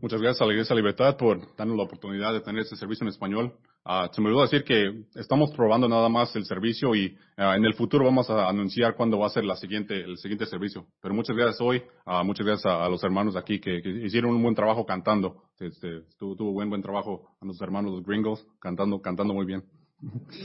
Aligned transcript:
Muchas 0.00 0.20
gracias 0.20 0.42
a 0.42 0.46
la 0.46 0.52
Iglesia 0.52 0.76
Libertad 0.76 1.16
por 1.16 1.56
darnos 1.56 1.76
la 1.76 1.84
oportunidad 1.84 2.32
de 2.32 2.40
tener 2.40 2.62
este 2.62 2.76
servicio 2.76 3.04
en 3.04 3.08
español. 3.08 3.52
Uh, 3.84 4.12
se 4.12 4.20
me 4.20 4.28
olvidó 4.28 4.42
decir 4.42 4.64
que 4.64 5.04
estamos 5.14 5.50
probando 5.52 5.88
nada 5.88 6.08
más 6.08 6.34
el 6.36 6.44
servicio 6.44 6.94
y 6.94 7.16
uh, 7.38 7.52
en 7.56 7.64
el 7.64 7.74
futuro 7.74 8.04
vamos 8.04 8.28
a 8.30 8.48
anunciar 8.48 8.96
cuándo 8.96 9.18
va 9.18 9.26
a 9.26 9.30
ser 9.30 9.44
la 9.44 9.56
siguiente, 9.56 10.00
el 10.00 10.16
siguiente 10.18 10.46
servicio. 10.46 10.86
Pero 11.02 11.14
muchas 11.14 11.36
gracias 11.36 11.60
hoy, 11.60 11.82
uh, 12.06 12.24
muchas 12.24 12.46
gracias 12.46 12.72
a, 12.72 12.88
los 12.88 13.02
hermanos 13.04 13.36
aquí 13.36 13.60
que, 13.60 13.80
hicieron 14.04 14.34
un 14.34 14.42
buen 14.42 14.54
trabajo 14.54 14.84
cantando. 14.86 15.44
Este, 15.58 16.02
tuvo, 16.18 16.52
buen 16.52 16.70
buen 16.70 16.82
trabajo 16.82 17.36
a 17.40 17.46
los 17.46 17.60
hermanos 17.60 17.92
los 17.92 18.04
gringos 18.04 18.46
cantando, 18.60 19.00
cantando 19.00 19.34
muy 19.34 19.46
bien. 19.46 19.64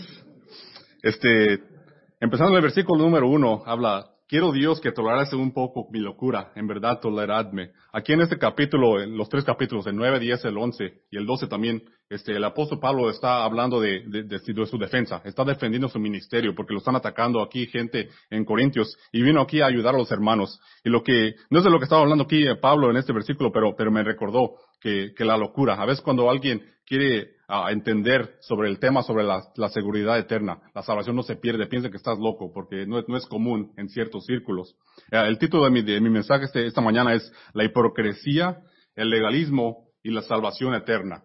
Este, 1.02 1.64
empezando 2.20 2.58
el 2.58 2.62
versículo 2.62 3.06
número 3.06 3.30
uno, 3.30 3.64
habla 3.66 4.12
Quiero 4.30 4.52
Dios 4.52 4.80
que 4.80 4.92
tolerase 4.92 5.36
un 5.36 5.52
poco 5.54 5.88
mi 5.92 5.98
locura, 5.98 6.52
en 6.54 6.68
verdad 6.68 7.00
toleradme. 7.00 7.72
Aquí 7.92 8.14
en 8.14 8.22
este 8.22 8.38
capítulo, 8.38 9.02
en 9.02 9.18
los 9.18 9.28
tres 9.28 9.44
capítulos, 9.44 9.88
el 9.88 9.96
9, 9.96 10.20
10, 10.20 10.46
el 10.46 10.56
11 10.56 10.94
y 11.10 11.18
el 11.18 11.26
12 11.26 11.48
también, 11.48 11.82
este, 12.12 12.34
el 12.34 12.44
apóstol 12.44 12.80
Pablo 12.80 13.10
está 13.10 13.44
hablando 13.44 13.82
de, 13.82 14.04
de, 14.06 14.22
de, 14.22 14.38
de, 14.38 14.66
su 14.68 14.78
defensa, 14.78 15.20
está 15.26 15.44
defendiendo 15.44 15.90
su 15.90 15.98
ministerio 15.98 16.54
porque 16.54 16.74
lo 16.74 16.78
están 16.78 16.96
atacando 16.96 17.42
aquí 17.42 17.66
gente 17.66 18.10
en 18.30 18.46
Corintios 18.46 18.96
y 19.12 19.24
vino 19.24 19.42
aquí 19.42 19.62
a 19.62 19.66
ayudar 19.66 19.96
a 19.96 19.98
los 19.98 20.12
hermanos. 20.12 20.60
Y 20.84 20.90
lo 20.90 21.02
que, 21.02 21.34
no 21.50 21.64
de 21.64 21.70
lo 21.72 21.80
que 21.80 21.86
estaba 21.86 22.04
hablando 22.04 22.26
aquí 22.26 22.46
Pablo 22.62 22.92
en 22.92 22.98
este 22.98 23.14
versículo, 23.14 23.52
pero, 23.52 23.76
pero 23.76 23.90
me 23.90 24.04
recordó 24.04 24.58
que, 24.80 25.12
que 25.18 25.26
la 25.26 25.38
locura, 25.38 25.74
a 25.74 25.88
veces 25.88 26.04
cuando 26.04 26.30
alguien 26.30 26.62
quiere 26.86 27.39
a 27.52 27.72
entender 27.72 28.36
sobre 28.42 28.70
el 28.70 28.78
tema, 28.78 29.02
sobre 29.02 29.24
la, 29.24 29.42
la, 29.56 29.70
seguridad 29.70 30.20
eterna. 30.20 30.62
La 30.76 30.84
salvación 30.84 31.16
no 31.16 31.24
se 31.24 31.36
pierde, 31.36 31.66
piensa 31.66 31.90
que 31.90 31.98
estás 31.98 32.20
loco, 32.20 32.54
porque 32.54 32.86
no 32.86 33.04
no 33.08 33.18
es 33.18 33.26
común 33.26 33.74
en 33.76 33.90
ciertos 33.90 34.28
círculos. 34.28 34.76
Eh, 35.12 35.20
el 35.26 35.40
título 35.40 35.64
de 35.64 35.72
mi, 35.72 35.82
de 35.82 36.00
mi 36.00 36.12
mensaje 36.12 36.46
este, 36.46 36.68
esta 36.68 36.82
mañana 36.82 37.16
es 37.16 37.34
La 37.54 37.64
hipocresía, 37.64 38.60
el 38.96 39.10
legalismo 39.10 39.90
y 40.04 40.12
la 40.12 40.22
salvación 40.22 40.76
eterna. 40.76 41.24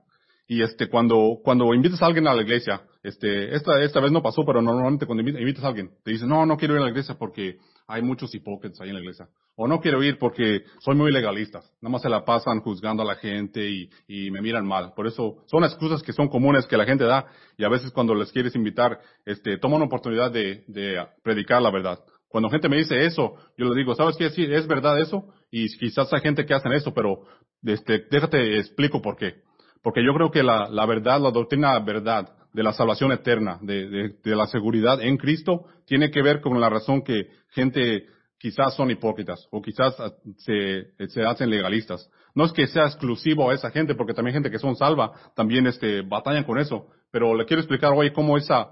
Y 0.48 0.62
este, 0.62 0.88
cuando, 0.88 1.40
cuando 1.44 1.74
invitas 1.74 2.02
a 2.02 2.06
alguien 2.06 2.26
a 2.26 2.34
la 2.34 2.42
iglesia, 2.42 2.80
este, 3.04 3.54
esta, 3.54 3.82
esta 3.82 4.00
vez 4.00 4.10
no 4.10 4.22
pasó, 4.22 4.44
pero 4.46 4.62
normalmente 4.62 5.04
cuando 5.04 5.22
invitas 5.22 5.62
a 5.62 5.68
alguien, 5.68 5.90
te 6.02 6.12
dice, 6.12 6.26
no, 6.26 6.46
no 6.46 6.56
quiero 6.56 6.74
ir 6.74 6.80
a 6.80 6.84
la 6.84 6.88
iglesia 6.88 7.16
porque 7.18 7.58
hay 7.86 8.00
muchos 8.00 8.34
hipócritas 8.34 8.80
ahí 8.80 8.88
en 8.88 8.94
la 8.94 9.02
iglesia. 9.02 9.28
O 9.56 9.68
no 9.68 9.78
quiero 9.78 10.02
ir 10.02 10.18
porque 10.18 10.62
soy 10.80 10.96
muy 10.96 11.12
legalista. 11.12 11.58
Nada 11.82 11.92
más 11.92 12.00
se 12.00 12.08
la 12.08 12.24
pasan 12.24 12.60
juzgando 12.60 13.02
a 13.02 13.06
la 13.06 13.16
gente 13.16 13.68
y, 13.68 13.90
y 14.08 14.30
me 14.30 14.40
miran 14.40 14.66
mal. 14.66 14.94
Por 14.96 15.06
eso 15.06 15.44
son 15.44 15.64
excusas 15.64 16.02
que 16.02 16.14
son 16.14 16.28
comunes 16.28 16.66
que 16.66 16.78
la 16.78 16.86
gente 16.86 17.04
da 17.04 17.26
y 17.58 17.64
a 17.64 17.68
veces 17.68 17.92
cuando 17.92 18.14
les 18.14 18.32
quieres 18.32 18.56
invitar, 18.56 18.98
este, 19.26 19.58
toma 19.58 19.76
una 19.76 19.84
oportunidad 19.84 20.32
de, 20.32 20.64
de 20.66 21.06
predicar 21.22 21.60
la 21.60 21.70
verdad. 21.70 22.00
Cuando 22.28 22.48
gente 22.48 22.70
me 22.70 22.78
dice 22.78 23.04
eso, 23.04 23.34
yo 23.58 23.66
le 23.66 23.76
digo, 23.76 23.94
¿sabes 23.94 24.16
qué? 24.16 24.30
Sí, 24.30 24.44
es 24.50 24.66
verdad 24.66 24.98
eso 24.98 25.28
y 25.50 25.68
quizás 25.76 26.10
hay 26.14 26.22
gente 26.22 26.46
que 26.46 26.54
hacen 26.54 26.72
eso, 26.72 26.94
pero 26.94 27.26
este, 27.64 28.06
déjate 28.10 28.58
explico 28.58 29.02
por 29.02 29.16
qué. 29.16 29.42
Porque 29.82 30.02
yo 30.02 30.14
creo 30.14 30.30
que 30.30 30.42
la, 30.42 30.70
la 30.70 30.86
verdad, 30.86 31.20
la 31.20 31.30
doctrina 31.30 31.78
verdad 31.80 32.30
de 32.54 32.62
la 32.62 32.72
salvación 32.72 33.12
eterna, 33.12 33.58
de, 33.60 33.88
de, 33.88 34.14
de, 34.22 34.36
la 34.36 34.46
seguridad 34.46 35.02
en 35.02 35.18
Cristo, 35.18 35.66
tiene 35.86 36.10
que 36.10 36.22
ver 36.22 36.40
con 36.40 36.58
la 36.60 36.70
razón 36.70 37.02
que 37.02 37.28
gente 37.50 38.06
quizás 38.38 38.74
son 38.76 38.90
hipócritas 38.90 39.46
o 39.50 39.60
quizás 39.60 39.94
se, 40.38 40.92
se 41.08 41.22
hacen 41.22 41.50
legalistas. 41.50 42.08
No 42.34 42.44
es 42.44 42.52
que 42.52 42.68
sea 42.68 42.84
exclusivo 42.84 43.50
a 43.50 43.54
esa 43.54 43.70
gente, 43.70 43.94
porque 43.96 44.14
también 44.14 44.34
gente 44.34 44.50
que 44.50 44.58
son 44.58 44.76
salva 44.76 45.12
también 45.34 45.66
este, 45.66 46.02
batallan 46.02 46.44
con 46.44 46.58
eso. 46.58 46.86
Pero 47.10 47.34
le 47.34 47.44
quiero 47.44 47.60
explicar 47.60 47.92
hoy 47.92 48.12
cómo 48.12 48.36
esa, 48.36 48.70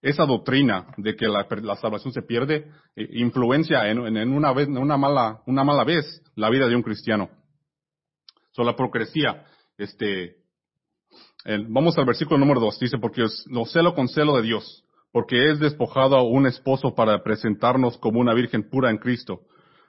esa 0.00 0.26
doctrina 0.26 0.86
de 0.96 1.16
que 1.16 1.26
la, 1.26 1.46
la 1.62 1.76
salvación 1.76 2.12
se 2.12 2.22
pierde 2.22 2.70
eh, 2.94 3.08
influencia 3.14 3.88
en, 3.88 4.16
en, 4.16 4.32
una 4.32 4.52
vez, 4.52 4.68
en 4.68 4.78
una 4.78 4.96
mala, 4.96 5.40
una 5.46 5.64
mala 5.64 5.82
vez 5.82 6.22
la 6.36 6.50
vida 6.50 6.68
de 6.68 6.76
un 6.76 6.82
cristiano. 6.82 7.30
So, 8.52 8.62
la 8.62 8.72
hipocresía, 8.72 9.44
este, 9.76 10.36
vamos 11.68 11.96
al 11.98 12.06
versículo 12.06 12.38
número 12.38 12.60
dos, 12.60 12.78
dice, 12.78 12.98
porque 12.98 13.24
lo 13.46 13.64
celo 13.66 13.94
con 13.94 14.08
celo 14.08 14.36
de 14.36 14.42
Dios, 14.42 14.84
porque 15.12 15.50
es 15.50 15.58
despojado 15.58 16.16
a 16.16 16.22
un 16.22 16.46
esposo 16.46 16.94
para 16.94 17.22
presentarnos 17.22 17.98
como 17.98 18.20
una 18.20 18.34
virgen 18.34 18.68
pura 18.68 18.90
en 18.90 18.98
Cristo. 18.98 19.40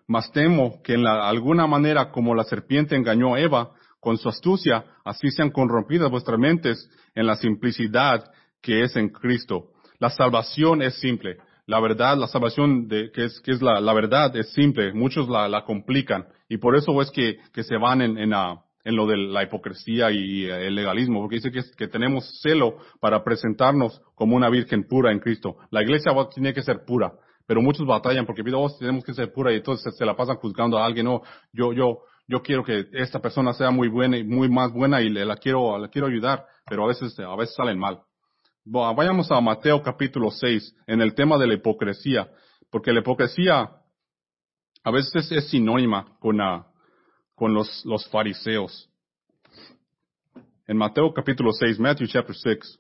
Mas 0.08 0.32
temo 0.32 0.82
que 0.84 0.94
en 0.94 1.04
la, 1.04 1.28
alguna 1.28 1.66
manera 1.66 2.12
como 2.12 2.36
la 2.36 2.44
serpiente 2.44 2.96
engañó 2.96 3.34
a 3.34 3.40
Eva, 3.40 3.72
con 4.06 4.20
su 4.20 4.30
astucia, 4.30 4.86
así 5.04 5.32
sean 5.32 5.50
corrompidas 5.50 6.12
vuestras 6.12 6.38
mentes 6.38 6.88
en 7.16 7.26
la 7.26 7.36
simplicidad 7.38 8.24
que 8.62 8.84
es 8.84 8.96
en 8.96 9.10
Cristo. 9.10 9.72
La 9.98 10.12
salvación 10.12 10.84
es 10.84 11.00
simple. 11.00 11.38
La 11.66 11.80
verdad, 11.80 12.16
la 12.16 12.28
salvación 12.28 12.88
de, 12.88 13.10
que 13.12 13.26
es, 13.26 13.40
que 13.40 13.50
es 13.50 13.64
la, 13.64 13.80
la 13.80 13.94
verdad 13.94 14.36
es 14.36 14.54
simple. 14.54 14.94
Muchos 14.94 15.28
la, 15.28 15.50
la 15.50 15.64
complican. 15.64 16.28
Y 16.48 16.58
por 16.58 16.76
eso 16.76 17.02
es 17.02 17.10
que, 17.10 17.40
que 17.52 17.64
se 17.64 17.78
van 17.78 18.04
en, 18.04 18.20
en, 18.20 18.34
a, 18.36 18.62
en 18.85 18.96
lo 18.96 19.07
de 19.07 19.18
la 19.18 19.44
hipocresía 19.44 20.12
y 20.12 20.46
el 20.46 20.75
legalismo, 20.75 21.19
porque 21.19 21.38
dice 21.38 21.51
que, 21.51 21.62
que, 21.75 21.88
tenemos 21.88 22.40
celo 22.41 22.78
para 23.01 23.23
presentarnos 23.23 24.00
como 24.13 24.35
una 24.35 24.47
virgen 24.47 24.88
pura 24.88 25.12
en 25.12 25.19
Cristo. 25.19 25.57
La 25.72 25.81
iglesia 25.81 26.12
tiene 26.31 26.53
que 26.53 26.62
ser 26.62 26.85
pura, 26.85 27.12
pero 27.47 27.63
muchos 27.63 27.85
batallan 27.88 28.28
porque 28.28 28.44
oh, 28.53 28.69
tenemos 28.78 29.03
que 29.03 29.16
ser 29.16 29.34
pura 29.34 29.51
y 29.51 29.56
entonces 29.56 29.97
se 29.97 30.06
la 30.06 30.16
pasan 30.16 30.38
juzgando 30.38 30.78
a 30.78 30.85
alguien, 30.85 31.07
no, 31.07 31.23
yo, 31.51 31.73
yo, 31.73 32.03
yo 32.28 32.44
quiero 32.44 32.63
que 32.63 32.85
esta 32.94 33.19
persona 33.19 33.53
sea 33.53 33.72
muy 33.72 33.88
buena 33.88 34.19
y 34.19 34.23
muy 34.23 34.50
más 34.50 34.72
buena 34.72 35.02
y 35.02 35.09
le, 35.09 35.25
la 35.25 35.35
quiero, 35.35 35.79
la 35.79 35.88
quiero 35.88 36.07
ayudar, 36.07 36.46
pero 36.67 36.85
a 36.85 36.88
veces, 36.88 37.19
a 37.19 37.35
veces 37.35 37.56
salen 37.56 37.79
mal. 37.79 38.02
Vayamos 38.66 39.31
a 39.31 39.41
Mateo 39.41 39.81
capítulo 39.81 40.29
6 40.29 40.75
en 40.85 41.02
el 41.02 41.16
tema 41.16 41.40
de 41.40 41.47
la 41.47 41.56
hipocresía, 41.56 42.29
porque 42.69 42.94
la 42.94 43.00
hipocresía 43.00 43.67
a 44.84 44.91
veces 44.91 45.31
es 45.31 45.50
sinónima 45.50 46.17
con 46.19 46.38
la, 46.38 46.67
con 47.35 47.53
los, 47.53 47.85
los 47.85 48.07
fariseos. 48.07 48.90
En 50.68 50.78
Mateo 50.78 51.13
capítulo 51.13 51.51
6, 51.51 51.79
Matthew 51.79 52.07
chapter 52.07 52.35
6, 52.35 52.79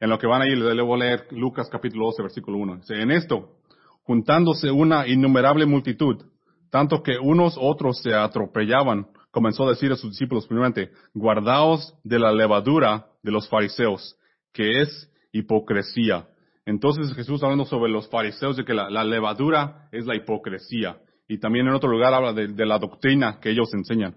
en 0.00 0.10
lo 0.10 0.18
que 0.18 0.26
van 0.26 0.42
a 0.42 0.48
ir, 0.48 0.58
le 0.58 0.82
voy 0.82 1.00
a 1.00 1.04
leer 1.04 1.26
Lucas 1.30 1.68
capítulo 1.70 2.06
12, 2.06 2.22
versículo 2.22 2.58
1. 2.58 2.76
Dice, 2.78 3.00
en 3.00 3.10
esto, 3.10 3.56
juntándose 4.02 4.70
una 4.70 5.06
innumerable 5.06 5.64
multitud, 5.64 6.22
tanto 6.70 7.02
que 7.02 7.18
unos 7.18 7.56
otros 7.58 8.00
se 8.02 8.14
atropellaban, 8.14 9.06
comenzó 9.30 9.66
a 9.66 9.70
decir 9.70 9.92
a 9.92 9.96
sus 9.96 10.10
discípulos 10.10 10.46
primeramente, 10.46 10.90
guardaos 11.14 11.94
de 12.04 12.18
la 12.18 12.32
levadura 12.32 13.06
de 13.22 13.32
los 13.32 13.48
fariseos, 13.48 14.16
que 14.52 14.82
es 14.82 15.10
hipocresía. 15.32 16.28
Entonces 16.64 17.14
Jesús 17.14 17.42
hablando 17.42 17.64
sobre 17.64 17.90
los 17.90 18.08
fariseos 18.08 18.56
de 18.56 18.64
que 18.64 18.74
la, 18.74 18.90
la 18.90 19.04
levadura 19.04 19.88
es 19.92 20.04
la 20.04 20.16
hipocresía. 20.16 20.98
Y 21.28 21.38
también 21.38 21.66
en 21.66 21.74
otro 21.74 21.90
lugar 21.90 22.14
habla 22.14 22.32
de, 22.32 22.66
la 22.66 22.78
doctrina 22.78 23.40
que 23.40 23.50
ellos 23.50 23.72
enseñan. 23.74 24.14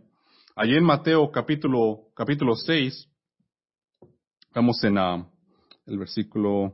Allí 0.56 0.76
en 0.76 0.84
Mateo 0.84 1.32
capítulo, 1.32 2.02
capítulo 2.16 2.56
6, 2.56 3.10
vamos 4.54 4.84
en 4.84 4.98
uh, 5.00 5.26
el 5.88 5.98
versículo 5.98 6.74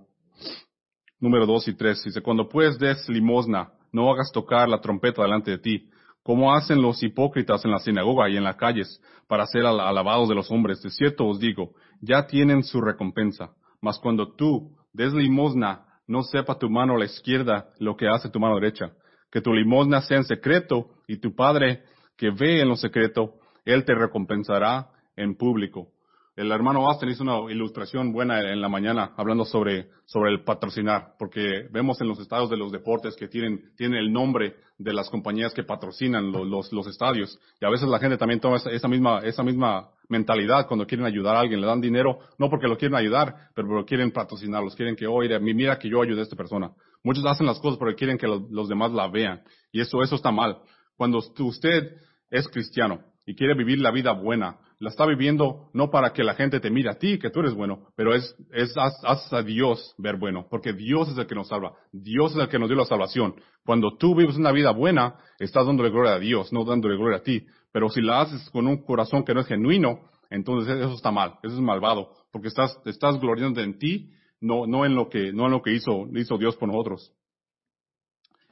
número 1.19 1.45
2 1.45 1.69
y 1.69 1.73
3. 1.75 2.03
Dice, 2.03 2.21
cuando 2.21 2.49
pues 2.49 2.77
des 2.77 3.07
limosna, 3.07 3.71
no 3.93 4.11
hagas 4.11 4.31
tocar 4.33 4.67
la 4.67 4.81
trompeta 4.81 5.21
delante 5.21 5.51
de 5.51 5.57
ti, 5.59 5.89
como 6.21 6.53
hacen 6.53 6.81
los 6.81 7.01
hipócritas 7.01 7.63
en 7.63 7.71
la 7.71 7.79
sinagoga 7.79 8.27
y 8.29 8.35
en 8.35 8.43
las 8.43 8.57
calles, 8.57 9.01
para 9.29 9.45
ser 9.45 9.65
alabados 9.65 10.27
de 10.27 10.35
los 10.35 10.51
hombres. 10.51 10.81
De 10.81 10.89
cierto 10.89 11.27
os 11.27 11.39
digo, 11.39 11.75
ya 12.01 12.27
tienen 12.27 12.63
su 12.63 12.81
recompensa. 12.81 13.53
Mas 13.79 13.99
cuando 13.99 14.33
tú 14.35 14.75
des 14.91 15.13
limosna, 15.13 15.85
no 16.07 16.23
sepa 16.23 16.59
tu 16.59 16.69
mano 16.69 16.95
a 16.95 16.99
la 16.99 17.05
izquierda 17.05 17.69
lo 17.79 17.95
que 17.95 18.09
hace 18.09 18.29
tu 18.29 18.39
mano 18.39 18.55
derecha 18.55 18.91
que 19.35 19.41
tu 19.41 19.53
limosna 19.53 20.01
sea 20.01 20.19
en 20.19 20.23
secreto 20.23 20.87
y 21.09 21.17
tu 21.17 21.35
Padre 21.35 21.83
que 22.15 22.29
ve 22.31 22.61
en 22.61 22.69
lo 22.69 22.77
secreto, 22.77 23.33
Él 23.65 23.83
te 23.83 23.93
recompensará 23.93 24.91
en 25.17 25.35
público. 25.35 25.89
El 26.37 26.53
hermano 26.53 26.87
Austin 26.87 27.09
hizo 27.09 27.23
una 27.23 27.51
ilustración 27.51 28.13
buena 28.13 28.39
en 28.39 28.61
la 28.61 28.69
mañana 28.69 29.11
hablando 29.17 29.43
sobre, 29.43 29.89
sobre 30.05 30.31
el 30.31 30.45
patrocinar, 30.45 31.15
porque 31.19 31.67
vemos 31.69 31.99
en 31.99 32.07
los 32.07 32.17
estados 32.21 32.49
de 32.49 32.55
los 32.55 32.71
deportes 32.71 33.17
que 33.17 33.27
tienen, 33.27 33.73
tienen 33.75 33.99
el 33.99 34.13
nombre 34.13 34.55
de 34.77 34.93
las 34.93 35.09
compañías 35.09 35.53
que 35.53 35.63
patrocinan 35.63 36.31
los, 36.31 36.47
los, 36.47 36.71
los 36.71 36.87
estadios. 36.87 37.37
Y 37.59 37.65
a 37.65 37.69
veces 37.69 37.89
la 37.89 37.99
gente 37.99 38.17
también 38.17 38.39
toma 38.39 38.55
esa, 38.55 38.87
misma, 38.87 39.19
esa 39.19 39.43
misma 39.43 39.89
mentalidad 40.09 40.67
cuando 40.67 40.85
quieren 40.85 41.05
ayudar 41.05 41.35
a 41.35 41.39
alguien, 41.39 41.61
le 41.61 41.67
dan 41.67 41.81
dinero, 41.81 42.19
no 42.37 42.49
porque 42.49 42.67
lo 42.67 42.77
quieren 42.77 42.95
ayudar, 42.95 43.49
pero 43.55 43.67
porque 43.67 43.89
quieren 43.89 44.11
patrocinarlos, 44.11 44.75
quieren 44.75 44.95
que, 44.95 45.07
oye, 45.07 45.39
mira 45.39 45.77
que 45.79 45.89
yo 45.89 46.01
ayude 46.01 46.19
a 46.19 46.23
esta 46.23 46.35
persona. 46.35 46.71
Muchos 47.03 47.25
hacen 47.25 47.45
las 47.45 47.59
cosas 47.59 47.77
porque 47.77 47.95
quieren 47.95 48.17
que 48.17 48.27
los, 48.27 48.67
demás 48.67 48.91
la 48.91 49.07
vean. 49.07 49.41
Y 49.71 49.81
eso, 49.81 50.01
eso 50.01 50.15
está 50.15 50.31
mal. 50.31 50.57
Cuando 50.97 51.19
usted 51.19 51.97
es 52.29 52.47
cristiano 52.47 53.01
y 53.25 53.35
quiere 53.35 53.53
vivir 53.55 53.79
la 53.79 53.91
vida 53.91 54.11
buena, 54.11 54.57
la 54.79 54.89
está 54.89 55.05
viviendo 55.05 55.69
no 55.73 55.89
para 55.89 56.13
que 56.13 56.23
la 56.23 56.35
gente 56.35 56.59
te 56.59 56.69
mire 56.69 56.89
a 56.89 56.95
ti, 56.95 57.17
que 57.17 57.29
tú 57.29 57.39
eres 57.39 57.53
bueno, 57.53 57.87
pero 57.95 58.13
es, 58.13 58.35
es 58.51 58.73
haz, 58.77 58.93
haz, 59.03 59.31
a 59.33 59.41
Dios 59.41 59.95
ver 59.97 60.17
bueno, 60.17 60.47
porque 60.49 60.73
Dios 60.73 61.09
es 61.09 61.17
el 61.17 61.27
que 61.27 61.35
nos 61.35 61.47
salva, 61.47 61.73
Dios 61.91 62.33
es 62.33 62.39
el 62.39 62.49
que 62.49 62.59
nos 62.59 62.69
dio 62.69 62.77
la 62.77 62.85
salvación. 62.85 63.35
Cuando 63.63 63.97
tú 63.97 64.15
vives 64.15 64.37
una 64.37 64.51
vida 64.51 64.71
buena, 64.71 65.15
estás 65.39 65.65
dándole 65.65 65.89
gloria 65.89 66.13
a 66.13 66.19
Dios, 66.19 66.51
no 66.51 66.65
dándole 66.65 66.97
gloria 66.97 67.17
a 67.17 67.23
ti. 67.23 67.45
Pero 67.75 67.89
si 67.89 67.99
la 67.99 68.21
haces 68.21 68.49
con 68.51 68.67
un 68.67 68.85
corazón 68.85 69.25
que 69.25 69.33
no 69.33 69.41
es 69.41 69.47
genuino, 69.47 69.99
entonces 70.29 70.77
eso 70.77 70.93
está 70.93 71.11
mal, 71.11 71.33
eso 71.43 71.55
es 71.55 71.59
malvado, 71.59 72.09
porque 72.31 72.47
estás, 72.47 72.79
estás 72.85 73.19
gloriando 73.19 73.59
en 73.59 73.77
ti 73.77 74.13
no, 74.39 74.65
no 74.65 74.85
en 74.85 74.95
lo 74.95 75.09
que, 75.09 75.33
no 75.33 75.47
en 75.47 75.51
lo 75.51 75.61
que 75.61 75.73
hizo, 75.73 76.07
hizo 76.15 76.37
Dios 76.37 76.55
por 76.55 76.69
nosotros. 76.69 77.11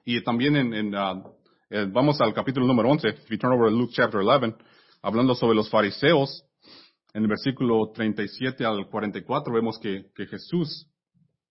Y 0.04 0.22
también 0.26 0.58
en, 0.58 0.74
en 0.74 0.94
uh, 0.94 1.24
vamos 1.94 2.20
al 2.20 2.34
capítulo 2.34 2.68
número 2.68 2.90
11, 2.90 3.08
if 3.08 3.30
you 3.30 3.38
turn 3.38 3.54
over 3.54 3.70
to 3.70 3.78
Luke 3.78 3.94
chapter 3.96 4.20
11, 4.20 4.58
hablando 5.02 5.36
sobre 5.36 5.56
los 5.56 5.70
fariseos, 5.70 6.44
en 7.14 7.22
el 7.24 7.30
versículo 7.30 7.94
37 7.94 8.66
al 8.66 8.90
44 8.90 9.54
vemos 9.54 9.80
que, 9.80 10.08
que 10.14 10.26
Jesús, 10.26 10.90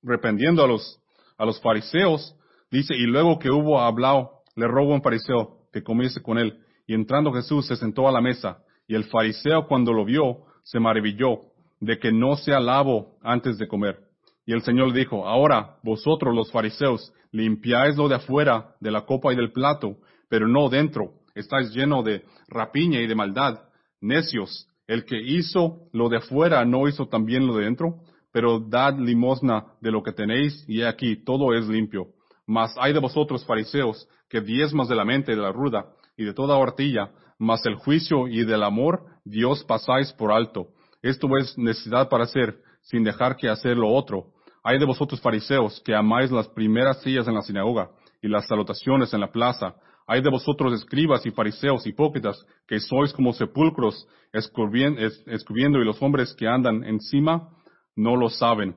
reprendiendo 0.03 0.63
a 0.63 0.69
los, 0.69 1.01
a 1.39 1.47
los 1.47 1.59
fariseos, 1.63 2.37
dice, 2.71 2.95
y 2.95 3.07
luego 3.07 3.39
que 3.39 3.51
hubo 3.51 3.81
hablado, 3.81 4.43
le 4.57 4.69
rogó 4.69 4.93
a 4.93 4.97
un 4.97 5.03
fariseo 5.03 5.69
que 5.73 5.83
comiese 5.83 6.21
con 6.21 6.37
él. 6.37 6.59
Y 6.93 6.95
entrando 6.95 7.33
Jesús 7.33 7.67
se 7.69 7.77
sentó 7.77 8.07
a 8.07 8.13
la 8.13 8.21
mesa, 8.21 8.59
y 8.87 8.95
el 8.95 9.05
fariseo 9.05 9.67
cuando 9.67 9.95
lo 9.95 10.05
vio, 10.05 10.41
se 10.63 10.79
maravilló 10.79 11.39
de 11.81 11.99
que 11.99 12.13
no 12.13 12.37
se 12.37 12.53
alabo 12.53 13.17
antes 13.23 13.57
de 13.57 13.67
comer. 13.67 14.01
Y 14.45 14.53
el 14.53 14.61
Señor 14.61 14.93
dijo, 14.93 15.27
ahora 15.27 15.79
vosotros 15.83 16.35
los 16.35 16.53
fariseos 16.53 17.11
limpiáis 17.31 17.97
lo 17.97 18.11
de 18.11 18.17
afuera 18.17 18.75
de 18.79 18.91
la 18.91 19.07
copa 19.07 19.33
y 19.33 19.37
del 19.37 19.53
plato, 19.53 19.97
pero 20.29 20.47
no 20.47 20.69
dentro. 20.69 21.15
Estáis 21.35 21.73
lleno 21.73 22.03
de 22.03 22.27
rapiña 22.47 23.01
y 23.01 23.07
de 23.07 23.15
maldad. 23.15 23.61
Necios, 24.03 24.69
el 24.87 25.07
que 25.07 25.19
hizo 25.19 25.89
lo 25.95 26.11
de 26.11 26.19
afuera 26.19 26.63
no 26.67 26.89
hizo 26.89 27.09
también 27.09 27.47
lo 27.47 27.57
de 27.57 27.65
dentro, 27.65 28.01
pero 28.33 28.61
dad 28.61 28.99
limosna 28.99 29.65
de 29.81 29.93
lo 29.93 30.03
que 30.03 30.13
tenéis 30.13 30.63
y 30.69 30.83
aquí 30.83 31.25
todo 31.25 31.55
es 31.55 31.67
limpio. 31.69 32.09
Mas 32.47 32.75
hay 32.79 32.93
de 32.93 33.01
vosotros 33.01 33.47
fariseos 33.47 34.07
que 34.29 34.43
diezmas 34.43 34.91
de 34.91 34.95
la 34.95 35.07
mente 35.07 35.33
y 35.33 35.37
de 35.37 35.41
la 35.41 35.53
ruda 35.53 35.87
y 36.17 36.25
de 36.25 36.35
toda 36.35 36.57
hortilla, 36.57 37.11
mas 37.39 37.65
el 37.67 37.75
juicio 37.77 38.29
y 38.29 38.45
del 38.45 38.63
amor 38.63 39.05
Dios 39.25 39.65
pasáis 39.65 40.13
por 40.13 40.33
alto. 40.33 40.69
Esto 41.03 41.29
es 41.39 41.57
necesidad 41.59 42.09
para 42.09 42.25
hacer, 42.25 42.59
sin 42.83 43.05
dejar 43.05 43.37
que 43.37 43.49
hacer 43.49 43.77
lo 43.77 43.89
otro. 43.89 44.27
Hay 44.63 44.79
de 44.79 44.87
vosotros 44.87 45.21
fariseos 45.21 45.83
que 45.85 45.95
amáis 45.95 46.31
las 46.31 46.49
primeras 46.49 47.03
sillas 47.03 47.27
en 47.27 47.35
la 47.35 47.43
sinagoga 47.43 47.91
y 48.21 48.29
las 48.29 48.47
salutaciones 48.47 49.13
en 49.13 49.21
la 49.21 49.33
plaza. 49.33 49.75
Hay 50.07 50.23
de 50.23 50.31
vosotros 50.31 50.73
escribas 50.75 51.27
y 51.27 51.31
fariseos 51.31 51.87
hipócritas 51.87 52.45
que 52.67 52.79
sois 52.79 53.13
como 53.13 53.33
sepulcros 53.33 54.07
escubiendo 54.33 55.81
y 55.81 55.85
los 55.85 56.01
hombres 56.01 56.35
que 56.35 56.47
andan 56.47 56.85
encima 56.85 57.49
no 57.97 58.17
lo 58.17 58.29
saben. 58.29 58.77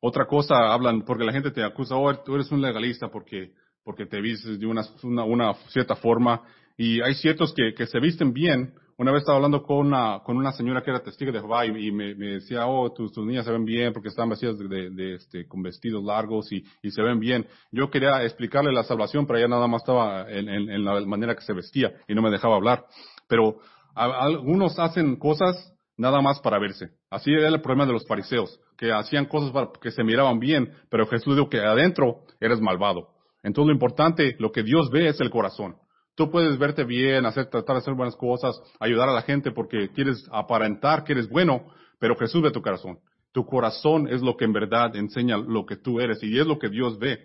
Otra 0.00 0.26
cosa 0.26 0.72
hablan, 0.72 1.02
porque 1.02 1.24
la 1.24 1.32
gente 1.32 1.50
te 1.50 1.64
acusa, 1.64 1.96
oh, 1.96 2.14
tú 2.24 2.34
eres 2.34 2.50
un 2.52 2.60
legalista 2.60 3.08
porque, 3.08 3.52
porque 3.82 4.06
te 4.06 4.20
vistes 4.20 4.58
de 4.58 4.66
una, 4.66 4.82
una 5.02 5.54
cierta 5.68 5.96
forma. 5.96 6.42
Y 6.76 7.00
hay 7.00 7.14
ciertos 7.14 7.52
que, 7.54 7.74
que 7.74 7.86
se 7.86 8.00
visten 8.00 8.32
bien, 8.32 8.74
una 8.96 9.10
vez 9.10 9.22
estaba 9.22 9.36
hablando 9.36 9.62
con 9.62 9.78
una, 9.78 10.20
con 10.24 10.36
una 10.36 10.52
señora 10.52 10.82
que 10.82 10.90
era 10.90 11.02
testigo 11.02 11.32
de 11.32 11.40
Jehová 11.40 11.66
y, 11.66 11.90
me, 11.90 12.14
me, 12.14 12.34
decía, 12.34 12.66
oh, 12.66 12.92
tus, 12.92 13.12
tus, 13.12 13.26
niñas 13.26 13.44
se 13.44 13.50
ven 13.50 13.64
bien 13.64 13.92
porque 13.92 14.08
están 14.08 14.28
vestidas 14.28 14.56
de, 14.58 14.90
de, 14.90 15.14
este, 15.14 15.48
con 15.48 15.62
vestidos 15.62 16.04
largos 16.04 16.52
y, 16.52 16.64
y, 16.80 16.90
se 16.90 17.02
ven 17.02 17.18
bien. 17.18 17.46
Yo 17.72 17.90
quería 17.90 18.22
explicarle 18.22 18.72
la 18.72 18.84
salvación, 18.84 19.26
pero 19.26 19.38
ella 19.38 19.48
nada 19.48 19.66
más 19.66 19.82
estaba 19.82 20.30
en, 20.30 20.48
en, 20.48 20.70
en 20.70 20.84
la 20.84 21.00
manera 21.06 21.34
que 21.34 21.42
se 21.42 21.52
vestía 21.52 21.92
y 22.06 22.14
no 22.14 22.22
me 22.22 22.30
dejaba 22.30 22.54
hablar. 22.54 22.84
Pero 23.28 23.56
algunos 23.94 24.78
hacen 24.78 25.16
cosas 25.16 25.72
nada 25.96 26.20
más 26.20 26.40
para 26.40 26.60
verse. 26.60 26.90
Así 27.10 27.32
era 27.32 27.48
el 27.48 27.60
problema 27.60 27.86
de 27.86 27.92
los 27.92 28.06
fariseos, 28.06 28.60
que 28.76 28.92
hacían 28.92 29.26
cosas 29.26 29.50
para 29.50 29.70
que 29.80 29.90
se 29.90 30.04
miraban 30.04 30.38
bien, 30.38 30.72
pero 30.88 31.06
Jesús 31.06 31.36
dijo 31.36 31.48
que 31.48 31.60
adentro 31.60 32.22
eres 32.40 32.60
malvado. 32.60 33.08
Entonces 33.42 33.68
lo 33.68 33.74
importante, 33.74 34.36
lo 34.38 34.52
que 34.52 34.62
Dios 34.62 34.90
ve 34.90 35.08
es 35.08 35.20
el 35.20 35.30
corazón. 35.30 35.76
Tú 36.14 36.30
puedes 36.30 36.58
verte 36.58 36.84
bien, 36.84 37.26
hacer, 37.26 37.46
tratar 37.46 37.76
de 37.76 37.80
hacer 37.80 37.94
buenas 37.94 38.16
cosas, 38.16 38.60
ayudar 38.78 39.08
a 39.08 39.14
la 39.14 39.22
gente 39.22 39.50
porque 39.50 39.88
quieres 39.90 40.28
aparentar 40.30 41.04
que 41.04 41.12
eres 41.12 41.28
bueno, 41.28 41.66
pero 41.98 42.16
Jesús 42.16 42.42
ve 42.42 42.52
tu 42.52 42.62
corazón. 42.62 42.98
Tu 43.32 43.44
corazón 43.44 44.06
es 44.08 44.22
lo 44.22 44.36
que 44.36 44.44
en 44.44 44.52
verdad 44.52 44.94
enseña 44.94 45.36
lo 45.36 45.66
que 45.66 45.76
tú 45.76 46.00
eres 46.00 46.22
y 46.22 46.38
es 46.38 46.46
lo 46.46 46.58
que 46.58 46.68
Dios 46.68 46.98
ve. 46.98 47.18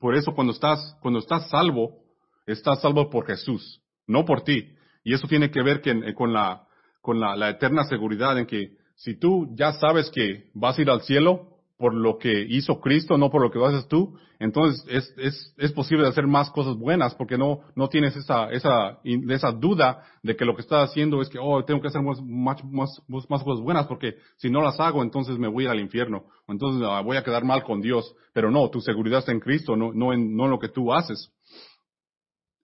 Por 0.00 0.16
eso 0.16 0.34
cuando 0.34 0.52
estás, 0.52 0.96
cuando 1.00 1.20
estás 1.20 1.48
salvo, 1.48 2.00
estás 2.46 2.80
salvo 2.82 3.08
por 3.10 3.26
Jesús, 3.26 3.80
no 4.08 4.24
por 4.24 4.42
ti. 4.42 4.74
Y 5.04 5.14
eso 5.14 5.28
tiene 5.28 5.50
que 5.50 5.62
ver 5.62 5.80
que, 5.80 6.14
con, 6.14 6.32
la, 6.32 6.66
con 7.00 7.20
la, 7.20 7.36
la 7.36 7.50
eterna 7.50 7.84
seguridad 7.84 8.36
en 8.38 8.46
que 8.46 8.76
si 8.96 9.18
tú 9.18 9.54
ya 9.54 9.72
sabes 9.74 10.10
que 10.10 10.50
vas 10.54 10.78
a 10.78 10.82
ir 10.82 10.90
al 10.90 11.02
cielo, 11.02 11.53
por 11.76 11.92
lo 11.92 12.18
que 12.18 12.46
hizo 12.48 12.80
Cristo, 12.80 13.18
no 13.18 13.30
por 13.30 13.42
lo 13.42 13.50
que 13.50 13.64
haces 13.64 13.88
tú, 13.88 14.16
entonces 14.38 14.84
es, 14.88 15.14
es, 15.16 15.54
es 15.58 15.72
posible 15.72 16.06
hacer 16.06 16.26
más 16.26 16.50
cosas 16.50 16.76
buenas 16.76 17.14
porque 17.14 17.36
no, 17.36 17.60
no 17.74 17.88
tienes 17.88 18.16
esa, 18.16 18.50
esa, 18.50 19.00
esa 19.02 19.52
duda 19.52 20.04
de 20.22 20.36
que 20.36 20.44
lo 20.44 20.54
que 20.54 20.62
estás 20.62 20.90
haciendo 20.90 21.20
es 21.20 21.28
que, 21.28 21.38
oh, 21.40 21.64
tengo 21.64 21.80
que 21.80 21.88
hacer 21.88 22.02
más, 22.02 22.20
más, 22.22 22.62
más, 22.64 23.00
más 23.08 23.42
cosas 23.42 23.62
buenas 23.62 23.86
porque 23.86 24.14
si 24.36 24.50
no 24.50 24.60
las 24.62 24.78
hago, 24.78 25.02
entonces 25.02 25.38
me 25.38 25.48
voy 25.48 25.66
al 25.66 25.80
infierno, 25.80 26.24
entonces 26.46 26.86
voy 27.04 27.16
a 27.16 27.24
quedar 27.24 27.44
mal 27.44 27.62
con 27.64 27.80
Dios. 27.80 28.14
Pero 28.32 28.50
no, 28.50 28.68
tu 28.70 28.80
seguridad 28.80 29.20
está 29.20 29.32
en 29.32 29.40
Cristo, 29.40 29.76
no, 29.76 29.92
no, 29.92 30.12
en, 30.12 30.36
no 30.36 30.44
en 30.44 30.50
lo 30.50 30.58
que 30.58 30.68
tú 30.68 30.92
haces. 30.92 31.32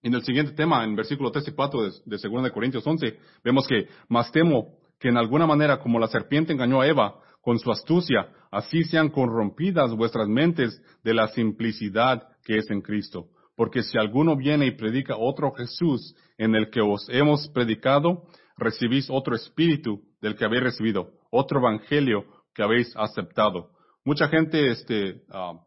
En 0.03 0.15
el 0.15 0.23
siguiente 0.23 0.53
tema, 0.53 0.83
en 0.85 0.97
versículo 0.97 1.31
3 1.31 1.49
y 1.49 1.53
4 1.53 1.83
de, 1.83 1.91
de 2.07 2.29
2 2.29 2.43
de 2.43 2.51
Corintios 2.51 2.87
11, 2.87 3.19
vemos 3.45 3.67
que, 3.67 3.87
más 4.09 4.33
temo 4.33 4.79
que 4.99 5.09
en 5.09 5.17
alguna 5.17 5.47
manera 5.47 5.79
como 5.79 5.99
la 5.99 6.09
serpiente 6.09 6.53
engañó 6.53 6.81
a 6.81 6.87
Eva, 6.87 7.21
con 7.41 7.59
su 7.59 7.71
astucia, 7.71 8.29
así 8.51 8.85
sean 8.85 9.11
corrompidas 9.11 9.95
vuestras 9.95 10.29
mentes 10.29 10.83
de 11.03 11.15
la 11.15 11.29
simplicidad 11.29 12.29
que 12.45 12.59
es 12.59 12.71
en 12.71 12.81
Cristo. 12.81 13.29
Porque 13.57 13.83
si 13.83 13.99
alguno 13.99 14.37
viene 14.37 14.67
y 14.67 14.71
predica 14.73 15.17
otro 15.17 15.53
Jesús 15.53 16.15
en 16.39 16.55
el 16.55 16.71
que 16.71 16.81
os 16.81 17.07
hemos 17.11 17.49
predicado, 17.49 18.23
recibís 18.57 19.09
otro 19.11 19.35
espíritu 19.35 20.03
del 20.21 20.37
que 20.37 20.45
habéis 20.45 20.63
recibido, 20.63 21.11
otro 21.31 21.61
evangelio 21.61 22.25
que 22.55 22.63
habéis 22.63 22.95
aceptado. 22.97 23.71
Mucha 24.05 24.29
gente, 24.29 24.71
este, 24.71 25.23
ah, 25.31 25.61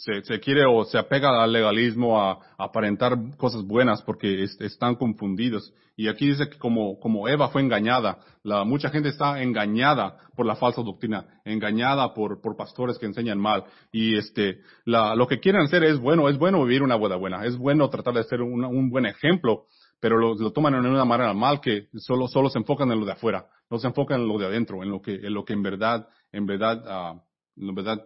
se, 0.00 0.22
se, 0.22 0.40
quiere 0.40 0.64
o 0.64 0.84
se 0.84 0.98
apega 0.98 1.42
al 1.42 1.52
legalismo, 1.52 2.20
a, 2.20 2.38
aparentar 2.58 3.16
cosas 3.36 3.62
buenas 3.64 4.02
porque 4.02 4.42
están 4.42 4.94
confundidos. 4.94 5.72
Y 5.96 6.08
aquí 6.08 6.28
dice 6.28 6.48
que 6.48 6.58
como, 6.58 6.98
como 6.98 7.28
Eva 7.28 7.48
fue 7.48 7.60
engañada, 7.60 8.18
la, 8.42 8.64
mucha 8.64 8.88
gente 8.88 9.10
está 9.10 9.42
engañada 9.42 10.16
por 10.34 10.46
la 10.46 10.56
falsa 10.56 10.82
doctrina, 10.82 11.26
engañada 11.44 12.14
por, 12.14 12.40
por 12.40 12.56
pastores 12.56 12.98
que 12.98 13.06
enseñan 13.06 13.38
mal. 13.38 13.64
Y 13.92 14.16
este, 14.16 14.60
la, 14.86 15.14
lo 15.14 15.26
que 15.26 15.40
quieren 15.40 15.62
hacer 15.62 15.84
es 15.84 15.98
bueno, 15.98 16.28
es 16.30 16.38
bueno 16.38 16.64
vivir 16.64 16.82
una 16.82 16.96
boda 16.96 17.16
buena, 17.16 17.44
es 17.44 17.58
bueno 17.58 17.90
tratar 17.90 18.14
de 18.14 18.24
ser 18.24 18.40
un 18.40 18.90
buen 18.90 19.04
ejemplo, 19.04 19.66
pero 20.00 20.16
lo, 20.16 20.50
toman 20.52 20.74
en 20.74 20.86
una 20.86 21.04
manera 21.04 21.34
mal 21.34 21.60
que 21.60 21.88
solo, 21.98 22.26
solo 22.26 22.48
se 22.48 22.58
enfocan 22.58 22.90
en 22.90 23.00
lo 23.00 23.06
de 23.06 23.12
afuera, 23.12 23.46
no 23.70 23.78
se 23.78 23.86
enfocan 23.86 24.22
en 24.22 24.28
lo 24.28 24.38
de 24.38 24.46
adentro, 24.46 24.82
en 24.82 24.88
lo 24.88 25.02
que, 25.02 25.14
en 25.14 25.34
lo 25.34 25.44
que 25.44 25.52
en 25.52 25.62
verdad, 25.62 26.08
en 26.32 26.46
verdad, 26.46 27.14
uh, 27.14 27.20
en 27.56 27.74
verdad, 27.74 28.02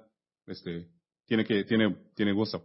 este, 0.47 0.88
tiene 1.26 1.44
que, 1.44 1.65
tiene, 1.65 1.97
tiene 2.15 2.32
gusto. 2.32 2.62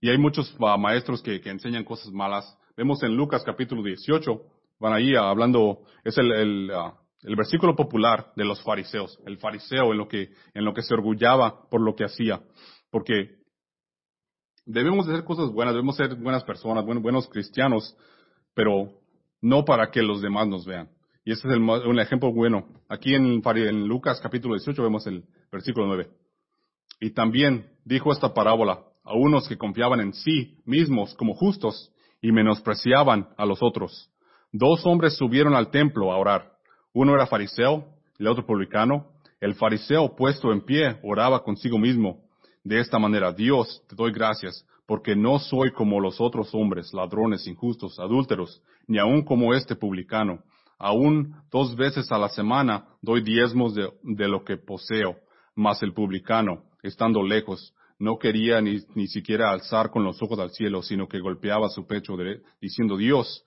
Y 0.00 0.10
hay 0.10 0.18
muchos 0.18 0.54
uh, 0.58 0.78
maestros 0.78 1.22
que, 1.22 1.40
que, 1.40 1.50
enseñan 1.50 1.84
cosas 1.84 2.12
malas. 2.12 2.56
Vemos 2.76 3.02
en 3.02 3.16
Lucas 3.16 3.42
capítulo 3.44 3.82
18, 3.82 4.40
van 4.78 4.92
ahí 4.92 5.14
uh, 5.14 5.20
hablando, 5.20 5.80
es 6.04 6.16
el, 6.18 6.32
el, 6.32 6.70
uh, 6.70 6.92
el, 7.22 7.36
versículo 7.36 7.74
popular 7.74 8.32
de 8.36 8.44
los 8.44 8.62
fariseos, 8.62 9.18
el 9.26 9.38
fariseo 9.38 9.92
en 9.92 9.98
lo 9.98 10.06
que, 10.06 10.30
en 10.54 10.64
lo 10.64 10.72
que 10.72 10.82
se 10.82 10.94
orgullaba 10.94 11.68
por 11.68 11.80
lo 11.80 11.96
que 11.96 12.04
hacía. 12.04 12.40
Porque 12.90 13.38
debemos 14.64 15.08
hacer 15.08 15.24
cosas 15.24 15.50
buenas, 15.50 15.74
debemos 15.74 15.96
ser 15.96 16.14
buenas 16.14 16.44
personas, 16.44 16.84
buenos, 16.84 17.02
buenos 17.02 17.28
cristianos, 17.28 17.96
pero 18.54 18.92
no 19.40 19.64
para 19.64 19.90
que 19.90 20.02
los 20.02 20.22
demás 20.22 20.46
nos 20.46 20.64
vean. 20.64 20.88
Y 21.24 21.32
ese 21.32 21.48
es 21.48 21.54
el, 21.54 21.60
un 21.60 22.00
ejemplo 22.00 22.32
bueno. 22.32 22.68
Aquí 22.88 23.14
en, 23.14 23.42
en 23.44 23.88
Lucas 23.88 24.20
capítulo 24.20 24.54
18 24.54 24.82
vemos 24.82 25.06
el 25.06 25.24
versículo 25.50 25.86
9. 25.86 26.08
Y 27.00 27.10
también 27.10 27.70
dijo 27.84 28.12
esta 28.12 28.34
parábola 28.34 28.80
a 29.04 29.14
unos 29.14 29.48
que 29.48 29.56
confiaban 29.56 30.00
en 30.00 30.12
sí 30.12 30.58
mismos 30.64 31.14
como 31.14 31.34
justos 31.34 31.92
y 32.20 32.32
menospreciaban 32.32 33.28
a 33.36 33.46
los 33.46 33.62
otros. 33.62 34.10
Dos 34.52 34.84
hombres 34.86 35.16
subieron 35.16 35.54
al 35.54 35.70
templo 35.70 36.12
a 36.12 36.18
orar. 36.18 36.52
Uno 36.92 37.14
era 37.14 37.26
fariseo 37.26 37.84
el 38.18 38.26
otro 38.26 38.44
publicano. 38.44 39.06
El 39.40 39.54
fariseo 39.54 40.16
puesto 40.16 40.52
en 40.52 40.62
pie 40.62 40.98
oraba 41.02 41.42
consigo 41.44 41.78
mismo. 41.78 42.22
De 42.64 42.80
esta 42.80 42.98
manera, 42.98 43.32
Dios, 43.32 43.82
te 43.88 43.94
doy 43.94 44.12
gracias, 44.12 44.66
porque 44.86 45.14
no 45.14 45.38
soy 45.38 45.70
como 45.70 46.00
los 46.00 46.20
otros 46.20 46.54
hombres, 46.54 46.92
ladrones, 46.92 47.46
injustos, 47.46 47.98
adúlteros, 48.00 48.62
ni 48.86 48.98
aun 48.98 49.22
como 49.22 49.54
este 49.54 49.76
publicano. 49.76 50.40
Aún 50.78 51.34
dos 51.50 51.76
veces 51.76 52.10
a 52.10 52.18
la 52.18 52.28
semana 52.28 52.86
doy 53.00 53.22
diezmos 53.22 53.74
de, 53.74 53.90
de 54.02 54.28
lo 54.28 54.44
que 54.44 54.56
poseo, 54.56 55.16
mas 55.54 55.82
el 55.82 55.92
publicano, 55.92 56.64
estando 56.82 57.22
lejos, 57.22 57.74
no 57.98 58.18
quería 58.18 58.60
ni, 58.60 58.78
ni 58.94 59.08
siquiera 59.08 59.50
alzar 59.50 59.90
con 59.90 60.04
los 60.04 60.22
ojos 60.22 60.38
al 60.38 60.50
cielo, 60.50 60.82
sino 60.82 61.08
que 61.08 61.18
golpeaba 61.18 61.68
su 61.68 61.86
pecho 61.86 62.16
diciendo, 62.60 62.96
Dios, 62.96 63.44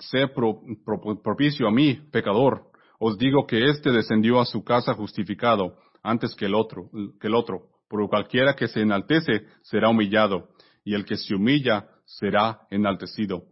sé 0.00 0.28
propicio 1.22 1.68
a 1.68 1.70
mí, 1.70 1.94
pecador. 2.10 2.64
Os 2.98 3.16
digo 3.18 3.46
que 3.46 3.70
éste 3.70 3.92
descendió 3.92 4.40
a 4.40 4.46
su 4.46 4.64
casa 4.64 4.94
justificado 4.94 5.76
antes 6.02 6.34
que 6.34 6.46
el 6.46 6.54
otro, 6.54 6.90
que 7.20 7.28
el 7.28 7.34
otro. 7.34 7.68
Por 7.88 8.08
cualquiera 8.08 8.54
que 8.54 8.66
se 8.66 8.80
enaltece 8.80 9.46
será 9.62 9.88
humillado, 9.88 10.48
y 10.84 10.94
el 10.94 11.04
que 11.04 11.16
se 11.16 11.34
humilla 11.34 11.88
será 12.04 12.60
enaltecido. 12.70 13.44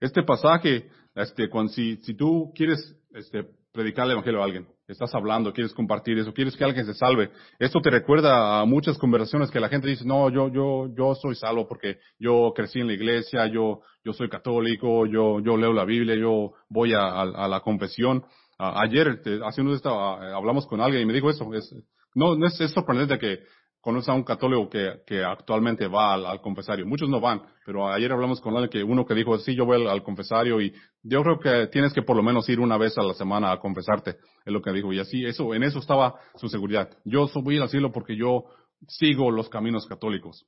Este 0.00 0.22
pasaje, 0.22 0.88
este, 1.14 1.48
cuando, 1.48 1.72
si, 1.72 1.96
si 1.96 2.14
tú 2.14 2.52
quieres 2.54 2.96
este, 3.12 3.46
predicar 3.72 4.04
el 4.04 4.12
evangelio 4.12 4.40
a 4.40 4.44
alguien. 4.44 4.66
Estás 4.86 5.14
hablando, 5.14 5.52
quieres 5.52 5.72
compartir 5.72 6.18
eso, 6.18 6.32
quieres 6.32 6.56
que 6.56 6.64
alguien 6.64 6.84
se 6.84 6.94
salve. 6.94 7.30
Esto 7.58 7.80
te 7.80 7.90
recuerda 7.90 8.60
a 8.60 8.64
muchas 8.66 8.98
conversaciones 8.98 9.50
que 9.50 9.60
la 9.60 9.68
gente 9.68 9.88
dice, 9.88 10.04
no, 10.04 10.28
yo, 10.28 10.48
yo, 10.52 10.88
yo 10.94 11.14
soy 11.14 11.34
salvo 11.34 11.66
porque 11.66 11.98
yo 12.18 12.52
crecí 12.54 12.80
en 12.80 12.88
la 12.88 12.92
iglesia, 12.92 13.46
yo, 13.46 13.80
yo 14.04 14.12
soy 14.12 14.28
católico, 14.28 15.06
yo, 15.06 15.40
yo 15.40 15.56
leo 15.56 15.72
la 15.72 15.84
Biblia, 15.84 16.14
yo 16.14 16.52
voy 16.68 16.92
a, 16.92 17.22
a, 17.22 17.48
la 17.48 17.60
confesión. 17.60 18.22
ayer, 18.58 19.22
haciendo 19.44 19.74
esta, 19.74 19.90
hablamos 20.36 20.66
con 20.66 20.80
alguien 20.80 21.02
y 21.02 21.06
me 21.06 21.14
dijo 21.14 21.30
eso. 21.30 21.52
Es, 21.54 21.74
no, 22.14 22.36
es 22.46 22.70
sorprendente 22.72 23.18
que 23.18 23.38
conoce 23.82 24.12
a 24.12 24.14
un 24.14 24.22
católico 24.22 24.70
que, 24.70 25.02
que 25.04 25.24
actualmente 25.24 25.88
va 25.88 26.14
al, 26.14 26.40
confesario. 26.40 26.86
Muchos 26.86 27.08
no 27.08 27.20
van, 27.20 27.42
pero 27.66 27.92
ayer 27.92 28.10
hablamos 28.12 28.40
con 28.40 28.54
alguien 28.54 28.70
que 28.70 28.82
uno 28.82 29.04
que 29.04 29.12
dijo, 29.12 29.36
sí, 29.38 29.56
yo 29.56 29.66
voy 29.66 29.86
al, 29.86 30.02
confesario 30.04 30.60
y 30.60 30.72
yo 31.02 31.22
creo 31.22 31.38
que 31.40 31.66
tienes 31.66 31.92
que 31.92 32.02
por 32.02 32.16
lo 32.16 32.22
menos 32.22 32.48
ir 32.48 32.60
una 32.60 32.78
vez 32.78 32.96
a 32.96 33.02
la 33.02 33.12
semana 33.12 33.50
a 33.50 33.58
confesarte, 33.58 34.10
es 34.46 34.52
lo 34.52 34.62
que 34.62 34.70
dijo. 34.70 34.92
Y 34.92 35.00
así, 35.00 35.26
eso, 35.26 35.52
en 35.52 35.64
eso 35.64 35.80
estaba 35.80 36.14
su 36.36 36.48
seguridad. 36.48 36.90
Yo 37.04 37.28
voy 37.42 37.58
al 37.58 37.68
cielo 37.68 37.90
porque 37.90 38.16
yo 38.16 38.44
sigo 38.86 39.32
los 39.32 39.48
caminos 39.48 39.86
católicos. 39.86 40.46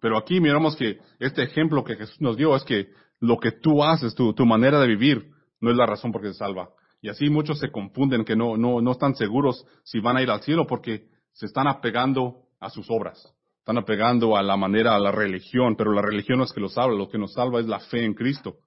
Pero 0.00 0.16
aquí 0.16 0.40
miramos 0.40 0.76
que 0.76 0.98
este 1.18 1.42
ejemplo 1.42 1.82
que 1.82 1.96
Jesús 1.96 2.20
nos 2.20 2.36
dio 2.36 2.54
es 2.54 2.62
que 2.62 2.86
lo 3.18 3.38
que 3.38 3.50
tú 3.50 3.82
haces, 3.82 4.14
tu, 4.14 4.32
tu 4.32 4.46
manera 4.46 4.78
de 4.80 4.86
vivir, 4.86 5.32
no 5.60 5.72
es 5.72 5.76
la 5.76 5.86
razón 5.86 6.12
por 6.12 6.22
qué 6.22 6.28
se 6.28 6.34
salva. 6.34 6.68
Y 7.02 7.08
así 7.08 7.30
muchos 7.30 7.58
se 7.58 7.72
confunden 7.72 8.24
que 8.24 8.36
no, 8.36 8.56
no, 8.56 8.80
no 8.80 8.92
están 8.92 9.16
seguros 9.16 9.66
si 9.82 9.98
van 9.98 10.16
a 10.16 10.22
ir 10.22 10.30
al 10.30 10.42
cielo 10.42 10.68
porque 10.68 11.08
se 11.32 11.46
están 11.46 11.66
apegando 11.66 12.45
a 12.60 12.70
sus 12.70 12.86
obras. 12.90 13.32
Están 13.58 13.78
apegando 13.78 14.36
a 14.36 14.42
la 14.42 14.56
manera, 14.56 14.94
a 14.94 15.00
la 15.00 15.10
religión, 15.10 15.74
pero 15.76 15.92
la 15.92 16.02
religión 16.02 16.38
no 16.38 16.44
es 16.44 16.52
que 16.52 16.60
los 16.60 16.74
salva, 16.74 16.94
lo 16.94 17.08
que 17.08 17.18
nos 17.18 17.32
salva 17.32 17.60
es 17.60 17.66
la 17.66 17.80
fe 17.80 18.04
en 18.04 18.14
Cristo. 18.14 18.58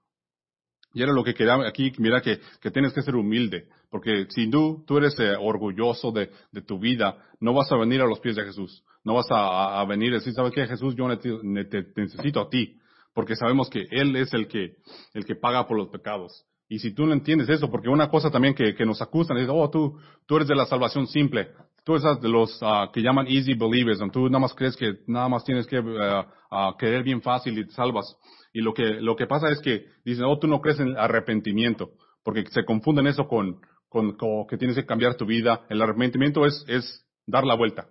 Y 0.93 1.03
era 1.03 1.13
lo 1.13 1.23
que 1.23 1.33
quería 1.33 1.55
aquí, 1.67 1.91
mira 1.99 2.21
que, 2.21 2.39
que 2.59 2.71
tienes 2.71 2.93
que 2.93 3.01
ser 3.01 3.15
humilde, 3.15 3.67
porque 3.91 4.25
si 4.29 4.49
tú, 4.49 4.83
tú 4.87 4.97
eres 4.97 5.17
eh, 5.19 5.35
orgulloso 5.39 6.11
de, 6.11 6.31
de, 6.51 6.61
tu 6.63 6.79
vida, 6.79 7.17
no 7.39 7.53
vas 7.53 7.71
a 7.71 7.77
venir 7.77 8.01
a 8.01 8.07
los 8.07 8.19
pies 8.19 8.35
de 8.35 8.43
Jesús, 8.43 8.83
no 9.03 9.13
vas 9.13 9.27
a, 9.29 9.79
a 9.79 9.85
venir 9.85 10.09
y 10.09 10.15
decir, 10.15 10.33
¿sabes 10.33 10.51
qué, 10.51 10.65
Jesús? 10.65 10.95
Yo 10.95 11.07
necesito 11.07 12.41
a 12.41 12.49
ti, 12.49 12.79
porque 13.13 13.35
sabemos 13.35 13.69
que 13.69 13.85
Él 13.91 14.15
es 14.15 14.33
el 14.33 14.47
que, 14.47 14.77
el 15.13 15.25
que 15.25 15.35
paga 15.35 15.67
por 15.67 15.77
los 15.77 15.89
pecados. 15.89 16.45
Y 16.67 16.79
si 16.79 16.93
tú 16.93 17.05
no 17.05 17.13
entiendes 17.13 17.49
eso, 17.49 17.69
porque 17.69 17.89
una 17.89 18.09
cosa 18.09 18.31
también 18.31 18.53
que, 18.53 18.75
que 18.75 18.85
nos 18.85 19.01
acusan 19.01 19.37
es, 19.37 19.47
oh, 19.49 19.69
tú, 19.69 19.97
tú 20.25 20.35
eres 20.37 20.47
de 20.47 20.55
la 20.55 20.65
salvación 20.65 21.07
simple, 21.07 21.49
tú 21.83 21.95
eres 21.95 22.21
de 22.21 22.29
los 22.29 22.61
uh, 22.61 22.91
que 22.91 23.01
llaman 23.01 23.27
easy 23.27 23.53
believers, 23.53 23.99
tú 24.11 24.27
nada 24.27 24.39
más 24.39 24.53
crees 24.53 24.75
que 24.75 24.99
nada 25.07 25.27
más 25.29 25.43
tienes 25.43 25.67
que 25.67 25.79
uh, 25.79 26.77
querer 26.77 27.03
bien 27.03 27.21
fácil 27.21 27.57
y 27.57 27.65
te 27.65 27.71
salvas. 27.71 28.17
Y 28.53 28.61
lo 28.61 28.73
que, 28.73 28.83
lo 28.83 29.15
que 29.15 29.27
pasa 29.27 29.49
es 29.49 29.59
que 29.61 29.85
dicen, 30.03 30.25
oh, 30.25 30.39
tú 30.39 30.47
no 30.47 30.59
crees 30.59 30.79
en 30.79 30.97
arrepentimiento, 30.97 31.91
porque 32.23 32.45
se 32.49 32.65
confunden 32.65 33.07
eso 33.07 33.27
con, 33.27 33.59
con, 33.87 34.17
con, 34.17 34.47
que 34.47 34.57
tienes 34.57 34.75
que 34.75 34.85
cambiar 34.85 35.15
tu 35.15 35.25
vida. 35.25 35.61
El 35.69 35.81
arrepentimiento 35.81 36.45
es, 36.45 36.65
es 36.67 37.05
dar 37.27 37.43
la 37.45 37.55
vuelta, 37.55 37.87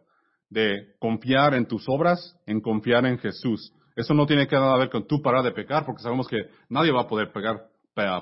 de 0.50 0.94
confiar 0.98 1.54
en 1.54 1.66
tus 1.66 1.88
obras, 1.88 2.36
en 2.46 2.60
confiar 2.60 3.06
en 3.06 3.18
Jesús. 3.18 3.72
Eso 3.94 4.14
no 4.14 4.26
tiene 4.26 4.46
que 4.46 4.56
nada 4.56 4.76
ver 4.76 4.90
con 4.90 5.06
tú 5.06 5.22
parar 5.22 5.44
de 5.44 5.52
pecar, 5.52 5.84
porque 5.84 6.02
sabemos 6.02 6.28
que 6.28 6.48
nadie 6.68 6.92
va 6.92 7.02
a 7.02 7.08
poder 7.08 7.32
pegar 7.32 7.68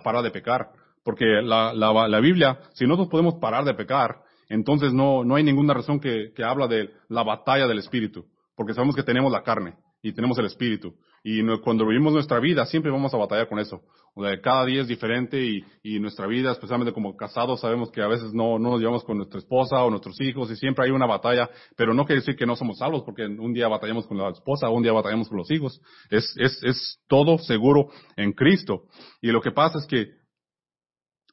parar 0.02 0.22
de 0.22 0.30
pecar. 0.30 0.70
Porque 1.04 1.24
la, 1.24 1.72
la, 1.72 2.08
la, 2.08 2.20
Biblia, 2.20 2.58
si 2.74 2.84
nosotros 2.84 3.08
podemos 3.08 3.34
parar 3.34 3.64
de 3.64 3.74
pecar, 3.74 4.16
entonces 4.48 4.92
no, 4.92 5.24
no 5.24 5.36
hay 5.36 5.44
ninguna 5.44 5.74
razón 5.74 6.00
que, 6.00 6.32
que 6.34 6.44
habla 6.44 6.68
de 6.68 6.90
la 7.08 7.22
batalla 7.22 7.66
del 7.66 7.78
Espíritu. 7.78 8.26
Porque 8.54 8.72
sabemos 8.72 8.96
que 8.96 9.02
tenemos 9.02 9.30
la 9.30 9.42
carne 9.42 9.74
y 10.02 10.12
tenemos 10.12 10.38
el 10.38 10.46
Espíritu. 10.46 10.94
Y 11.24 11.42
cuando 11.58 11.84
vivimos 11.84 12.12
nuestra 12.12 12.38
vida, 12.38 12.64
siempre 12.66 12.92
vamos 12.92 13.12
a 13.12 13.16
batallar 13.16 13.48
con 13.48 13.58
eso. 13.58 13.82
O 14.14 14.24
sea, 14.24 14.40
cada 14.40 14.64
día 14.64 14.80
es 14.80 14.86
diferente 14.86 15.44
y, 15.44 15.64
y 15.82 15.98
nuestra 15.98 16.28
vida, 16.28 16.52
especialmente 16.52 16.92
como 16.92 17.16
casados, 17.16 17.60
sabemos 17.60 17.90
que 17.90 18.00
a 18.00 18.06
veces 18.06 18.32
no, 18.32 18.60
no 18.60 18.70
nos 18.70 18.80
llevamos 18.80 19.02
con 19.02 19.16
nuestra 19.16 19.40
esposa 19.40 19.82
o 19.82 19.90
nuestros 19.90 20.20
hijos 20.20 20.50
y 20.52 20.56
siempre 20.56 20.84
hay 20.84 20.92
una 20.92 21.04
batalla, 21.04 21.50
pero 21.76 21.92
no 21.92 22.06
quiere 22.06 22.20
decir 22.20 22.36
que 22.36 22.46
no 22.46 22.54
somos 22.54 22.78
salvos 22.78 23.02
porque 23.02 23.26
un 23.26 23.52
día 23.52 23.66
batallamos 23.66 24.06
con 24.06 24.16
la 24.16 24.30
esposa, 24.30 24.70
un 24.70 24.84
día 24.84 24.92
batallamos 24.92 25.28
con 25.28 25.38
los 25.38 25.50
hijos. 25.50 25.80
Es, 26.10 26.32
es, 26.38 26.62
es 26.62 27.00
todo 27.08 27.38
seguro 27.38 27.88
en 28.16 28.32
Cristo. 28.32 28.84
Y 29.20 29.32
lo 29.32 29.40
que 29.40 29.50
pasa 29.50 29.78
es 29.78 29.86
que, 29.86 30.12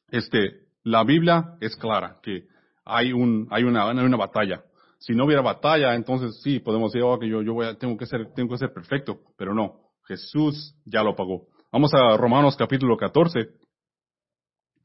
este, 0.08 0.64
la 0.82 1.04
Biblia 1.04 1.56
es 1.60 1.76
clara, 1.76 2.18
que 2.22 2.48
hay 2.84 3.12
un, 3.12 3.48
hay 3.50 3.64
una, 3.64 3.88
hay 3.88 3.98
una 3.98 4.16
batalla. 4.16 4.64
Si 4.98 5.14
no 5.14 5.24
hubiera 5.24 5.42
batalla, 5.42 5.94
entonces 5.94 6.40
sí, 6.42 6.60
podemos 6.60 6.92
decir, 6.92 7.04
oh, 7.04 7.18
que 7.18 7.28
yo, 7.28 7.42
yo 7.42 7.54
voy 7.54 7.66
a, 7.66 7.74
tengo 7.74 7.96
que 7.96 8.06
ser, 8.06 8.32
tengo 8.34 8.50
que 8.50 8.58
ser 8.58 8.72
perfecto, 8.72 9.20
pero 9.36 9.54
no. 9.54 9.80
Jesús 10.06 10.74
ya 10.84 11.02
lo 11.02 11.14
pagó. 11.14 11.48
Vamos 11.72 11.92
a 11.94 12.16
Romanos 12.16 12.56
capítulo 12.56 12.96
14, 12.96 13.48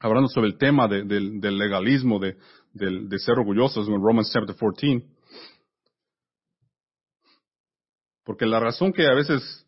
hablando 0.00 0.28
sobre 0.28 0.48
el 0.48 0.58
tema 0.58 0.88
del 0.88 1.40
legalismo, 1.40 2.18
de, 2.18 2.36
de, 2.72 3.18
ser 3.18 3.38
orgullosos, 3.38 3.86
en 3.88 4.02
Romans 4.02 4.30
chapter 4.32 4.56
14. 4.56 5.06
Porque 8.24 8.46
la 8.46 8.60
razón 8.60 8.92
que 8.92 9.06
a 9.06 9.14
veces 9.14 9.66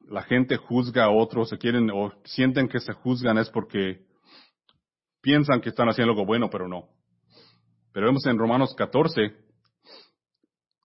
la 0.00 0.22
gente 0.22 0.56
juzga 0.56 1.04
a 1.04 1.10
otros, 1.10 1.48
se 1.48 1.58
quieren 1.58 1.90
o 1.90 2.12
sienten 2.24 2.68
que 2.68 2.80
se 2.80 2.92
juzgan 2.92 3.38
es 3.38 3.48
porque 3.48 4.04
piensan 5.20 5.60
que 5.60 5.70
están 5.70 5.88
haciendo 5.88 6.12
algo 6.12 6.26
bueno, 6.26 6.50
pero 6.50 6.68
no. 6.68 6.88
Pero 7.92 8.06
vemos 8.06 8.24
en 8.26 8.38
Romanos 8.38 8.74
14, 8.74 9.20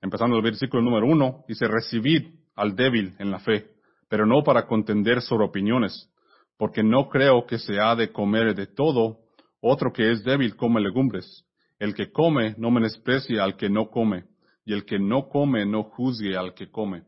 empezando 0.01 0.35
el 0.35 0.41
versículo 0.41 0.83
número 0.83 1.07
1, 1.07 1.45
dice, 1.47 1.67
recibid 1.67 2.33
al 2.55 2.75
débil 2.75 3.15
en 3.19 3.31
la 3.31 3.39
fe, 3.39 3.71
pero 4.09 4.25
no 4.25 4.43
para 4.43 4.67
contender 4.67 5.21
sobre 5.21 5.45
opiniones, 5.45 6.11
porque 6.57 6.83
no 6.83 7.07
creo 7.07 7.45
que 7.45 7.59
se 7.59 7.79
ha 7.79 7.95
de 7.95 8.11
comer 8.11 8.55
de 8.55 8.67
todo, 8.67 9.19
otro 9.61 9.93
que 9.93 10.11
es 10.11 10.23
débil 10.23 10.55
come 10.55 10.81
legumbres. 10.81 11.45
El 11.79 11.93
que 11.93 12.11
come 12.11 12.55
no 12.57 12.71
menosprecie 12.71 13.39
al 13.39 13.55
que 13.55 13.69
no 13.69 13.89
come, 13.89 14.25
y 14.65 14.73
el 14.73 14.83
que 14.83 14.99
no 14.99 15.29
come 15.29 15.65
no 15.65 15.83
juzgue 15.83 16.35
al 16.35 16.53
que 16.55 16.69
come, 16.69 17.03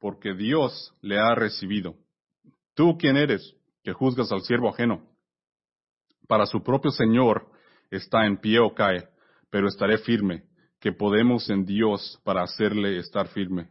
porque 0.00 0.34
Dios 0.34 0.94
le 1.00 1.18
ha 1.18 1.34
recibido. 1.34 1.94
¿Tú 2.74 2.96
quién 2.98 3.16
eres 3.16 3.54
que 3.84 3.92
juzgas 3.92 4.32
al 4.32 4.42
siervo 4.42 4.70
ajeno? 4.70 5.06
Para 6.26 6.46
su 6.46 6.62
propio 6.62 6.90
Señor 6.90 7.46
está 7.90 8.26
en 8.26 8.38
pie 8.38 8.58
o 8.58 8.74
cae, 8.74 9.11
pero 9.52 9.68
estaré 9.68 9.98
firme, 9.98 10.44
que 10.80 10.92
podemos 10.92 11.48
en 11.50 11.66
Dios 11.66 12.18
para 12.24 12.42
hacerle 12.42 12.96
estar 12.96 13.28
firme. 13.28 13.68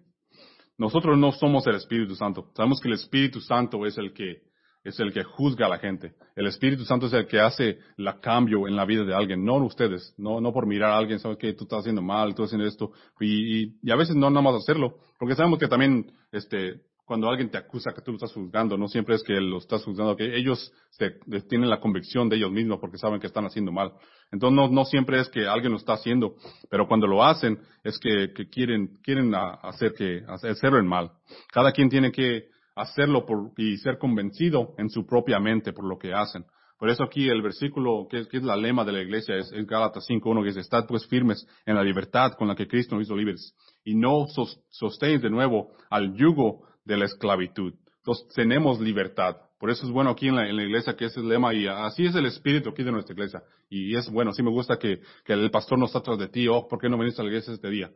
Nosotros 0.78 1.18
no 1.18 1.32
somos 1.32 1.66
el 1.66 1.76
Espíritu 1.76 2.16
Santo. 2.16 2.52
Sabemos 2.56 2.80
que 2.80 2.88
el 2.88 2.94
Espíritu 2.94 3.42
Santo 3.42 3.84
es 3.88 3.98
el 3.98 4.14
que 4.14 4.44
es 4.84 5.00
el 5.00 5.12
que 5.12 5.24
juzga 5.24 5.66
a 5.66 5.70
la 5.70 5.80
gente. 5.80 6.14
El 6.36 6.48
Espíritu 6.48 6.86
Santo 6.86 7.08
es 7.08 7.14
el 7.14 7.28
que 7.28 7.40
hace 7.40 7.80
la 7.98 8.20
cambio 8.20 8.68
en 8.68 8.76
la 8.76 8.86
vida 8.86 9.04
de 9.04 9.14
alguien, 9.14 9.44
no 9.44 9.58
ustedes, 9.58 10.14
no, 10.18 10.40
no 10.40 10.54
por 10.54 10.66
mirar 10.66 10.92
a 10.92 10.98
alguien, 10.98 11.20
sabes 11.20 11.38
que 11.38 11.54
tú 11.54 11.66
estás 11.66 11.80
haciendo 11.82 12.02
mal, 12.02 12.34
tú 12.34 12.44
estás 12.44 12.48
haciendo 12.48 12.68
esto, 12.68 12.92
y, 13.20 13.76
y, 13.84 13.92
a 13.92 13.96
veces 13.96 14.16
no 14.16 14.30
nada 14.32 14.42
más 14.42 14.56
hacerlo, 14.56 14.98
porque 15.20 15.36
sabemos 15.36 15.60
que 15.60 15.68
también, 15.68 16.12
este, 16.32 16.82
cuando 17.06 17.30
alguien 17.30 17.50
te 17.50 17.58
acusa 17.58 17.94
que 17.94 18.02
tú 18.02 18.12
lo 18.12 18.16
estás 18.16 18.34
juzgando, 18.34 18.78
no 18.78 18.88
siempre 18.88 19.16
es 19.16 19.24
que 19.24 19.34
lo 19.34 19.58
estás 19.58 19.84
juzgando, 19.84 20.16
que 20.16 20.36
ellos 20.36 20.72
se, 20.92 21.12
tienen 21.50 21.70
la 21.70 21.80
convicción 21.80 22.30
de 22.30 22.38
ellos 22.38 22.52
mismos 22.52 22.80
porque 22.80 22.98
saben 22.98 23.20
que 23.20 23.28
están 23.28 23.46
haciendo 23.46 23.72
mal. 23.72 23.92
Entonces 24.32 24.56
no, 24.56 24.70
no 24.70 24.86
siempre 24.86 25.20
es 25.20 25.30
que 25.30 25.48
alguien 25.48 25.72
lo 25.72 25.78
está 25.78 25.94
haciendo, 25.94 26.36
pero 26.70 26.88
cuando 26.88 27.08
lo 27.08 27.24
hacen 27.24 27.60
es 27.84 28.00
que, 28.00 28.32
que 28.34 28.48
quieren, 28.48 29.00
quieren 29.04 29.34
hacer 29.36 29.94
que, 29.94 30.22
hacerlo 30.28 30.80
en 30.80 30.88
mal. 30.88 31.12
Cada 31.52 31.72
quien 31.72 31.90
tiene 31.90 32.12
que 32.12 32.46
hacerlo 32.76 33.26
por, 33.26 33.52
y 33.58 33.78
ser 33.78 33.98
convencido 33.98 34.74
en 34.78 34.90
su 34.90 35.06
propia 35.06 35.40
mente 35.40 35.74
por 35.74 35.86
lo 35.86 35.98
que 35.98 36.14
hacen. 36.14 36.46
Por 36.78 36.90
eso 36.90 37.04
aquí 37.04 37.30
el 37.30 37.44
versículo 37.44 38.08
que 38.10 38.22
es, 38.22 38.28
que 38.28 38.38
es 38.38 38.44
la 38.44 38.56
lema 38.56 38.84
de 38.84 38.92
la 38.92 39.02
iglesia 39.02 39.36
es, 39.36 39.52
es 39.52 39.68
Gálatas 39.68 40.08
5.1 40.10 40.42
que 40.42 40.48
dice, 40.48 40.62
estad 40.62 40.88
pues 40.88 41.06
firmes 41.06 41.46
en 41.66 41.76
la 41.76 41.84
libertad 41.84 42.32
con 42.34 42.48
la 42.48 42.56
que 42.56 42.68
Cristo 42.68 42.96
nos 42.96 43.06
hizo 43.06 43.16
libres 43.16 43.54
y 43.84 43.94
no 43.94 44.26
sostéis 44.70 45.22
de 45.22 45.30
nuevo 45.30 45.74
al 45.92 46.16
yugo 46.16 46.64
de 46.86 46.98
la 46.98 47.06
esclavitud. 47.06 47.74
Entonces 47.98 48.28
tenemos 48.34 48.80
libertad. 48.80 49.38
Por 49.60 49.70
eso 49.70 49.86
es 49.86 49.92
bueno 49.92 50.10
aquí 50.10 50.28
en 50.28 50.36
la, 50.36 50.50
en 50.50 50.56
la 50.56 50.64
iglesia 50.64 50.96
que 50.96 51.06
ese 51.06 51.20
es 51.20 51.24
el 51.24 51.30
lema 51.30 51.54
y 51.54 51.68
así 51.68 52.06
es 52.06 52.16
el 52.16 52.26
espíritu 52.26 52.70
aquí 52.70 52.84
de 52.84 52.92
nuestra 52.92 53.14
iglesia. 53.14 53.44
Y 53.70 53.96
es 53.96 54.10
bueno, 54.10 54.34
sí 54.34 54.42
me 54.42 54.50
gusta 54.50 54.78
que, 54.78 55.02
que 55.24 55.34
el 55.34 55.52
pastor 55.52 55.78
no 55.78 55.86
está 55.86 56.00
atrás 56.00 56.18
de 56.18 56.30
ti, 56.30 56.48
oh, 56.48 56.68
¿por 56.68 56.80
qué 56.80 56.90
no 56.90 56.98
viniste 56.98 57.22
a 57.22 57.26
la 57.26 57.30
iglesia 57.30 57.54
este 57.54 57.70
día? 57.70 57.92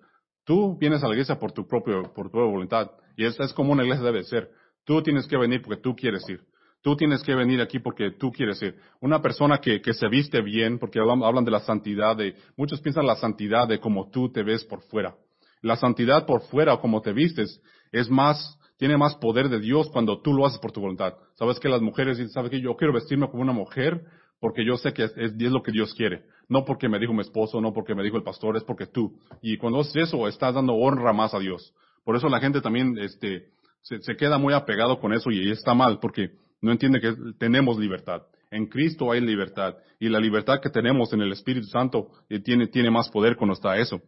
Tú 0.46 0.78
vienes 0.78 1.04
a 1.04 1.08
la 1.08 1.14
iglesia 1.14 1.40
por 1.40 1.52
tu 1.54 1.68
propio, 1.68 2.14
por 2.14 2.30
tu 2.30 2.38
voluntad. 2.38 2.92
Y 3.18 3.26
esa 3.26 3.44
es 3.44 3.54
como 3.54 3.72
una 3.72 3.84
iglesia 3.84 4.06
debe 4.06 4.24
ser. 4.24 4.52
Tú 4.86 5.02
tienes 5.02 5.26
que 5.26 5.38
venir 5.38 5.64
porque 5.64 5.82
tú 5.82 5.96
quieres 5.96 6.24
ir. 6.30 6.42
Tú 6.84 6.96
tienes 6.96 7.24
que 7.24 7.34
venir 7.34 7.62
aquí 7.62 7.80
porque 7.80 8.12
tú 8.12 8.32
quieres 8.32 8.62
ir. 8.62 8.76
Una 9.02 9.20
persona 9.20 9.58
que, 9.58 9.82
que 9.82 9.96
se 9.96 10.08
viste 10.08 10.42
bien, 10.42 10.78
porque 10.78 11.00
hablan, 11.00 11.24
hablan 11.24 11.44
de 11.44 11.50
la 11.50 11.62
santidad, 11.62 12.16
de, 12.16 12.36
muchos 12.56 12.80
piensan 12.80 13.08
la 13.08 13.16
santidad 13.16 13.68
de 13.68 13.80
cómo 13.80 14.12
tú 14.12 14.32
te 14.32 14.44
ves 14.44 14.64
por 14.64 14.84
fuera. 14.84 15.16
La 15.64 15.78
santidad 15.78 16.28
por 16.28 16.44
fuera 16.44 16.76
o 16.76 16.80
como 16.80 17.02
te 17.02 17.12
vistes 17.12 17.60
es 17.92 18.08
más 18.08 18.60
tiene 18.78 18.98
más 18.98 19.16
poder 19.16 19.50
de 19.50 19.60
Dios 19.60 19.90
cuando 19.90 20.22
tú 20.22 20.34
lo 20.34 20.46
haces 20.46 20.60
por 20.60 20.72
tu 20.72 20.82
voluntad. 20.82 21.14
Sabes 21.36 21.60
que 21.60 21.70
las 21.70 21.82
mujeres 21.82 22.18
dicen, 22.18 22.32
sabes 22.32 22.52
que 22.52 22.62
yo 22.62 22.76
quiero 22.76 22.94
vestirme 22.94 23.30
como 23.30 23.44
una 23.44 23.54
mujer 23.54 24.04
porque 24.40 24.66
yo 24.66 24.78
sé 24.78 24.94
que 24.94 25.04
es, 25.04 25.34
lo 25.38 25.64
que 25.64 25.72
Dios 25.72 25.94
quiere. 25.94 26.24
No 26.50 26.66
porque 26.66 26.90
me 26.90 27.00
dijo 27.00 27.14
mi 27.14 27.22
esposo, 27.22 27.62
no 27.62 27.74
porque 27.74 27.96
me 27.96 28.04
dijo 28.04 28.18
el 28.18 28.24
pastor, 28.24 28.58
es 28.58 28.64
porque 28.64 28.86
tú. 28.86 29.18
Y 29.42 29.58
cuando 29.58 29.80
haces 29.80 30.08
eso, 30.08 30.28
estás 30.28 30.54
dando 30.54 30.74
honra 30.74 31.14
más 31.14 31.34
a 31.34 31.40
Dios. 31.40 31.74
Por 32.04 32.16
eso 32.16 32.30
la 32.30 32.40
gente 32.40 32.62
también, 32.62 32.98
este, 33.00 33.48
se, 33.82 34.02
se 34.02 34.16
queda 34.16 34.38
muy 34.38 34.54
apegado 34.54 35.00
con 35.00 35.14
eso 35.14 35.32
y 35.32 35.50
está 35.50 35.74
mal, 35.74 36.00
porque 36.00 36.32
no 36.62 36.72
entiende 36.72 37.00
que 37.00 37.16
tenemos 37.40 37.80
libertad. 37.80 38.24
En 38.52 38.68
Cristo 38.68 39.12
hay 39.12 39.22
libertad. 39.22 39.76
Y 40.00 40.10
la 40.10 40.20
libertad 40.20 40.60
que 40.62 40.70
tenemos 40.70 41.12
en 41.14 41.22
el 41.22 41.32
Espíritu 41.32 41.68
Santo 41.68 42.10
eh, 42.30 42.40
tiene, 42.40 42.68
tiene 42.68 42.92
más 42.92 43.10
poder 43.10 43.36
cuando 43.36 43.54
está 43.54 43.78
eso. 43.78 44.02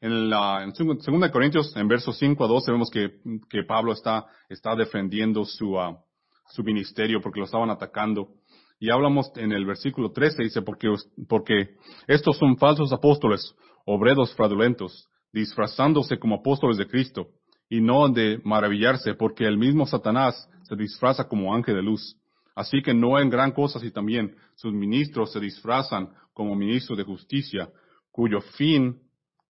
En, 0.00 0.30
la, 0.30 0.62
en 0.62 0.72
2 0.72 1.30
Corintios, 1.30 1.76
en 1.76 1.88
versos 1.88 2.16
5 2.18 2.44
a 2.44 2.48
12, 2.48 2.72
vemos 2.72 2.90
que, 2.90 3.18
que 3.50 3.64
Pablo 3.64 3.92
está, 3.92 4.26
está 4.48 4.76
defendiendo 4.76 5.44
su, 5.44 5.74
uh, 5.74 5.96
su 6.50 6.62
ministerio 6.62 7.20
porque 7.20 7.40
lo 7.40 7.46
estaban 7.46 7.70
atacando. 7.70 8.28
Y 8.78 8.90
hablamos 8.90 9.32
en 9.36 9.50
el 9.52 9.66
versículo 9.66 10.12
13, 10.12 10.44
dice, 10.44 10.62
porque, 10.62 10.88
porque 11.28 11.76
estos 12.06 12.38
son 12.38 12.56
falsos 12.58 12.92
apóstoles, 12.92 13.54
obreros 13.84 14.32
fraudulentos, 14.34 15.08
disfrazándose 15.32 16.18
como 16.18 16.36
apóstoles 16.36 16.76
de 16.76 16.86
Cristo, 16.86 17.28
y 17.68 17.80
no 17.80 18.08
de 18.08 18.40
maravillarse, 18.44 19.14
porque 19.14 19.44
el 19.44 19.58
mismo 19.58 19.84
Satanás 19.84 20.48
se 20.62 20.76
disfraza 20.76 21.28
como 21.28 21.54
ángel 21.54 21.74
de 21.74 21.82
luz. 21.82 22.16
Así 22.54 22.82
que 22.82 22.94
no 22.94 23.18
en 23.18 23.30
gran 23.30 23.52
cosa 23.52 23.78
si 23.78 23.90
también 23.90 24.34
sus 24.54 24.72
ministros 24.72 25.32
se 25.32 25.40
disfrazan 25.40 26.08
como 26.32 26.54
ministros 26.54 26.98
de 26.98 27.04
justicia, 27.04 27.68
cuyo 28.10 28.40
fin 28.40 29.00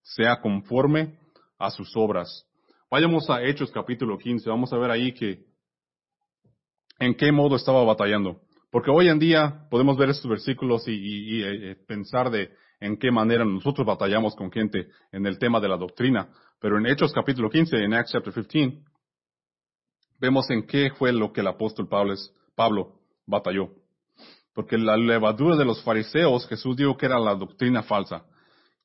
sea 0.08 0.40
conforme 0.40 1.18
a 1.58 1.70
sus 1.70 1.94
obras. 1.96 2.46
Vayamos 2.90 3.28
a 3.28 3.42
Hechos 3.42 3.70
capítulo 3.70 4.16
15. 4.16 4.48
Vamos 4.48 4.72
a 4.72 4.78
ver 4.78 4.90
ahí 4.90 5.12
que 5.12 5.44
en 6.98 7.14
qué 7.14 7.30
modo 7.30 7.56
estaba 7.56 7.84
batallando. 7.84 8.40
Porque 8.70 8.90
hoy 8.90 9.08
en 9.08 9.18
día 9.18 9.66
podemos 9.70 9.96
ver 9.96 10.10
estos 10.10 10.30
versículos 10.30 10.84
y, 10.86 11.42
eh, 11.42 11.76
pensar 11.86 12.30
de 12.30 12.50
en 12.80 12.96
qué 12.96 13.10
manera 13.10 13.44
nosotros 13.44 13.86
batallamos 13.86 14.34
con 14.34 14.50
gente 14.50 14.88
en 15.12 15.26
el 15.26 15.38
tema 15.38 15.60
de 15.60 15.68
la 15.68 15.76
doctrina. 15.76 16.28
Pero 16.60 16.78
en 16.78 16.86
Hechos 16.86 17.12
capítulo 17.12 17.50
15, 17.50 17.76
en 17.76 17.94
Acts 17.94 18.12
chapter 18.12 18.32
15, 18.32 18.82
vemos 20.18 20.48
en 20.50 20.66
qué 20.66 20.90
fue 20.90 21.12
lo 21.12 21.32
que 21.32 21.40
el 21.40 21.48
apóstol 21.48 21.88
Pablo, 21.88 22.14
Pablo 22.54 23.00
batalló. 23.26 23.70
Porque 24.54 24.78
la 24.78 24.96
levadura 24.96 25.56
de 25.56 25.64
los 25.64 25.82
fariseos, 25.82 26.48
Jesús 26.48 26.76
dijo 26.76 26.96
que 26.96 27.06
era 27.06 27.18
la 27.18 27.34
doctrina 27.34 27.82
falsa. 27.82 28.24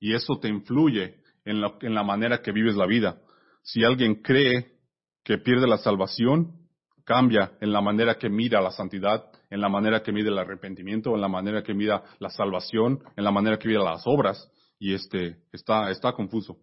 Y 0.03 0.13
eso 0.13 0.37
te 0.37 0.49
influye 0.49 1.15
en 1.45 1.61
la, 1.61 2.03
manera 2.03 2.41
que 2.41 2.51
vives 2.51 2.75
la 2.75 2.85
vida. 2.85 3.21
Si 3.61 3.85
alguien 3.85 4.15
cree 4.15 4.73
que 5.23 5.37
pierde 5.37 5.65
la 5.65 5.77
salvación, 5.77 6.67
cambia 7.05 7.53
en 7.61 7.71
la 7.71 7.79
manera 7.79 8.15
que 8.15 8.27
mira 8.27 8.59
la 8.59 8.71
santidad, 8.71 9.23
en 9.49 9.61
la 9.61 9.69
manera 9.69 10.03
que 10.03 10.11
mide 10.11 10.27
el 10.27 10.37
arrepentimiento, 10.37 11.15
en 11.15 11.21
la 11.21 11.29
manera 11.29 11.63
que 11.63 11.73
mira 11.73 12.03
la 12.19 12.29
salvación, 12.29 13.01
en 13.15 13.23
la 13.23 13.31
manera 13.31 13.57
que 13.57 13.69
mira 13.69 13.81
las 13.81 14.01
obras, 14.05 14.51
y 14.77 14.93
este 14.93 15.37
está, 15.53 16.11
confuso. 16.11 16.57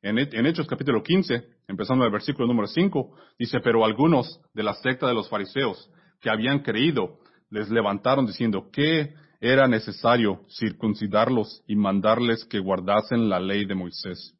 En, 0.00 0.16
en 0.18 0.46
Hechos 0.46 0.66
capítulo 0.66 1.02
15, 1.02 1.46
empezando 1.68 2.02
el 2.06 2.10
versículo 2.10 2.48
número 2.48 2.66
5, 2.66 3.14
dice, 3.38 3.60
pero 3.60 3.84
algunos 3.84 4.40
de 4.54 4.62
la 4.62 4.72
secta 4.72 5.06
de 5.06 5.12
los 5.12 5.28
fariseos 5.28 5.90
que 6.18 6.30
habían 6.30 6.60
creído 6.60 7.18
les 7.50 7.68
levantaron 7.68 8.24
diciendo 8.24 8.70
que 8.72 9.12
era 9.46 9.68
necesario 9.68 10.40
circuncidarlos 10.50 11.62
y 11.66 11.76
mandarles 11.76 12.44
que 12.44 12.58
guardasen 12.58 13.28
la 13.28 13.38
ley 13.38 13.64
de 13.64 13.74
Moisés. 13.74 14.34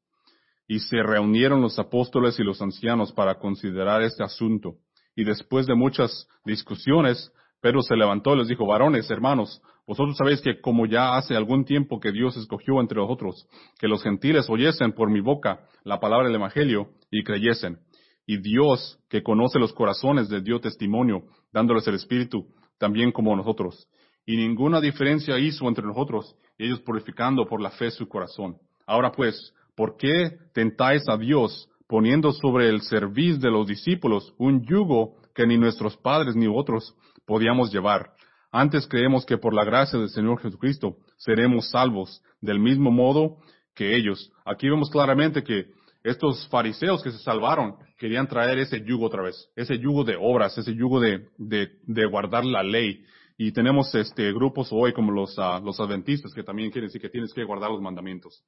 Y 0.67 0.81
se 0.81 1.03
reunieron 1.03 1.61
los 1.61 1.79
apóstoles 1.79 2.39
y 2.41 2.43
los 2.43 2.61
ancianos 2.61 3.13
para 3.13 3.39
considerar 3.39 4.03
este 4.03 4.25
asunto. 4.25 4.75
Y 5.15 5.25
después 5.25 5.67
de 5.67 5.75
muchas 5.75 6.27
discusiones, 6.45 7.33
Pedro 7.61 7.83
se 7.83 7.97
levantó 7.97 8.35
y 8.35 8.39
les 8.39 8.49
dijo, 8.49 8.67
varones, 8.67 9.11
hermanos, 9.11 9.63
vosotros 9.87 10.17
sabéis 10.17 10.41
que 10.41 10.61
como 10.61 10.87
ya 10.87 11.17
hace 11.17 11.37
algún 11.37 11.65
tiempo 11.65 12.01
que 12.01 12.11
Dios 12.11 12.37
escogió 12.37 12.81
entre 12.81 13.01
vosotros, 13.01 13.47
que 13.79 13.87
los 13.87 14.03
gentiles 14.03 14.51
oyesen 14.51 14.93
por 14.93 15.11
mi 15.11 15.21
boca 15.21 15.61
la 15.85 16.01
palabra 16.01 16.27
del 16.27 16.37
Evangelio 16.37 16.91
y 17.11 17.23
creyesen. 17.23 17.79
Y 18.27 18.39
Dios, 18.39 18.99
que 19.09 19.23
conoce 19.23 19.61
los 19.61 19.73
corazones, 19.73 20.29
les 20.31 20.43
dio 20.43 20.61
testimonio, 20.61 21.23
dándoles 21.53 21.87
el 21.87 21.95
Espíritu, 21.95 22.49
también 22.79 23.13
como 23.13 23.37
nosotros. 23.37 23.87
Y 24.26 24.37
ninguna 24.37 24.80
diferencia 24.80 25.38
hizo 25.38 25.66
entre 25.68 25.87
nosotros, 25.87 26.37
ellos 26.59 26.80
purificando 26.80 27.47
por 27.47 27.61
la 27.61 27.71
fe 27.71 27.90
su 27.90 28.09
corazón. 28.09 28.56
Ahora 28.87 29.12
pues, 29.12 29.54
¿por 29.75 29.97
qué 29.97 30.37
tentáis 30.52 31.09
a 31.09 31.16
Dios 31.16 31.68
poniendo 31.88 32.33
sobre 32.33 32.68
el 32.68 32.83
servicio 32.83 33.38
de 33.38 33.50
los 33.50 33.66
discípulos 33.66 34.35
un 34.38 34.64
yugo 34.66 35.14
que 35.35 35.47
ni 35.47 35.56
nuestros 35.56 35.97
padres 35.97 36.35
ni 36.35 36.47
otros 36.47 36.95
podíamos 37.26 37.73
llevar. 37.73 38.11
Antes 38.50 38.87
creemos 38.87 39.26
que 39.26 39.38
por 39.38 39.52
la 39.52 39.64
gracia 39.64 39.99
del 39.99 40.09
Señor 40.09 40.40
Jesucristo 40.40 40.97
seremos 41.16 41.71
salvos 41.71 42.22
del 42.40 42.59
mismo 42.59 42.90
modo 42.90 43.37
que 43.74 43.96
ellos. 43.96 44.33
Aquí 44.44 44.68
vemos 44.68 44.88
claramente 44.90 45.44
que 45.44 45.66
estos 46.03 46.48
fariseos 46.48 47.03
que 47.03 47.11
se 47.11 47.18
salvaron 47.18 47.74
querían 47.98 48.29
traer 48.29 48.59
ese 48.59 48.83
yugo 48.83 49.07
otra 49.07 49.22
vez, 49.22 49.51
ese 49.57 49.79
yugo 49.79 50.05
de 50.05 50.16
obras, 50.18 50.57
ese 50.57 50.74
yugo 50.74 51.01
de, 51.01 51.27
de, 51.37 52.07
guardar 52.07 52.44
la 52.44 52.62
ley. 52.62 53.05
Y 53.38 53.53
tenemos 53.53 53.94
este 53.94 54.33
grupos 54.33 54.68
hoy 54.72 54.92
como 54.92 55.12
los, 55.12 55.37
uh, 55.38 55.62
los 55.62 55.79
adventistas 55.79 56.33
que 56.33 56.42
también 56.42 56.70
quieren 56.70 56.88
decir 56.88 57.01
que 57.01 57.11
tienes 57.11 57.35
que 57.35 57.44
guardar 57.44 57.70
los 57.70 57.83
mandamientos. 57.83 58.42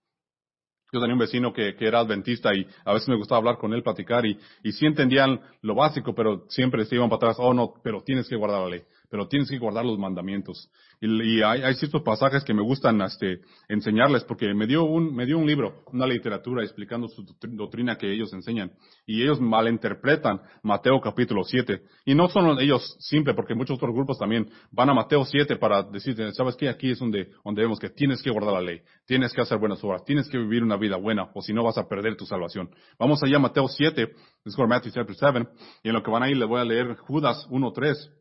Yo 0.90 1.00
tenía 1.00 1.12
un 1.12 1.20
vecino 1.20 1.52
que, 1.52 1.76
que, 1.76 1.86
era 1.86 2.00
adventista 2.00 2.54
y 2.54 2.66
a 2.84 2.94
veces 2.94 3.08
me 3.08 3.16
gustaba 3.16 3.38
hablar 3.38 3.58
con 3.58 3.74
él, 3.74 3.82
platicar 3.82 4.24
y, 4.24 4.38
y 4.62 4.72
sí 4.72 4.86
entendían 4.86 5.38
lo 5.60 5.74
básico, 5.74 6.14
pero 6.14 6.46
siempre 6.48 6.86
se 6.86 6.94
iban 6.94 7.10
para 7.10 7.16
atrás, 7.16 7.36
oh 7.38 7.52
no, 7.52 7.74
pero 7.82 8.02
tienes 8.02 8.26
que 8.26 8.36
guardar 8.36 8.62
la 8.62 8.68
ley 8.68 8.82
pero 9.10 9.28
tienes 9.28 9.50
que 9.50 9.58
guardar 9.58 9.84
los 9.84 9.98
mandamientos. 9.98 10.70
Y, 11.00 11.42
hay, 11.42 11.62
hay, 11.62 11.74
ciertos 11.74 12.02
pasajes 12.02 12.44
que 12.44 12.52
me 12.52 12.62
gustan 12.62 13.00
este, 13.02 13.40
enseñarles 13.68 14.24
porque 14.24 14.52
me 14.52 14.66
dio, 14.66 14.84
un, 14.84 15.14
me 15.14 15.26
dio 15.26 15.38
un 15.38 15.46
libro, 15.46 15.84
una 15.92 16.06
literatura 16.06 16.62
explicando 16.62 17.08
su 17.08 17.24
doctrina 17.40 17.96
que 17.96 18.12
ellos 18.12 18.32
enseñan. 18.32 18.72
Y 19.06 19.22
ellos 19.22 19.40
malinterpretan 19.40 20.40
Mateo 20.62 21.00
capítulo 21.00 21.44
7. 21.44 21.82
Y 22.04 22.14
no 22.14 22.28
son 22.28 22.58
ellos 22.60 22.96
simples, 23.00 23.36
porque 23.36 23.54
muchos 23.54 23.76
otros 23.76 23.94
grupos 23.94 24.18
también 24.18 24.50
van 24.72 24.90
a 24.90 24.94
Mateo 24.94 25.24
7 25.24 25.56
para 25.56 25.82
decirte, 25.82 26.32
¿sabes 26.32 26.56
qué? 26.56 26.68
Aquí 26.68 26.90
es 26.90 26.98
donde, 26.98 27.30
donde 27.44 27.62
vemos 27.62 27.78
que 27.78 27.90
tienes 27.90 28.22
que 28.22 28.30
guardar 28.30 28.54
la 28.54 28.62
ley, 28.62 28.80
tienes 29.06 29.32
que 29.32 29.40
hacer 29.40 29.58
buenas 29.58 29.82
obras, 29.84 30.04
tienes 30.04 30.28
que 30.28 30.38
vivir 30.38 30.62
una 30.62 30.76
vida 30.76 30.96
buena, 30.96 31.30
o 31.34 31.42
si 31.42 31.52
no 31.52 31.62
vas 31.62 31.78
a 31.78 31.88
perder 31.88 32.16
tu 32.16 32.26
salvación. 32.26 32.70
Vamos 32.98 33.22
allá 33.22 33.36
a 33.36 33.40
Mateo 33.40 33.68
7, 33.68 34.08
es 34.44 34.58
Matthew 34.58 34.92
chapter 34.92 35.14
7, 35.14 35.48
y 35.82 35.88
en 35.88 35.94
lo 35.94 36.02
que 36.02 36.10
van 36.10 36.22
a 36.22 36.30
ir 36.30 36.36
les 36.36 36.48
voy 36.48 36.60
a 36.60 36.64
leer 36.64 36.96
Judas 36.96 37.46
1.3. 37.50 38.17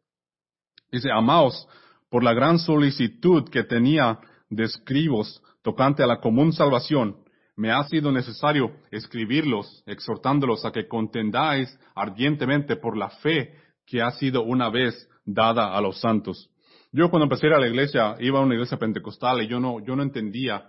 Dice, 0.91 1.11
amaos, 1.11 1.67
por 2.09 2.23
la 2.23 2.33
gran 2.33 2.59
solicitud 2.59 3.49
que 3.49 3.63
tenía 3.63 4.19
de 4.49 4.63
escribos 4.63 5.41
tocante 5.61 6.03
a 6.03 6.07
la 6.07 6.19
común 6.19 6.53
salvación, 6.53 7.17
me 7.57 7.71
ha 7.71 7.83
sido 7.85 8.11
necesario 8.11 8.71
escribirlos, 8.91 9.83
exhortándolos 9.87 10.63
a 10.63 10.71
que 10.71 10.87
contendáis 10.87 11.77
ardientemente 11.95 12.75
por 12.75 12.95
la 12.95 13.09
fe 13.09 13.55
que 13.85 14.01
ha 14.01 14.11
sido 14.11 14.43
una 14.43 14.69
vez 14.69 15.09
dada 15.25 15.75
a 15.75 15.81
los 15.81 15.99
santos. 15.99 16.49
Yo 16.91 17.09
cuando 17.09 17.25
empecé 17.25 17.47
a 17.47 17.59
la 17.59 17.67
iglesia, 17.67 18.15
iba 18.19 18.39
a 18.39 18.43
una 18.43 18.53
iglesia 18.53 18.77
pentecostal 18.77 19.41
y 19.41 19.47
yo 19.47 19.59
no, 19.59 19.83
yo 19.83 19.95
no 19.95 20.03
entendía 20.03 20.67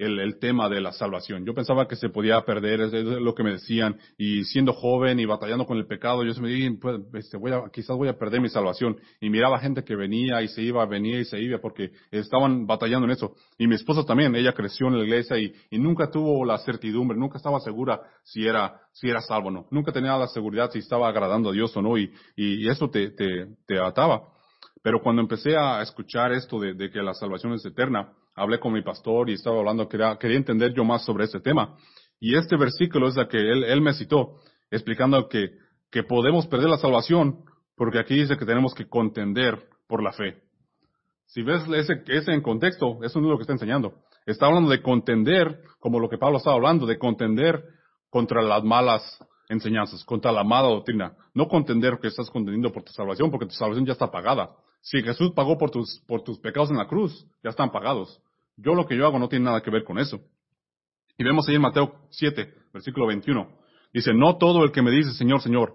el, 0.00 0.18
el, 0.18 0.38
tema 0.38 0.68
de 0.68 0.80
la 0.80 0.92
salvación. 0.92 1.44
Yo 1.44 1.54
pensaba 1.54 1.86
que 1.86 1.94
se 1.94 2.08
podía 2.08 2.40
perder, 2.44 2.80
es, 2.80 2.92
lo 2.92 3.34
que 3.34 3.42
me 3.42 3.52
decían, 3.52 3.98
y 4.16 4.44
siendo 4.44 4.72
joven 4.72 5.20
y 5.20 5.26
batallando 5.26 5.66
con 5.66 5.76
el 5.76 5.86
pecado, 5.86 6.24
yo 6.24 6.40
me 6.40 6.48
dije, 6.48 6.72
pues, 6.80 7.00
este, 7.14 7.36
voy 7.36 7.52
a, 7.52 7.70
quizás 7.70 7.96
voy 7.96 8.08
a 8.08 8.18
perder 8.18 8.40
mi 8.40 8.48
salvación. 8.48 8.96
Y 9.20 9.28
miraba 9.28 9.58
gente 9.58 9.84
que 9.84 9.94
venía 9.94 10.40
y 10.42 10.48
se 10.48 10.62
iba, 10.62 10.84
venía 10.86 11.20
y 11.20 11.24
se 11.24 11.38
iba, 11.38 11.58
porque 11.58 11.92
estaban 12.10 12.66
batallando 12.66 13.06
en 13.06 13.12
eso. 13.12 13.34
Y 13.58 13.66
mi 13.66 13.74
esposa 13.74 14.04
también, 14.04 14.34
ella 14.34 14.52
creció 14.54 14.88
en 14.88 14.98
la 14.98 15.04
iglesia 15.04 15.38
y, 15.38 15.52
y 15.70 15.78
nunca 15.78 16.10
tuvo 16.10 16.44
la 16.44 16.58
certidumbre, 16.58 17.18
nunca 17.18 17.36
estaba 17.36 17.60
segura 17.60 18.00
si 18.24 18.46
era, 18.46 18.80
si 18.92 19.08
era 19.08 19.20
salvo 19.20 19.48
o 19.48 19.50
no. 19.50 19.66
Nunca 19.70 19.92
tenía 19.92 20.16
la 20.16 20.28
seguridad 20.28 20.70
si 20.70 20.78
estaba 20.78 21.08
agradando 21.08 21.50
a 21.50 21.52
Dios 21.52 21.76
o 21.76 21.82
no, 21.82 21.98
y, 21.98 22.10
y, 22.36 22.68
eso 22.68 22.88
te, 22.88 23.10
te, 23.10 23.48
te 23.66 23.78
ataba. 23.78 24.28
Pero 24.82 25.02
cuando 25.02 25.20
empecé 25.20 25.56
a 25.56 25.82
escuchar 25.82 26.32
esto 26.32 26.58
de, 26.58 26.72
de 26.72 26.90
que 26.90 27.02
la 27.02 27.12
salvación 27.12 27.52
es 27.52 27.64
eterna, 27.66 28.12
hablé 28.40 28.58
con 28.58 28.72
mi 28.72 28.82
pastor 28.82 29.28
y 29.28 29.34
estaba 29.34 29.58
hablando, 29.58 29.88
quería, 29.88 30.16
quería 30.18 30.38
entender 30.38 30.72
yo 30.74 30.84
más 30.84 31.04
sobre 31.04 31.24
este 31.24 31.40
tema. 31.40 31.76
Y 32.18 32.36
este 32.36 32.56
versículo 32.56 33.08
es 33.08 33.16
el 33.16 33.28
que 33.28 33.38
él, 33.38 33.80
me 33.80 33.92
citó, 33.94 34.40
explicando 34.70 35.28
que, 35.28 35.50
que 35.90 36.02
podemos 36.02 36.46
perder 36.46 36.68
la 36.68 36.78
salvación, 36.78 37.44
porque 37.76 37.98
aquí 37.98 38.14
dice 38.14 38.36
que 38.36 38.44
tenemos 38.44 38.74
que 38.74 38.88
contender 38.88 39.58
por 39.86 40.02
la 40.02 40.12
fe. 40.12 40.42
Si 41.26 41.42
ves 41.42 41.62
ese, 41.74 42.02
ese 42.08 42.32
en 42.32 42.42
contexto, 42.42 42.98
eso 43.02 43.20
no 43.20 43.26
es 43.26 43.30
lo 43.30 43.36
que 43.36 43.42
está 43.42 43.52
enseñando. 43.52 43.94
Está 44.26 44.46
hablando 44.46 44.70
de 44.70 44.82
contender, 44.82 45.60
como 45.78 45.98
lo 45.98 46.08
que 46.08 46.18
Pablo 46.18 46.38
estaba 46.38 46.56
hablando, 46.56 46.86
de 46.86 46.98
contender 46.98 47.62
contra 48.10 48.42
las 48.42 48.64
malas 48.64 49.02
enseñanzas, 49.48 50.04
contra 50.04 50.32
la 50.32 50.44
mala 50.44 50.68
doctrina. 50.68 51.16
No 51.34 51.48
contender 51.48 51.98
que 52.00 52.08
estás 52.08 52.30
contendiendo 52.30 52.72
por 52.72 52.82
tu 52.82 52.92
salvación, 52.92 53.30
porque 53.30 53.46
tu 53.46 53.54
salvación 53.54 53.86
ya 53.86 53.92
está 53.92 54.10
pagada. 54.10 54.50
Si 54.82 55.02
Jesús 55.02 55.32
pagó 55.32 55.58
por 55.58 55.70
tus, 55.70 56.00
por 56.06 56.22
tus 56.22 56.38
pecados 56.38 56.70
en 56.70 56.76
la 56.76 56.86
cruz, 56.86 57.26
ya 57.42 57.50
están 57.50 57.70
pagados. 57.70 58.20
Yo 58.62 58.74
lo 58.74 58.86
que 58.86 58.96
yo 58.96 59.06
hago 59.06 59.18
no 59.18 59.28
tiene 59.28 59.46
nada 59.46 59.62
que 59.62 59.70
ver 59.70 59.84
con 59.84 59.98
eso. 59.98 60.20
Y 61.16 61.24
vemos 61.24 61.48
ahí 61.48 61.54
en 61.54 61.62
Mateo 61.62 61.94
7, 62.10 62.52
versículo 62.72 63.06
21. 63.06 63.48
Dice, 63.92 64.12
no 64.14 64.36
todo 64.36 64.64
el 64.64 64.72
que 64.72 64.82
me 64.82 64.90
dice 64.90 65.12
Señor, 65.12 65.40
Señor, 65.40 65.74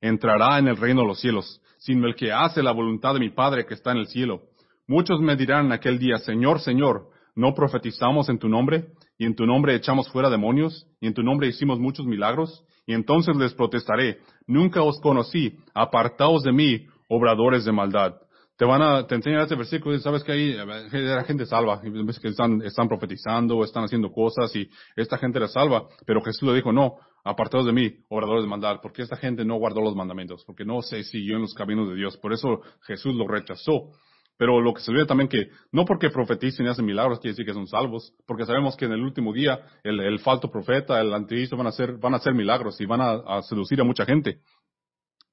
entrará 0.00 0.58
en 0.58 0.68
el 0.68 0.76
reino 0.76 1.02
de 1.02 1.08
los 1.08 1.20
cielos, 1.20 1.60
sino 1.78 2.06
el 2.06 2.14
que 2.14 2.32
hace 2.32 2.62
la 2.62 2.72
voluntad 2.72 3.14
de 3.14 3.20
mi 3.20 3.30
Padre 3.30 3.66
que 3.66 3.74
está 3.74 3.92
en 3.92 3.98
el 3.98 4.06
cielo. 4.06 4.42
Muchos 4.86 5.20
me 5.20 5.36
dirán 5.36 5.66
en 5.66 5.72
aquel 5.72 5.98
día, 5.98 6.18
Señor, 6.18 6.60
Señor, 6.60 7.08
¿no 7.34 7.54
profetizamos 7.54 8.28
en 8.28 8.38
tu 8.38 8.48
nombre? 8.48 8.88
Y 9.16 9.26
en 9.26 9.34
tu 9.34 9.46
nombre 9.46 9.74
echamos 9.74 10.08
fuera 10.10 10.28
demonios, 10.28 10.86
y 11.00 11.06
en 11.06 11.14
tu 11.14 11.22
nombre 11.22 11.48
hicimos 11.48 11.78
muchos 11.78 12.04
milagros. 12.04 12.64
Y 12.86 12.92
entonces 12.92 13.34
les 13.36 13.54
protestaré, 13.54 14.18
nunca 14.46 14.82
os 14.82 15.00
conocí, 15.00 15.56
apartaos 15.72 16.42
de 16.42 16.52
mí, 16.52 16.86
obradores 17.08 17.64
de 17.64 17.72
maldad. 17.72 18.16
Te 18.56 18.64
van 18.64 18.82
a, 18.82 19.06
te 19.06 19.16
enseñan 19.16 19.40
este 19.40 19.56
versículo 19.56 19.96
y 19.96 20.00
sabes 20.00 20.22
que 20.22 20.30
ahí 20.30 20.56
era 20.92 21.24
gente 21.24 21.44
salva, 21.44 21.80
y 21.82 21.90
ves 21.90 22.20
que 22.20 22.28
están, 22.28 22.62
están 22.62 22.86
profetizando, 22.86 23.64
están 23.64 23.84
haciendo 23.84 24.12
cosas 24.12 24.54
y 24.54 24.70
esta 24.94 25.18
gente 25.18 25.38
era 25.38 25.48
salva, 25.48 25.88
pero 26.06 26.22
Jesús 26.22 26.48
le 26.48 26.54
dijo, 26.54 26.72
no, 26.72 26.94
apartados 27.24 27.66
de 27.66 27.72
mí, 27.72 27.92
obradores 28.08 28.44
de 28.44 28.48
maldad, 28.48 28.76
porque 28.80 29.02
esta 29.02 29.16
gente 29.16 29.44
no 29.44 29.56
guardó 29.56 29.80
los 29.80 29.96
mandamientos, 29.96 30.44
porque 30.46 30.64
no 30.64 30.82
se 30.82 31.02
siguió 31.02 31.34
en 31.34 31.42
los 31.42 31.54
caminos 31.54 31.88
de 31.88 31.96
Dios, 31.96 32.16
por 32.18 32.32
eso 32.32 32.60
Jesús 32.86 33.14
lo 33.14 33.26
rechazó. 33.26 33.90
Pero 34.36 34.60
lo 34.60 34.74
que 34.74 34.80
se 34.80 34.90
olvida 34.90 35.06
también 35.06 35.28
que 35.28 35.48
no 35.70 35.84
porque 35.84 36.10
profeticen 36.10 36.66
y 36.66 36.68
hacen 36.68 36.84
milagros 36.84 37.20
quiere 37.20 37.34
decir 37.34 37.46
que 37.46 37.54
son 37.54 37.68
salvos, 37.68 38.12
porque 38.26 38.44
sabemos 38.44 38.76
que 38.76 38.86
en 38.86 38.92
el 38.92 39.00
último 39.00 39.32
día 39.32 39.60
el, 39.84 40.00
el 40.00 40.18
falso 40.18 40.50
profeta, 40.50 41.00
el 41.00 41.14
anticristo 41.14 41.56
van 41.56 41.66
a 41.66 41.68
hacer, 41.68 41.98
van 41.98 42.14
a 42.14 42.16
hacer 42.16 42.34
milagros 42.34 42.80
y 42.80 42.84
van 42.84 43.00
a, 43.00 43.12
a, 43.12 43.42
seducir 43.42 43.80
a 43.80 43.84
mucha 43.84 44.04
gente. 44.04 44.40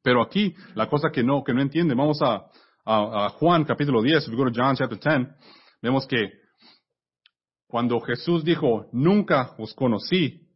Pero 0.04 0.22
aquí, 0.22 0.54
la 0.76 0.88
cosa 0.88 1.10
que 1.12 1.24
no, 1.24 1.44
que 1.44 1.52
no 1.52 1.62
entiende, 1.62 1.96
vamos 1.96 2.22
a, 2.22 2.46
Juan 2.84 3.64
capítulo 3.66 4.02
10, 4.02 4.26
if 4.26 4.30
we 4.30 4.36
go 4.36 4.46
to 4.46 4.52
John 4.52 4.76
chapter 4.76 4.98
10, 4.98 5.28
vemos 5.82 6.08
que 6.08 6.32
cuando 7.68 8.00
Jesús 8.02 8.44
dijo, 8.44 8.88
nunca 8.92 9.54
os 9.58 9.74
conocí, 9.74 10.48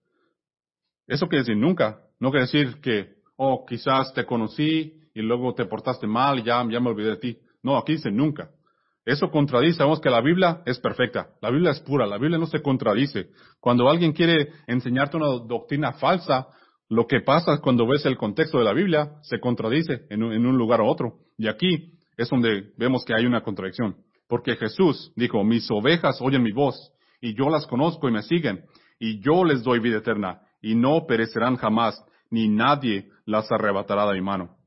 eso 1.07 1.27
quiere 1.27 1.43
decir 1.43 1.57
nunca, 1.57 2.01
no 2.19 2.31
quiere 2.31 2.45
decir 2.45 2.81
que, 2.81 3.15
oh, 3.37 3.65
quizás 3.65 4.13
te 4.13 4.25
conocí 4.25 4.99
y 5.13 5.21
luego 5.21 5.53
te 5.53 5.65
portaste 5.65 6.07
mal 6.07 6.39
y 6.39 6.43
ya, 6.43 6.65
ya 6.69 6.79
me 6.79 6.89
olvidé 6.89 7.11
de 7.11 7.17
ti. 7.17 7.37
No, 7.63 7.77
aquí 7.77 7.93
dice 7.93 8.11
nunca. 8.11 8.49
Eso 9.05 9.29
contradice, 9.29 9.77
sabemos 9.77 10.01
que 10.01 10.09
la 10.09 10.19
Biblia 10.19 10.63
es 10.65 10.79
perfecta, 10.79 11.29
la 11.41 11.51
Biblia 11.51 11.71
es 11.71 11.79
pura, 11.79 12.07
la 12.07 12.17
Biblia 12.17 12.39
no 12.39 12.47
se 12.47 12.61
contradice. 12.61 13.29
Cuando 13.59 13.87
alguien 13.87 14.13
quiere 14.13 14.49
enseñarte 14.65 15.15
una 15.15 15.27
doctrina 15.27 15.93
falsa, 15.93 16.47
lo 16.89 17.05
que 17.05 17.21
pasa 17.21 17.59
cuando 17.61 17.87
ves 17.87 18.05
el 18.07 18.17
contexto 18.17 18.57
de 18.57 18.65
la 18.65 18.73
Biblia 18.73 19.13
se 19.21 19.39
contradice 19.39 20.05
en 20.09 20.23
un, 20.23 20.33
en 20.33 20.45
un 20.45 20.57
lugar 20.57 20.81
u 20.81 20.87
otro. 20.87 21.19
Y 21.37 21.47
aquí 21.47 21.93
es 22.17 22.29
donde 22.29 22.71
vemos 22.77 23.03
que 23.05 23.13
hay 23.13 23.25
una 23.25 23.41
contradicción. 23.41 23.95
Porque 24.27 24.55
Jesús 24.55 25.11
dijo, 25.15 25.43
mis 25.43 25.69
ovejas 25.69 26.19
oyen 26.21 26.43
mi 26.43 26.51
voz, 26.51 26.91
y 27.21 27.35
yo 27.35 27.49
las 27.49 27.67
conozco 27.67 28.09
y 28.09 28.11
me 28.11 28.23
siguen, 28.23 28.65
y 28.99 29.19
yo 29.19 29.43
les 29.43 29.63
doy 29.63 29.79
vida 29.79 29.97
eterna, 29.97 30.41
y 30.61 30.75
no 30.75 31.05
perecerán 31.07 31.57
jamás, 31.57 32.03
ni 32.29 32.47
nadie 32.47 33.09
las 33.25 33.51
arrebatará 33.51 34.07
de 34.07 34.15
mi 34.15 34.21
mano. 34.21 34.57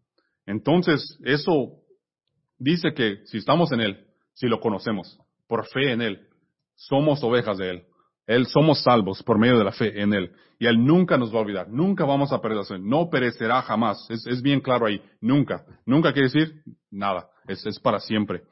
Entonces, 0.46 1.18
eso 1.24 1.82
dice 2.58 2.94
que 2.94 3.24
si 3.24 3.38
estamos 3.38 3.72
en 3.72 3.80
Él, 3.80 4.06
si 4.34 4.46
lo 4.46 4.61
conocemos, 4.61 5.18
por 5.46 5.66
fe 5.66 5.92
en 5.92 6.02
Él, 6.02 6.28
somos 6.74 7.22
ovejas 7.22 7.58
de 7.58 7.70
Él. 7.70 7.82
Él 8.26 8.46
somos 8.46 8.82
salvos 8.82 9.22
por 9.22 9.38
medio 9.38 9.58
de 9.58 9.64
la 9.64 9.72
fe 9.72 10.00
en 10.00 10.12
Él. 10.12 10.30
Y 10.58 10.66
Él 10.66 10.84
nunca 10.84 11.16
nos 11.16 11.32
va 11.32 11.38
a 11.38 11.42
olvidar. 11.42 11.68
Nunca 11.70 12.04
vamos 12.04 12.30
a 12.30 12.40
fe. 12.40 12.78
No 12.78 13.08
perecerá 13.08 13.62
jamás. 13.62 14.06
Es, 14.11 14.26
es 14.26 14.42
bien 14.42 14.61
claro 14.61 14.87
ahí. 14.87 15.00
Nunca. 15.20 15.64
Nunca 15.87 16.12
quiere 16.12 16.28
decir 16.28 16.62
nada. 16.90 17.28
Es, 17.48 17.64
es 17.66 17.80
para 17.80 17.98
siempre. 17.98 18.42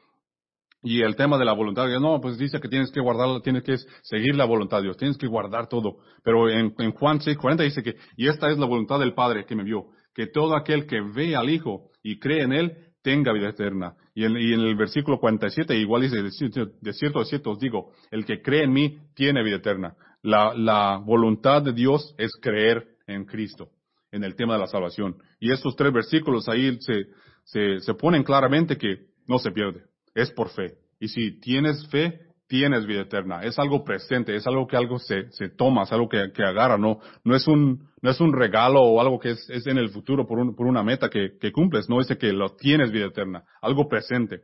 Y 0.82 1.02
el 1.02 1.16
tema 1.16 1.38
de 1.38 1.44
la 1.44 1.52
voluntad, 1.52 1.88
no, 2.00 2.20
pues 2.20 2.38
dice 2.38 2.60
que 2.60 2.68
tienes 2.68 2.92
que 2.92 3.00
guardar, 3.00 3.40
tienes 3.42 3.64
que 3.64 3.76
seguir 4.02 4.36
la 4.36 4.44
voluntad 4.44 4.78
de 4.78 4.84
Dios, 4.84 4.96
tienes 4.96 5.16
que 5.16 5.26
guardar 5.26 5.68
todo. 5.68 5.96
Pero 6.22 6.48
en, 6.48 6.74
en 6.78 6.92
Juan 6.92 7.20
6, 7.20 7.36
40 7.38 7.64
dice 7.64 7.82
que, 7.82 7.96
y 8.16 8.28
esta 8.28 8.50
es 8.50 8.58
la 8.58 8.66
voluntad 8.66 9.00
del 9.00 9.14
Padre 9.14 9.46
que 9.46 9.56
me 9.56 9.64
vio, 9.64 9.86
que 10.14 10.26
todo 10.26 10.54
aquel 10.54 10.86
que 10.86 11.00
ve 11.00 11.34
al 11.34 11.50
Hijo 11.50 11.90
y 12.02 12.18
cree 12.18 12.42
en 12.42 12.52
Él, 12.52 12.76
tenga 13.02 13.32
vida 13.32 13.48
eterna. 13.48 13.94
Y 14.14 14.24
en, 14.24 14.36
el 14.36 14.74
versículo 14.74 15.18
47 15.20 15.76
igual 15.76 16.02
dice, 16.02 16.22
de 16.22 16.30
cierto, 16.30 16.66
de 16.80 16.92
cierto 16.92 17.50
os 17.50 17.58
digo, 17.60 17.92
el 18.10 18.24
que 18.24 18.42
cree 18.42 18.64
en 18.64 18.72
mí 18.72 18.98
tiene 19.14 19.44
vida 19.44 19.56
eterna. 19.56 19.94
La, 20.22 20.54
la 20.54 20.98
voluntad 21.04 21.62
de 21.62 21.72
Dios 21.72 22.14
es 22.18 22.32
creer 22.40 22.96
en 23.06 23.24
Cristo, 23.24 23.70
en 24.10 24.24
el 24.24 24.34
tema 24.34 24.54
de 24.54 24.60
la 24.60 24.66
salvación. 24.66 25.16
Y 25.38 25.52
estos 25.52 25.76
tres 25.76 25.92
versículos 25.92 26.48
ahí 26.48 26.76
se, 26.80 27.06
se, 27.46 27.80
se 27.80 27.94
ponen 27.94 28.22
claramente 28.22 28.76
que 28.76 29.06
no 29.26 29.38
se 29.38 29.50
pierde, 29.50 29.84
es 30.14 30.30
por 30.30 30.50
fe. 30.50 30.74
Y 31.00 31.08
si 31.08 31.40
tienes 31.40 31.86
fe, 31.88 32.20
tienes 32.48 32.86
vida 32.86 33.02
eterna. 33.02 33.42
Es 33.42 33.58
algo 33.58 33.84
presente, 33.84 34.34
es 34.34 34.46
algo 34.46 34.66
que 34.66 34.76
algo 34.76 34.98
se, 34.98 35.30
se 35.32 35.48
toma, 35.48 35.82
es 35.82 35.92
algo 35.92 36.08
que, 36.08 36.32
que 36.32 36.44
agarra, 36.44 36.78
no, 36.78 37.00
no 37.24 37.34
es 37.34 37.46
un, 37.48 37.88
no 38.00 38.10
es 38.10 38.20
un 38.20 38.32
regalo 38.32 38.82
o 38.82 39.00
algo 39.00 39.18
que 39.18 39.30
es, 39.30 39.50
es 39.50 39.66
en 39.66 39.78
el 39.78 39.90
futuro 39.90 40.26
por, 40.26 40.38
un, 40.38 40.54
por 40.54 40.66
una 40.66 40.82
meta 40.82 41.08
que, 41.08 41.38
que 41.40 41.52
cumples, 41.52 41.88
no 41.88 42.00
es 42.00 42.06
que 42.06 42.32
lo 42.32 42.54
tienes 42.56 42.92
vida 42.92 43.06
eterna, 43.06 43.44
algo 43.60 43.88
presente. 43.88 44.42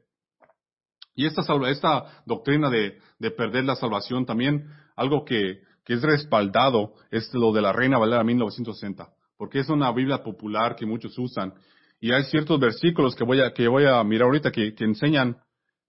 Y 1.14 1.26
esta, 1.26 1.42
esta 1.68 2.22
doctrina 2.24 2.70
de, 2.70 2.98
de 3.18 3.30
perder 3.30 3.64
la 3.64 3.76
salvación 3.76 4.24
también, 4.24 4.66
algo 4.96 5.24
que, 5.24 5.60
que 5.84 5.94
es 5.94 6.02
respaldado, 6.02 6.94
es 7.10 7.32
lo 7.34 7.52
de 7.52 7.62
la 7.62 7.72
Reina 7.72 7.98
Valera 7.98 8.24
1960, 8.24 9.08
porque 9.36 9.60
es 9.60 9.68
una 9.68 9.92
Biblia 9.92 10.22
popular 10.22 10.74
que 10.74 10.86
muchos 10.86 11.18
usan. 11.18 11.52
Y 12.02 12.12
hay 12.12 12.24
ciertos 12.24 12.58
versículos 12.58 13.14
que 13.14 13.22
voy 13.22 13.40
a, 13.40 13.52
que 13.52 13.68
voy 13.68 13.84
a 13.84 14.02
mirar 14.02 14.26
ahorita 14.26 14.50
que, 14.50 14.74
que 14.74 14.82
enseñan 14.82 15.36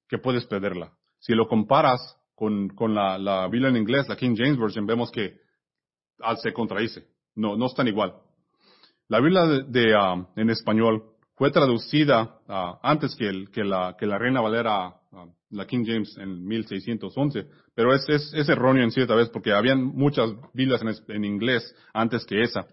que 0.07 0.19
puedes 0.19 0.45
perderla. 0.45 0.93
Si 1.17 1.33
lo 1.33 1.47
comparas 1.47 1.99
con, 2.35 2.69
con 2.69 2.93
la, 2.93 3.17
la, 3.17 3.47
Biblia 3.47 3.69
en 3.69 3.77
inglés, 3.77 4.07
la 4.07 4.15
King 4.15 4.35
James 4.37 4.59
Version, 4.59 4.85
vemos 4.85 5.09
que 5.09 5.39
ah, 6.19 6.35
se 6.35 6.53
contradice. 6.53 7.07
No, 7.33 7.57
no 7.57 7.65
están 7.65 7.87
igual. 7.87 8.13
La 9.07 9.19
Biblia 9.19 9.47
de, 9.47 9.95
uh, 9.95 10.27
en 10.35 10.51
español 10.51 11.03
fue 11.33 11.49
traducida 11.49 12.37
uh, 12.47 12.77
antes 12.83 13.15
que, 13.15 13.27
el, 13.27 13.49
que, 13.49 13.63
la, 13.63 13.95
que 13.97 14.05
la 14.05 14.19
Reina 14.19 14.39
Valera, 14.39 14.93
la 15.49 15.65
King 15.65 15.83
James 15.83 16.15
en 16.19 16.45
1611, 16.45 17.47
pero 17.73 17.91
es, 17.91 18.07
es, 18.07 18.31
es, 18.35 18.49
erróneo 18.49 18.83
en 18.83 18.91
cierta 18.91 19.15
vez 19.15 19.29
porque 19.29 19.51
habían 19.51 19.83
muchas 19.83 20.29
Biblias 20.53 20.83
en, 20.83 21.15
en 21.15 21.25
inglés 21.25 21.75
antes 21.91 22.23
que 22.23 22.43
esa. 22.43 22.67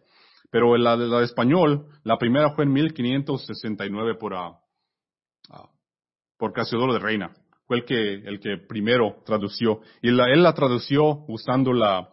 Pero 0.51 0.77
la 0.77 0.97
la 0.97 1.23
español, 1.23 1.87
la 2.03 2.19
primera 2.19 2.51
fue 2.51 2.65
en 2.65 2.73
1569 2.73 4.17
por, 4.17 4.35
por 6.37 6.53
Casiodoro 6.53 6.93
de 6.93 6.99
Reina 6.99 7.33
fue 7.71 7.77
el 7.77 7.85
que, 7.85 8.15
el 8.15 8.41
que 8.41 8.57
primero 8.57 9.23
tradució. 9.25 9.79
Y 10.03 10.11
la, 10.11 10.25
él 10.25 10.43
la 10.43 10.55
tradució 10.55 11.25
usando 11.29 11.73
la, 11.73 12.09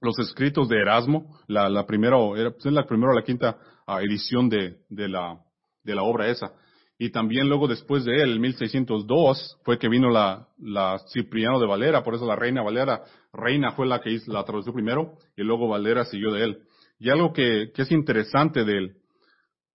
los 0.00 0.18
escritos 0.18 0.70
de 0.70 0.78
Erasmo, 0.78 1.38
la, 1.48 1.68
la 1.68 1.84
primera, 1.84 2.16
era, 2.34 2.50
pues, 2.50 2.64
la 2.72 2.86
primera 2.86 3.12
o 3.12 3.14
la 3.14 3.24
quinta 3.24 3.58
uh, 3.86 3.98
edición 3.98 4.48
de, 4.48 4.78
de, 4.88 5.10
la, 5.10 5.38
de 5.82 5.94
la 5.94 6.02
obra 6.02 6.30
esa. 6.30 6.54
Y 6.98 7.10
también 7.10 7.46
luego 7.46 7.68
después 7.68 8.06
de 8.06 8.22
él, 8.22 8.36
en 8.36 8.40
1602, 8.40 9.60
fue 9.64 9.78
que 9.78 9.90
vino 9.90 10.08
la, 10.08 10.48
la 10.56 10.98
Cipriano 11.12 11.60
de 11.60 11.66
Valera, 11.66 12.02
por 12.02 12.14
eso 12.14 12.26
la 12.26 12.34
Reina 12.34 12.62
Valera, 12.62 13.02
Reina 13.34 13.72
fue 13.72 13.86
la 13.86 14.00
que 14.00 14.12
hizo, 14.12 14.32
la 14.32 14.44
tradució 14.44 14.72
primero, 14.72 15.18
y 15.36 15.42
luego 15.42 15.68
Valera 15.68 16.06
siguió 16.06 16.32
de 16.32 16.42
él. 16.42 16.62
Y 17.04 17.10
algo 17.10 17.34
que, 17.34 17.70
es 17.76 17.92
interesante 17.92 18.64
de 18.64 18.78
él, 18.78 18.96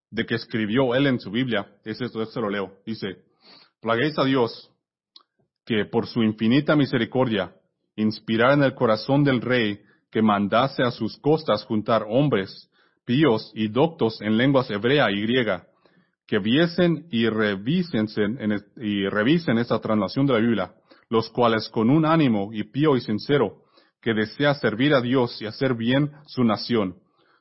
de 0.09 0.25
que 0.25 0.33
escribió 0.33 0.95
él 0.95 1.05
en 1.05 1.19
su 1.19 1.29
Biblia, 1.29 1.67
es 1.85 2.01
esto, 2.01 2.23
esto 2.23 2.41
lo 2.41 2.49
leo. 2.49 2.73
Dice, 2.87 3.17
plaguéis 3.79 4.17
a 4.17 4.25
Dios 4.25 4.71
que 5.63 5.85
por 5.85 6.07
su 6.07 6.23
infinita 6.23 6.75
misericordia 6.75 7.53
inspirara 7.95 8.55
en 8.55 8.63
el 8.63 8.73
corazón 8.73 9.23
del 9.23 9.41
rey 9.41 9.79
que 10.09 10.23
mandase 10.23 10.81
a 10.81 10.89
sus 10.89 11.19
costas 11.19 11.63
juntar 11.65 12.03
hombres 12.09 12.67
píos 13.05 13.51
y 13.53 13.67
doctos 13.67 14.19
en 14.21 14.35
lenguas 14.35 14.67
hebrea 14.71 15.11
y 15.11 15.21
griega, 15.21 15.67
que 16.25 16.39
viesen 16.39 17.05
y 17.11 17.29
revisen, 17.29 18.07
y 18.77 19.07
revisen 19.07 19.59
esta 19.59 19.79
traslación 19.79 20.25
de 20.25 20.33
la 20.33 20.39
Biblia, 20.39 20.73
los 21.09 21.29
cuales 21.29 21.69
con 21.69 21.91
un 21.91 22.07
ánimo 22.07 22.49
y 22.51 22.63
pío 22.63 22.95
y 22.95 23.01
sincero, 23.01 23.65
que 24.01 24.15
desea 24.15 24.55
servir 24.55 24.95
a 24.95 25.01
Dios 25.01 25.39
y 25.43 25.45
hacer 25.45 25.75
bien 25.75 26.09
su 26.25 26.43
nación, 26.43 26.95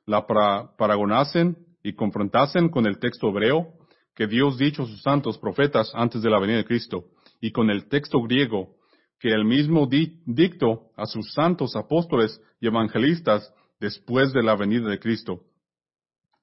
la 0.09 0.27
paragonasen 0.27 1.57
y 1.83 1.93
confrontasen 1.93 2.71
con 2.71 2.87
el 2.87 2.99
texto 2.99 3.29
hebreo 3.29 3.75
que 4.17 4.27
Dios 4.27 4.59
dicho 4.59 4.83
a 4.83 4.87
sus 4.87 5.03
santos 5.03 5.39
profetas 5.39 5.93
antes 5.95 6.23
de 6.23 6.31
la 6.31 6.41
venida 6.41 6.57
de 6.57 6.65
Cristo, 6.65 7.05
y 7.41 7.53
con 7.53 7.71
el 7.71 7.89
texto 7.89 8.21
griego 8.23 8.75
que 9.21 9.29
el 9.29 9.45
mismo 9.45 9.87
dicto 9.87 10.91
a 10.97 11.07
sus 11.07 11.33
santos 11.35 11.77
apóstoles 11.77 12.41
y 12.61 12.67
evangelistas 12.67 13.53
después 13.79 14.33
de 14.33 14.43
la 14.43 14.57
venida 14.57 14.89
de 14.89 14.99
Cristo. 14.99 15.43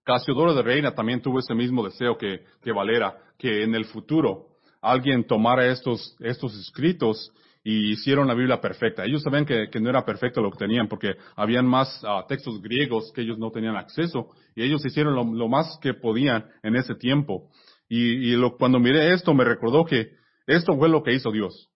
Casiodoro 0.03 0.53
de 0.53 0.61
Reina 0.61 0.93
también 0.93 1.21
tuvo 1.21 1.39
ese 1.39 1.55
mismo 1.55 1.83
deseo 1.83 2.17
que, 2.17 2.45
que 2.61 2.71
Valera, 2.71 3.17
que 3.37 3.63
en 3.63 3.73
el 3.73 3.85
futuro 3.85 4.49
alguien 4.79 5.25
tomara 5.25 5.67
estos, 5.67 6.15
estos 6.19 6.55
escritos 6.59 7.31
y 7.67 7.93
hicieron 7.93 8.27
la 8.27 8.35
Biblia 8.35 8.61
perfecta. 8.61 9.03
Ellos 9.05 9.23
sabían 9.23 9.43
que, 9.43 9.69
que 9.71 9.79
no 9.79 9.89
era 9.89 10.05
perfecto 10.05 10.39
lo 10.39 10.51
que 10.51 10.59
tenían 10.59 10.87
porque 10.87 11.15
habían 11.35 11.65
más 11.65 12.03
uh, 12.03 12.25
textos 12.27 12.61
griegos 12.61 13.11
que 13.11 13.21
ellos 13.21 13.39
no 13.39 13.49
tenían 13.49 13.75
acceso 13.75 14.29
y 14.55 14.61
ellos 14.61 14.85
hicieron 14.85 15.15
lo, 15.15 15.23
lo 15.23 15.47
más 15.49 15.79
que 15.81 15.95
podían 15.95 16.45
en 16.61 16.75
ese 16.75 16.93
tiempo. 16.93 17.49
Y, 17.89 18.29
y 18.29 18.35
lo, 18.35 18.55
cuando 18.55 18.79
miré 18.79 19.11
esto 19.13 19.33
me 19.33 19.43
recordó 19.43 19.83
que 19.83 20.11
esto 20.45 20.77
fue 20.77 20.89
lo 20.89 21.01
que 21.01 21.13
hizo 21.13 21.31
Dios. 21.31 21.71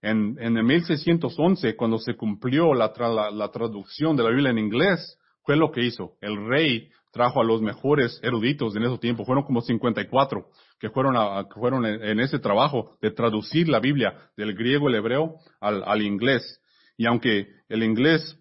En, 0.00 0.38
en 0.40 0.56
el 0.56 0.64
1611, 0.64 1.76
cuando 1.76 1.98
se 1.98 2.16
cumplió 2.16 2.72
la, 2.72 2.90
la, 2.98 3.30
la, 3.30 3.48
traducción 3.50 4.16
de 4.16 4.22
la 4.22 4.30
Biblia 4.30 4.50
en 4.50 4.58
inglés, 4.58 5.18
fue 5.42 5.56
lo 5.56 5.70
que 5.70 5.82
hizo. 5.84 6.12
El 6.22 6.46
rey 6.48 6.88
trajo 7.14 7.40
a 7.40 7.44
los 7.44 7.62
mejores 7.62 8.18
eruditos 8.22 8.74
en 8.74 8.82
ese 8.82 8.98
tiempo. 8.98 9.24
Fueron 9.24 9.44
como 9.44 9.60
54 9.62 10.46
que 10.80 10.90
fueron, 10.90 11.16
a, 11.16 11.44
que 11.48 11.58
fueron 11.58 11.86
en, 11.86 12.18
ese 12.18 12.40
trabajo 12.40 12.96
de 13.00 13.12
traducir 13.12 13.68
la 13.68 13.78
Biblia 13.78 14.14
del 14.36 14.54
griego 14.54 14.88
al 14.88 14.96
hebreo 14.96 15.36
al, 15.60 15.84
al 15.86 16.02
inglés. 16.02 16.60
Y 16.98 17.06
aunque 17.06 17.46
el 17.68 17.84
inglés 17.84 18.36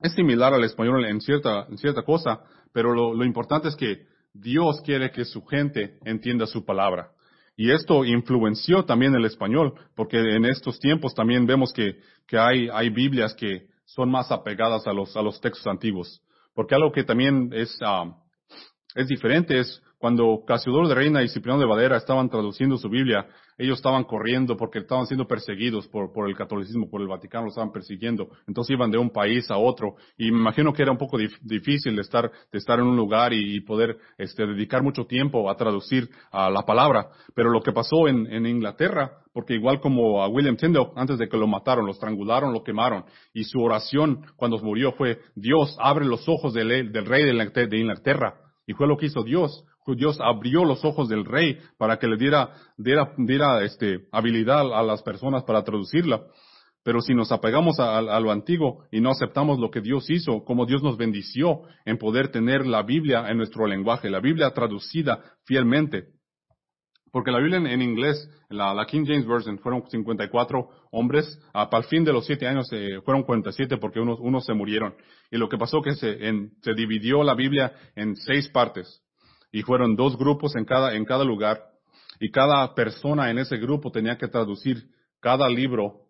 es 0.00 0.12
similar 0.14 0.54
al 0.54 0.64
español 0.64 1.04
en 1.04 1.20
cierta, 1.20 1.66
en 1.68 1.76
cierta 1.76 2.02
cosa, 2.02 2.40
pero 2.72 2.94
lo, 2.94 3.12
lo 3.14 3.24
importante 3.24 3.68
es 3.68 3.76
que 3.76 4.06
Dios 4.32 4.80
quiere 4.82 5.10
que 5.10 5.26
su 5.26 5.44
gente 5.44 5.98
entienda 6.04 6.46
su 6.46 6.64
palabra. 6.64 7.10
Y 7.56 7.72
esto 7.72 8.06
influenció 8.06 8.86
también 8.86 9.14
el 9.14 9.26
español, 9.26 9.74
porque 9.94 10.16
en 10.18 10.46
estos 10.46 10.78
tiempos 10.78 11.14
también 11.14 11.44
vemos 11.44 11.74
que, 11.74 11.98
que 12.26 12.38
hay, 12.38 12.70
hay 12.72 12.88
Biblias 12.88 13.34
que 13.34 13.66
son 13.84 14.10
más 14.10 14.30
apegadas 14.30 14.86
a 14.86 14.94
los, 14.94 15.14
a 15.14 15.20
los 15.20 15.42
textos 15.42 15.66
antiguos. 15.66 16.22
Porque 16.54 16.74
algo 16.74 16.92
que 16.92 17.04
también 17.04 17.50
es, 17.52 17.78
ah, 17.82 18.16
es 18.94 19.08
diferente 19.08 19.58
es 19.58 19.82
cuando 20.00 20.44
Casiodoro 20.46 20.88
de 20.88 20.94
Reina 20.94 21.22
y 21.22 21.28
Cipriano 21.28 21.60
de 21.60 21.66
Valera 21.66 21.98
estaban 21.98 22.30
traduciendo 22.30 22.78
su 22.78 22.88
Biblia, 22.88 23.26
ellos 23.58 23.76
estaban 23.76 24.04
corriendo 24.04 24.56
porque 24.56 24.78
estaban 24.78 25.04
siendo 25.04 25.26
perseguidos 25.26 25.86
por, 25.88 26.10
por 26.10 26.26
el 26.26 26.34
catolicismo, 26.34 26.88
por 26.88 27.02
el 27.02 27.06
Vaticano, 27.06 27.44
lo 27.44 27.48
estaban 27.50 27.70
persiguiendo. 27.70 28.30
Entonces 28.48 28.74
iban 28.74 28.90
de 28.90 28.96
un 28.96 29.10
país 29.10 29.50
a 29.50 29.58
otro. 29.58 29.96
Y 30.16 30.32
me 30.32 30.38
imagino 30.38 30.72
que 30.72 30.82
era 30.82 30.90
un 30.90 30.96
poco 30.96 31.18
difícil 31.42 31.96
de 31.96 32.00
estar, 32.00 32.30
de 32.30 32.58
estar 32.58 32.78
en 32.78 32.86
un 32.86 32.96
lugar 32.96 33.34
y, 33.34 33.60
poder 33.60 33.98
este, 34.16 34.46
dedicar 34.46 34.82
mucho 34.82 35.04
tiempo 35.04 35.50
a 35.50 35.56
traducir 35.56 36.08
a 36.32 36.48
la 36.48 36.62
palabra. 36.62 37.10
Pero 37.34 37.50
lo 37.50 37.60
que 37.60 37.72
pasó 37.72 38.08
en, 38.08 38.46
Inglaterra, 38.46 39.18
porque 39.34 39.52
igual 39.52 39.82
como 39.82 40.22
a 40.22 40.28
William 40.28 40.56
Tyndale, 40.56 40.92
antes 40.96 41.18
de 41.18 41.28
que 41.28 41.36
lo 41.36 41.46
mataron, 41.46 41.84
lo 41.84 41.92
estrangularon, 41.92 42.54
lo 42.54 42.64
quemaron, 42.64 43.04
y 43.34 43.44
su 43.44 43.60
oración 43.60 44.24
cuando 44.36 44.58
murió 44.60 44.92
fue, 44.92 45.18
Dios, 45.34 45.76
abre 45.78 46.06
los 46.06 46.26
ojos 46.26 46.54
del, 46.54 46.90
del 46.90 47.04
rey 47.04 47.24
de 47.26 47.78
Inglaterra. 47.78 48.36
Y 48.66 48.72
fue 48.72 48.86
lo 48.86 48.96
que 48.96 49.06
hizo 49.06 49.22
Dios. 49.22 49.66
Dios 49.94 50.18
abrió 50.20 50.64
los 50.64 50.84
ojos 50.84 51.08
del 51.08 51.24
rey 51.24 51.58
para 51.78 51.98
que 51.98 52.06
le 52.06 52.16
diera, 52.16 52.50
diera, 52.76 53.62
este, 53.62 54.06
habilidad 54.12 54.72
a 54.72 54.82
las 54.82 55.02
personas 55.02 55.44
para 55.44 55.64
traducirla. 55.64 56.22
Pero 56.82 57.02
si 57.02 57.14
nos 57.14 57.30
apegamos 57.30 57.78
a, 57.78 58.00
lo 58.20 58.32
antiguo 58.32 58.84
y 58.90 59.00
no 59.00 59.10
aceptamos 59.10 59.58
lo 59.58 59.70
que 59.70 59.82
Dios 59.82 60.08
hizo, 60.08 60.44
como 60.44 60.64
Dios 60.64 60.82
nos 60.82 60.96
bendició 60.96 61.62
en 61.84 61.98
poder 61.98 62.28
tener 62.28 62.66
la 62.66 62.82
Biblia 62.82 63.28
en 63.28 63.36
nuestro 63.36 63.66
lenguaje, 63.66 64.08
la 64.08 64.20
Biblia 64.20 64.50
traducida 64.52 65.22
fielmente. 65.44 66.08
Porque 67.12 67.32
la 67.32 67.38
Biblia 67.38 67.58
en, 67.58 67.82
inglés, 67.82 68.30
la, 68.48 68.86
King 68.86 69.04
James 69.04 69.26
Version, 69.26 69.58
fueron 69.58 69.82
54 69.90 70.68
hombres. 70.92 71.38
Ah, 71.52 71.68
para 71.68 71.82
el 71.82 71.88
fin 71.88 72.04
de 72.04 72.12
los 72.12 72.24
siete 72.24 72.46
años 72.46 72.68
eh, 72.72 73.00
fueron 73.04 73.24
47 73.24 73.76
porque 73.78 74.00
unos, 74.00 74.18
unos 74.20 74.46
se 74.46 74.54
murieron. 74.54 74.94
Y 75.30 75.36
lo 75.36 75.48
que 75.48 75.58
pasó 75.58 75.82
que 75.82 75.94
se, 75.96 76.18
se 76.62 76.74
dividió 76.74 77.22
la 77.24 77.34
Biblia 77.34 77.72
en 77.94 78.16
seis 78.16 78.48
partes 78.48 79.02
y 79.52 79.62
fueron 79.62 79.96
dos 79.96 80.16
grupos 80.16 80.56
en 80.56 80.64
cada, 80.64 80.94
en 80.94 81.04
cada 81.04 81.24
lugar 81.24 81.62
y 82.18 82.30
cada 82.30 82.74
persona 82.74 83.30
en 83.30 83.38
ese 83.38 83.56
grupo 83.56 83.90
tenía 83.90 84.16
que 84.16 84.28
traducir 84.28 84.88
cada 85.20 85.48
libro 85.48 86.06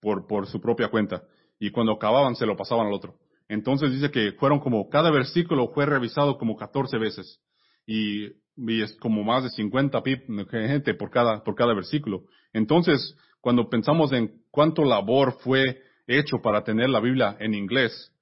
por, 0.00 0.26
por 0.26 0.46
su 0.46 0.60
propia 0.60 0.88
cuenta 0.88 1.22
y 1.58 1.70
cuando 1.70 1.92
acababan 1.92 2.34
se 2.34 2.46
lo 2.46 2.56
pasaban 2.56 2.86
al 2.86 2.92
otro. 2.92 3.14
Entonces 3.48 3.92
dice 3.92 4.10
que 4.10 4.32
fueron 4.32 4.60
como, 4.60 4.88
cada 4.88 5.10
versículo 5.10 5.68
fue 5.68 5.84
revisado 5.86 6.38
como 6.38 6.56
14 6.56 6.98
veces 6.98 7.40
y, 7.86 8.26
y 8.56 8.82
es 8.82 8.96
como 8.98 9.22
más 9.22 9.44
de 9.44 9.50
50 9.50 10.02
gente 10.50 10.94
por 10.94 11.10
cada, 11.10 11.42
por 11.42 11.54
cada 11.54 11.74
versículo. 11.74 12.24
Entonces, 12.52 13.16
cuando 13.40 13.68
pensamos 13.68 14.12
en 14.12 14.42
cuánto 14.50 14.84
labor 14.84 15.38
fue 15.40 15.82
hecho 16.06 16.38
para 16.42 16.64
tener 16.64 16.90
la 16.90 17.00
Biblia 17.00 17.36
en 17.40 17.54
inglés, 17.54 18.12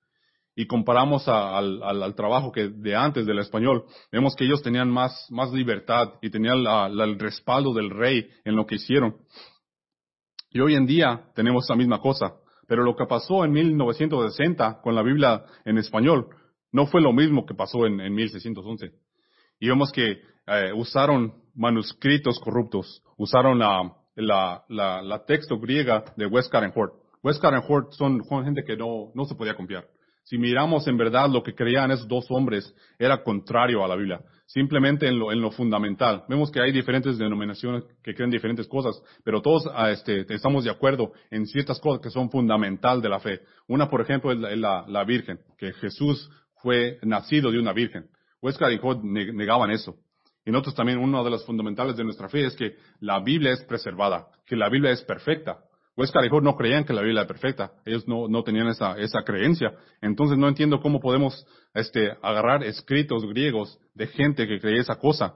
y 0.59 0.66
comparamos 0.66 1.29
al, 1.29 1.81
al, 1.85 2.14
trabajo 2.16 2.51
que 2.51 2.66
de 2.68 2.97
antes 2.97 3.25
del 3.27 3.38
español, 3.38 3.85
vemos 4.11 4.35
que 4.35 4.44
ellos 4.44 4.61
tenían 4.61 4.90
más, 4.90 5.31
libertad 5.53 6.14
y 6.21 6.31
tenían 6.31 6.64
el 6.66 7.16
respaldo 7.16 7.73
del 7.73 7.90
rey 7.90 8.29
en 8.44 8.57
lo 8.57 8.66
que 8.66 8.75
hicieron. 8.75 9.18
Y 10.51 10.59
hoy 10.59 10.75
en 10.75 10.85
día 10.85 11.31
tenemos 11.37 11.64
esa 11.64 11.77
misma 11.77 12.01
cosa. 12.01 12.35
Pero 12.66 12.83
lo 12.83 12.97
que 12.97 13.07
pasó 13.07 13.44
en 13.44 13.53
1960 13.53 14.81
con 14.83 14.97
la 14.97 15.03
Biblia 15.05 15.44
en 15.64 15.79
español 15.79 16.27
no 16.73 16.87
fue 16.87 17.03
lo 17.03 17.12
mismo 17.12 17.47
que 17.47 17.55
pasó 17.55 17.87
en, 17.87 18.01
en 18.01 18.12
1611. 18.12 18.90
Y 19.61 19.68
vemos 19.68 19.92
que 19.92 20.23
eh, 20.49 20.73
usaron 20.75 21.35
manuscritos 21.55 22.40
corruptos, 22.40 23.01
usaron 23.16 23.61
la, 23.61 23.92
la, 24.16 24.64
la, 24.68 25.03
la 25.03 25.25
texto 25.25 25.61
griega 25.61 26.03
de 26.16 26.27
Westcott 26.27 26.64
and 26.64 26.73
Hort. 26.75 26.94
Westcott 27.23 27.55
and 27.55 27.64
Hort 27.68 27.92
son, 27.92 28.25
gente 28.44 28.64
que 28.64 28.77
no 28.77 29.25
se 29.25 29.37
podía 29.37 29.55
confiar. 29.55 29.87
Si 30.29 30.37
miramos 30.37 30.87
en 30.87 30.99
verdad 30.99 31.31
lo 31.31 31.43
que 31.43 31.55
creían 31.55 31.91
esos 31.91 32.07
dos 32.07 32.27
hombres, 32.29 32.75
era 32.99 33.23
contrario 33.23 33.83
a 33.83 33.88
la 33.88 33.97
Biblia. 33.97 34.21
Simplemente 34.45 35.09
en 35.09 35.19
lo, 35.19 35.33
en 35.33 35.41
lo 35.41 35.51
fundamental. 35.51 36.25
Vemos 36.29 36.51
que 36.51 36.61
hay 36.61 36.71
diferentes 36.71 37.17
denominaciones 37.17 37.85
que 38.03 38.14
creen 38.14 38.31
diferentes 38.31 38.69
cosas, 38.69 39.03
pero 39.25 39.41
todos 39.41 39.67
ah, 39.75 39.91
este, 39.91 40.27
estamos 40.29 40.64
de 40.64 40.71
acuerdo 40.71 41.12
en 41.31 41.47
ciertas 41.47 41.81
cosas 41.81 42.03
que 42.03 42.11
son 42.11 42.31
fundamental 42.31 43.01
de 43.01 43.09
la 43.09 43.21
fe. 43.21 43.41
Una, 43.69 43.88
por 43.88 44.03
ejemplo, 44.03 44.31
es 44.31 44.59
la, 44.59 45.05
Virgen, 45.05 45.41
que 45.57 45.73
Jesús 45.73 46.31
fue 46.57 46.99
nacido 47.05 47.51
de 47.51 47.59
una 47.59 47.73
Virgen. 47.73 48.11
Huesca 48.43 48.71
y 48.71 48.77
Jod 48.77 49.03
negaban 49.03 49.71
eso. 49.71 49.97
Y 50.45 50.51
nosotros 50.51 50.75
también, 50.75 50.99
uno 50.99 51.25
de 51.25 51.31
los 51.31 51.47
fundamentales 51.47 51.97
de 51.97 52.05
nuestra 52.05 52.29
fe 52.29 52.45
es 52.45 52.55
que 52.55 52.77
la 53.01 53.21
Biblia 53.21 53.53
es 53.53 53.62
preservada, 53.62 54.29
que 54.45 54.57
la 54.57 54.69
Biblia 54.69 54.91
es 54.91 55.01
perfecta. 55.01 55.61
Huesca 55.98 56.24
y 56.24 56.28
no 56.30 56.56
creían 56.56 56.84
que 56.84 56.92
la 56.92 57.02
Biblia 57.02 57.22
era 57.22 57.26
perfecta. 57.26 57.72
Ellos 57.84 58.06
no, 58.06 58.28
no 58.28 58.44
tenían 58.44 58.68
esa, 58.68 58.96
esa 58.98 59.24
creencia. 59.24 59.72
Entonces 60.00 60.38
no 60.38 60.46
entiendo 60.46 60.80
cómo 60.80 61.00
podemos 61.00 61.44
este, 61.74 62.12
agarrar 62.22 62.62
escritos 62.62 63.26
griegos 63.26 63.76
de 63.94 64.06
gente 64.06 64.46
que 64.46 64.61
creía 64.61 64.80
esa 64.80 64.94
cosa. 64.94 65.34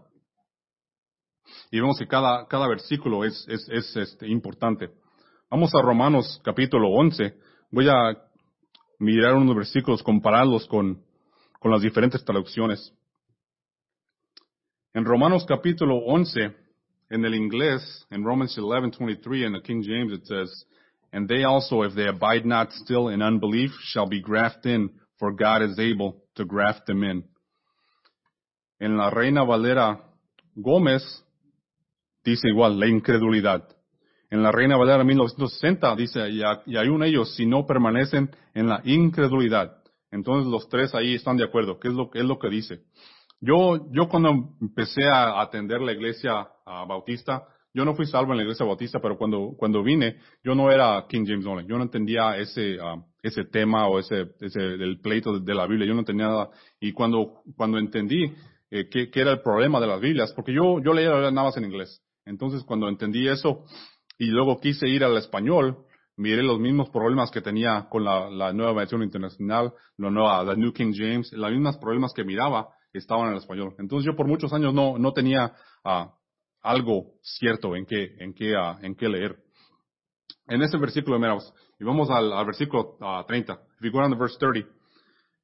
Y 1.73 1.81
vemos 1.81 1.99
que 1.99 2.07
cada, 2.07 2.47
cada 2.47 2.69
versículo 2.69 3.25
es, 3.25 3.45
es, 3.49 3.69
es 3.71 3.97
este, 3.97 4.29
importante. 4.29 4.91
Vamos 5.51 5.75
a 5.75 5.83
Romanos 5.83 6.41
capítulo 6.45 6.91
11. 6.91 7.35
Voy 7.73 7.89
a 7.89 8.17
mirar 9.01 9.35
unos 9.35 9.57
versículos, 9.57 10.01
compararlos 10.01 10.69
con, 10.69 11.03
con 11.59 11.73
las 11.73 11.83
diferentes 11.83 12.25
traducciones. 12.25 12.95
En 14.95 15.05
Romanos 15.05 15.45
capítulo 15.45 15.97
11, 15.97 16.55
in 17.13 17.25
el 17.25 17.35
inglés, 17.35 17.83
in 18.11 18.25
Romans 18.25 18.57
11:23 18.57 19.47
in 19.47 19.53
the 19.53 19.61
King 19.61 19.83
James 19.83 20.13
it 20.13 20.25
says, 20.25 20.51
"And 21.13 21.29
they 21.29 21.45
also, 21.45 21.83
if 21.83 21.95
they 21.95 22.09
abide 22.09 22.47
not 22.47 22.73
still 22.73 23.09
in 23.09 23.21
unbelief, 23.21 23.71
shall 23.93 24.09
be 24.09 24.21
grafted 24.21 24.73
in, 24.73 24.91
for 25.19 25.33
God 25.35 25.63
is 25.63 25.79
able 25.79 26.23
to 26.37 26.45
graft 26.45 26.87
them 26.87 27.05
in." 27.05 27.25
En 28.81 28.97
la 28.97 29.11
Reina 29.11 29.45
Valera 29.45 30.01
Gómez 30.57 31.03
dice 32.25 32.49
igual, 32.49 32.81
la 32.81 32.87
incredulidad. 32.87 33.69
En 34.31 34.43
la 34.43 34.51
Reina 34.51 34.77
Valera 34.79 35.05
1960 35.05 35.95
dice, 35.97 36.31
y, 36.31 36.43
un 36.89 37.03
ellos 37.03 37.35
si 37.37 37.45
no 37.45 37.67
permanecen 37.67 38.31
en 38.55 38.69
la 38.69 38.81
incredulidad. 38.85 39.77
Entonces 40.11 40.51
los 40.51 40.69
tres 40.69 40.95
ahí 40.95 41.15
están 41.15 41.37
de 41.37 41.45
acuerdo. 41.45 41.79
¿Qué 41.79 41.89
es 41.89 41.95
lo, 41.95 42.11
qué 42.11 42.21
es 42.21 42.25
lo 42.25 42.39
que 42.39 42.49
dice? 42.49 42.81
Yo, 43.45 43.91
yo 43.91 44.09
cuando 44.09 44.55
empecé 44.61 45.03
a 45.05 45.41
atender 45.41 45.81
la 45.81 45.93
iglesia 45.93 46.47
bautista, 46.65 47.43
yo 47.75 47.85
no 47.85 47.95
fui 47.97 48.07
salvo 48.07 48.33
en 48.33 48.37
la 48.37 48.45
iglesia 48.45 48.65
bautista, 48.65 49.01
pero 49.01 49.19
cuando, 49.19 49.55
cuando 49.57 49.83
vine, 49.83 50.19
yo 50.45 50.55
no 50.55 50.71
era 50.71 51.05
King 51.09 51.25
James 51.27 51.45
Only. 51.45 51.67
Yo 51.67 51.77
no 51.77 51.83
entendía 51.83 52.37
ese, 52.37 52.81
uh, 52.81 53.03
ese 53.21 53.45
tema 53.47 53.89
o 53.89 53.99
ese, 53.99 54.29
ese, 54.41 54.61
del 54.61 55.01
pleito 55.01 55.41
de, 55.41 55.55
la 55.55 55.67
Biblia. 55.67 55.89
Yo 55.89 55.95
no 55.95 56.01
entendía 56.01 56.27
nada. 56.27 56.51
Y 56.81 56.93
cuando, 56.93 57.43
cuando 57.57 57.79
entendí 57.79 58.33
eh, 58.71 58.89
qué, 58.89 59.11
qué, 59.11 59.21
era 59.23 59.33
el 59.33 59.41
problema 59.41 59.81
de 59.81 59.89
las 59.89 60.01
Biblias, 60.01 60.33
porque 60.35 60.53
yo, 60.53 60.81
yo 60.81 60.93
leía 60.93 61.11
nada 61.11 61.33
más 61.33 61.57
en 61.57 61.65
inglés. 61.65 62.01
Entonces, 62.25 62.63
cuando 62.63 62.89
entendí 62.89 63.27
eso 63.27 63.65
y 64.19 64.27
luego 64.27 64.61
quise 64.61 64.89
ir 64.89 65.03
al 65.03 65.17
español, 65.17 65.79
miré 66.17 66.45
los 66.45 66.61
mismos 66.61 66.91
problemas 66.91 67.33
que 67.33 67.41
tenía 67.41 67.89
con 67.91 68.05
la, 68.05 68.31
la 68.31 68.53
nueva 68.53 68.75
versión 68.75 69.03
internacional, 69.03 69.73
la 69.97 70.11
nueva, 70.11 70.45
la 70.45 70.55
New 70.55 70.73
King 70.73 70.93
James, 70.95 71.33
los 71.33 71.51
mismos 71.51 71.79
problemas 71.79 72.13
que 72.13 72.23
miraba 72.23 72.69
estaban 72.99 73.27
en 73.27 73.33
el 73.33 73.39
español. 73.39 73.75
Entonces 73.79 74.07
yo 74.07 74.17
por 74.17 74.27
muchos 74.27 74.53
años 74.53 74.75
no, 74.75 74.99
no 74.99 75.13
tenía 75.13 75.53
uh, 75.85 76.07
algo 76.63 77.15
cierto 77.23 77.75
en 77.77 77.87
qué, 77.87 78.15
en 78.19 78.35
qué, 78.35 78.55
uh, 78.57 78.85
en 78.85 78.95
qué 78.95 79.09
leer. 79.09 79.37
En 80.49 80.63
ese 80.63 80.77
versículo, 80.77 81.19
miramos, 81.19 81.53
y 81.79 81.85
vamos 81.85 82.11
al, 82.11 82.33
al 82.33 82.47
versículo 82.47 82.97
uh, 83.01 83.25
30. 83.27 83.53
If 83.53 83.85
you 83.85 83.91
go 83.91 84.01
down 84.01 84.11
to 84.11 84.17
verse 84.17 84.37
30, 84.39 84.69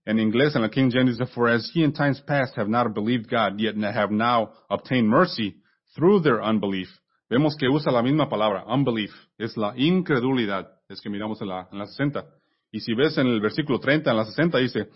en 0.09 0.19
inglés, 0.19 0.57
en 0.57 0.63
la 0.63 0.71
King 0.71 0.91
James, 0.91 1.19
dice, 1.19 1.31
For 1.35 1.49
as 1.49 1.71
ye 1.75 1.85
in 1.85 1.93
times 1.93 2.21
past 2.23 2.57
have 2.57 2.69
not 2.69 2.95
believed 2.95 3.29
God, 3.29 3.61
yet 3.61 3.77
have 3.77 4.11
now 4.11 4.53
obtained 4.71 5.09
mercy 5.09 5.57
through 5.95 6.23
their 6.23 6.41
unbelief. 6.41 6.89
Vemos 7.29 7.55
que 7.57 7.69
usa 7.69 7.93
la 7.93 8.03
misma 8.03 8.29
palabra, 8.29 8.65
unbelief. 8.67 9.11
Es 9.39 9.57
la 9.57 9.75
incredulidad. 9.77 10.67
Es 10.89 11.03
que 11.03 11.11
miramos 11.11 11.43
en 11.43 11.49
la, 11.49 11.69
en 11.71 11.79
la 11.79 11.87
60. 11.87 12.25
Y 12.73 12.81
si 12.81 12.95
ves 12.95 13.19
en 13.19 13.27
el 13.27 13.41
versículo 13.41 13.79
30, 13.81 14.11
en 14.11 14.17
la 14.17 14.25
60 14.25 14.59
dice, 14.59 14.89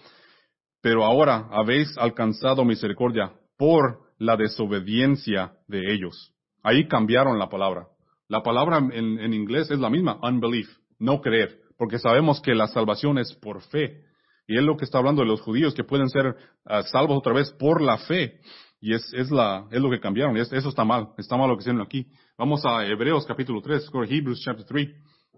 pero 0.82 1.04
ahora 1.04 1.48
habéis 1.50 1.96
alcanzado 1.96 2.64
misericordia 2.64 3.32
por 3.56 4.00
la 4.18 4.36
desobediencia 4.36 5.52
de 5.68 5.94
ellos. 5.94 6.32
Ahí 6.62 6.86
cambiaron 6.88 7.38
la 7.38 7.48
palabra. 7.48 7.86
La 8.28 8.42
palabra 8.42 8.78
en, 8.78 9.32
inglés 9.32 9.70
es 9.70 9.78
la 9.78 9.90
misma, 9.90 10.18
unbelief, 10.22 10.68
no 10.98 11.20
creer, 11.20 11.58
porque 11.76 11.98
sabemos 11.98 12.40
que 12.40 12.54
la 12.54 12.66
salvación 12.66 13.18
es 13.18 13.32
por 13.34 13.62
fe. 13.62 14.04
Y 14.48 14.56
es 14.56 14.62
lo 14.64 14.76
que 14.76 14.84
está 14.84 14.98
hablando 14.98 15.22
de 15.22 15.28
los 15.28 15.40
judíos, 15.40 15.74
que 15.74 15.84
pueden 15.84 16.08
ser 16.08 16.34
ah, 16.64 16.82
salvos 16.82 17.18
otra 17.18 17.32
vez 17.32 17.52
por 17.52 17.80
la 17.80 17.98
fe. 17.98 18.40
Y 18.80 18.94
es, 18.94 19.12
es, 19.14 19.30
la, 19.30 19.66
es 19.70 19.80
lo 19.80 19.90
que 19.90 20.00
cambiaron. 20.00 20.36
eso 20.36 20.68
está 20.68 20.84
mal. 20.84 21.10
Está 21.16 21.36
mal 21.36 21.48
lo 21.48 21.56
que 21.56 21.60
hicieron 21.60 21.80
aquí. 21.80 22.08
Vamos 22.36 22.64
a 22.66 22.84
Hebreos 22.84 23.24
capítulo 23.24 23.60
3, 23.62 23.88
Hebrews 24.08 24.40
chapter 24.40 24.66
3. 24.66 24.88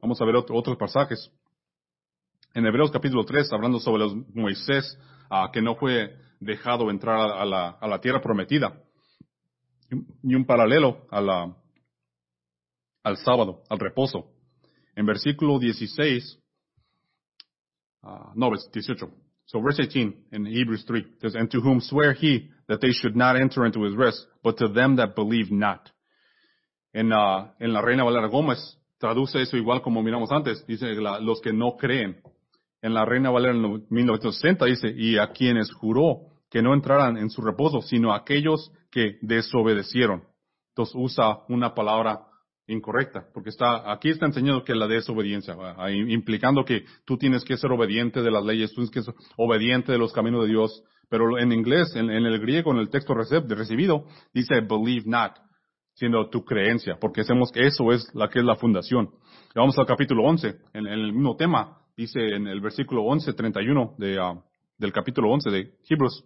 Vamos 0.00 0.20
a 0.20 0.24
ver 0.24 0.36
otros 0.36 0.76
pasajes. 0.78 1.30
En 2.54 2.64
Hebreos 2.64 2.90
capítulo 2.90 3.24
3, 3.24 3.52
hablando 3.52 3.78
sobre 3.80 4.04
los 4.04 4.14
Moisés, 4.32 4.98
que 5.52 5.62
no 5.62 5.74
fue 5.76 6.16
dejado 6.40 6.90
entrar 6.90 7.30
a 7.30 7.44
la, 7.44 7.70
a 7.70 7.88
la 7.88 8.00
tierra 8.00 8.20
prometida. 8.20 8.80
Y 10.22 10.34
un 10.34 10.44
paralelo 10.44 11.06
a 11.10 11.20
la, 11.20 11.56
al 13.02 13.16
sábado, 13.18 13.62
al 13.68 13.78
reposo. 13.78 14.30
En 14.96 15.06
versículo 15.06 15.58
16, 15.58 16.38
uh, 18.02 18.08
no, 18.34 18.50
18. 18.50 19.10
So 19.46 19.60
verse 19.60 19.82
18 19.82 20.28
in 20.32 20.46
Hebrews 20.46 20.84
3 20.86 21.18
says, 21.20 21.34
And 21.34 21.50
to 21.50 21.60
whom 21.60 21.80
swear 21.80 22.14
he 22.14 22.50
that 22.66 22.80
they 22.80 22.92
should 22.92 23.14
not 23.14 23.36
enter 23.36 23.66
into 23.66 23.82
his 23.82 23.94
rest, 23.94 24.26
but 24.42 24.56
to 24.58 24.68
them 24.68 24.96
that 24.96 25.14
believe 25.14 25.50
not. 25.50 25.90
En, 26.94 27.12
uh, 27.12 27.48
en 27.60 27.72
la 27.72 27.82
Reina 27.82 28.04
Valera 28.04 28.28
Gómez 28.28 28.58
traduce 28.98 29.42
eso 29.42 29.56
igual 29.56 29.82
como 29.82 30.02
miramos 30.02 30.30
antes. 30.30 30.64
Dice 30.66 30.86
la, 30.94 31.18
los 31.20 31.40
que 31.40 31.52
no 31.52 31.76
creen. 31.76 32.16
En 32.84 32.92
la 32.92 33.06
Reina 33.06 33.30
Valera 33.30 33.54
en 33.54 33.86
1960 33.88 34.66
dice, 34.66 34.92
y 34.94 35.16
a 35.16 35.28
quienes 35.28 35.72
juró 35.72 36.34
que 36.50 36.60
no 36.60 36.74
entraran 36.74 37.16
en 37.16 37.30
su 37.30 37.40
reposo, 37.40 37.80
sino 37.80 38.12
a 38.12 38.18
aquellos 38.18 38.70
que 38.90 39.16
desobedecieron. 39.22 40.24
Entonces 40.68 40.94
usa 40.94 41.38
una 41.48 41.74
palabra 41.74 42.26
incorrecta, 42.66 43.24
porque 43.32 43.48
está, 43.48 43.90
aquí 43.90 44.10
está 44.10 44.26
enseñando 44.26 44.64
que 44.64 44.74
la 44.74 44.86
desobediencia, 44.86 45.56
implicando 45.88 46.66
que 46.66 46.84
tú 47.06 47.16
tienes 47.16 47.42
que 47.42 47.56
ser 47.56 47.72
obediente 47.72 48.20
de 48.20 48.30
las 48.30 48.44
leyes, 48.44 48.68
tú 48.74 48.82
tienes 48.82 48.90
que 48.90 49.02
ser 49.02 49.14
obediente 49.38 49.90
de 49.90 49.98
los 49.98 50.12
caminos 50.12 50.42
de 50.42 50.50
Dios. 50.50 50.82
Pero 51.08 51.38
en 51.38 51.52
inglés, 51.52 51.96
en, 51.96 52.10
el 52.10 52.38
griego, 52.38 52.70
en 52.72 52.80
el 52.80 52.90
texto 52.90 53.14
recibido, 53.14 54.04
dice 54.34 54.60
believe 54.60 55.04
not, 55.06 55.32
siendo 55.94 56.28
tu 56.28 56.44
creencia, 56.44 56.98
porque 57.00 57.22
hacemos 57.22 57.50
que 57.50 57.66
eso 57.66 57.92
es 57.92 58.14
la 58.14 58.28
que 58.28 58.40
es 58.40 58.44
la 58.44 58.56
fundación. 58.56 59.08
vamos 59.54 59.78
al 59.78 59.86
capítulo 59.86 60.24
11, 60.24 60.54
en, 60.74 60.86
el 60.86 61.14
mismo 61.14 61.34
tema, 61.36 61.78
dice 61.96 62.20
en 62.34 62.46
el 62.46 62.60
versículo 62.60 63.04
11, 63.04 63.32
31 63.32 63.94
de, 63.98 64.20
uh, 64.20 64.42
del 64.78 64.92
capítulo 64.92 65.30
11 65.30 65.50
de 65.50 65.74
Hebrews, 65.88 66.24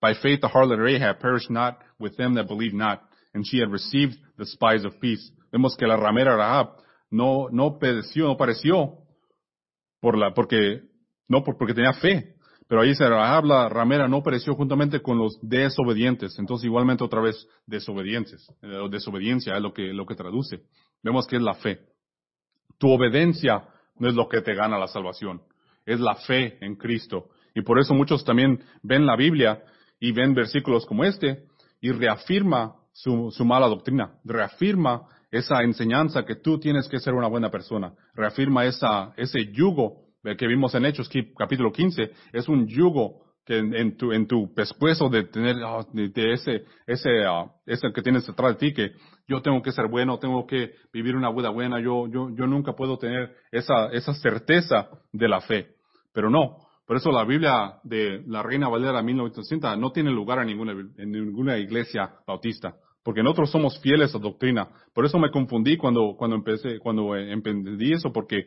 By 0.00 0.14
faith 0.14 0.40
the 0.40 0.48
harlot 0.48 0.78
Rahab 0.78 1.20
perished 1.20 1.50
not 1.50 1.78
with 1.98 2.16
them 2.16 2.34
that 2.34 2.48
believe 2.48 2.74
not, 2.74 3.02
and 3.32 3.44
she 3.46 3.58
had 3.58 3.70
received 3.70 4.14
the 4.36 4.44
spies 4.44 4.84
of 4.84 5.00
peace. 5.00 5.32
Vemos 5.50 5.76
que 5.76 5.86
la 5.86 5.96
ramera 5.96 6.36
Rahab 6.36 6.76
no, 7.10 7.48
no 7.50 7.78
pereció, 7.78 8.26
no 8.26 8.36
pareció 8.36 8.98
por 10.00 10.18
la, 10.18 10.34
porque, 10.34 10.82
no 11.28 11.42
porque 11.42 11.74
tenía 11.74 11.92
fe. 11.94 12.34
Pero 12.68 12.80
ahí 12.80 12.94
se 12.96 13.08
la 13.08 13.68
ramera, 13.68 14.08
no 14.08 14.22
pereció 14.22 14.54
juntamente 14.54 15.00
con 15.00 15.18
los 15.18 15.38
desobedientes. 15.40 16.36
Entonces, 16.38 16.66
igualmente 16.66 17.04
otra 17.04 17.20
vez, 17.20 17.46
desobedientes. 17.64 18.52
Eh, 18.60 18.88
desobediencia 18.90 19.56
es 19.56 19.62
lo 19.62 19.72
que, 19.72 19.92
lo 19.92 20.04
que 20.04 20.16
traduce. 20.16 20.62
Vemos 21.02 21.28
que 21.28 21.36
es 21.36 21.42
la 21.42 21.54
fe. 21.54 21.78
Tu 22.78 22.90
obediencia 22.90 23.68
no 23.98 24.08
es 24.08 24.14
lo 24.14 24.28
que 24.28 24.40
te 24.40 24.54
gana 24.54 24.78
la 24.78 24.88
salvación. 24.88 25.42
Es 25.84 26.00
la 26.00 26.14
fe 26.14 26.58
en 26.60 26.76
Cristo. 26.76 27.28
Y 27.54 27.62
por 27.62 27.78
eso 27.78 27.94
muchos 27.94 28.24
también 28.24 28.62
ven 28.82 29.06
la 29.06 29.16
Biblia 29.16 29.62
y 29.98 30.12
ven 30.12 30.34
versículos 30.34 30.84
como 30.86 31.04
este 31.04 31.44
y 31.80 31.92
reafirma 31.92 32.74
su, 32.92 33.30
su 33.30 33.44
mala 33.44 33.68
doctrina. 33.68 34.14
Reafirma 34.24 35.08
esa 35.30 35.62
enseñanza 35.62 36.24
que 36.24 36.36
tú 36.36 36.58
tienes 36.58 36.88
que 36.88 36.98
ser 36.98 37.14
una 37.14 37.28
buena 37.28 37.50
persona. 37.50 37.92
Reafirma 38.14 38.64
esa, 38.64 39.12
ese 39.16 39.52
yugo 39.52 40.06
que 40.34 40.46
vimos 40.46 40.74
en 40.74 40.86
Hechos 40.86 41.08
capítulo 41.38 41.70
15. 41.72 42.10
Es 42.32 42.48
un 42.48 42.66
yugo 42.66 43.25
que 43.46 43.58
en, 43.58 43.96
tu, 43.96 44.12
en 44.12 44.26
tu 44.26 44.52
pescuezo 44.52 45.08
de 45.08 45.22
tener, 45.24 45.56
ah, 45.64 45.86
de, 45.92 46.32
ese, 46.32 46.64
ese, 46.86 47.28
uh, 47.28 47.48
ese 47.64 47.92
que 47.94 48.02
tienes 48.02 48.26
detrás 48.26 48.52
de 48.52 48.58
ti, 48.58 48.74
que 48.74 48.90
yo 49.28 49.40
tengo 49.40 49.62
que 49.62 49.70
ser 49.70 49.86
bueno, 49.88 50.18
tengo 50.18 50.46
que 50.46 50.72
vivir 50.92 51.14
una 51.14 51.30
vida 51.30 51.50
buena, 51.50 51.80
yo, 51.80 52.08
yo, 52.08 52.28
yo 52.34 52.46
nunca 52.46 52.72
puedo 52.72 52.98
tener 52.98 53.36
esa, 53.52 53.86
esa 53.92 54.12
certeza 54.14 54.88
de 55.12 55.28
la 55.28 55.40
fe. 55.40 55.68
Pero 56.12 56.28
no. 56.28 56.58
Por 56.86 56.96
eso 56.96 57.10
la 57.10 57.24
Biblia 57.24 57.78
de 57.84 58.22
la 58.26 58.42
Reina 58.42 58.68
Valera 58.68 59.02
1960 59.02 59.76
no 59.76 59.92
tiene 59.92 60.10
lugar 60.10 60.40
en 60.40 60.48
ninguna, 60.48 60.72
en 60.72 61.10
ninguna 61.10 61.58
iglesia 61.58 62.10
bautista 62.26 62.74
porque 63.06 63.22
nosotros 63.22 63.52
somos 63.52 63.78
fieles 63.78 64.12
a 64.16 64.18
doctrina. 64.18 64.68
Por 64.92 65.06
eso 65.06 65.16
me 65.20 65.30
confundí 65.30 65.76
cuando, 65.76 66.16
cuando 66.18 66.34
empecé, 66.34 66.80
cuando 66.80 67.14
emprendí 67.14 67.92
eso, 67.92 68.12
porque 68.12 68.46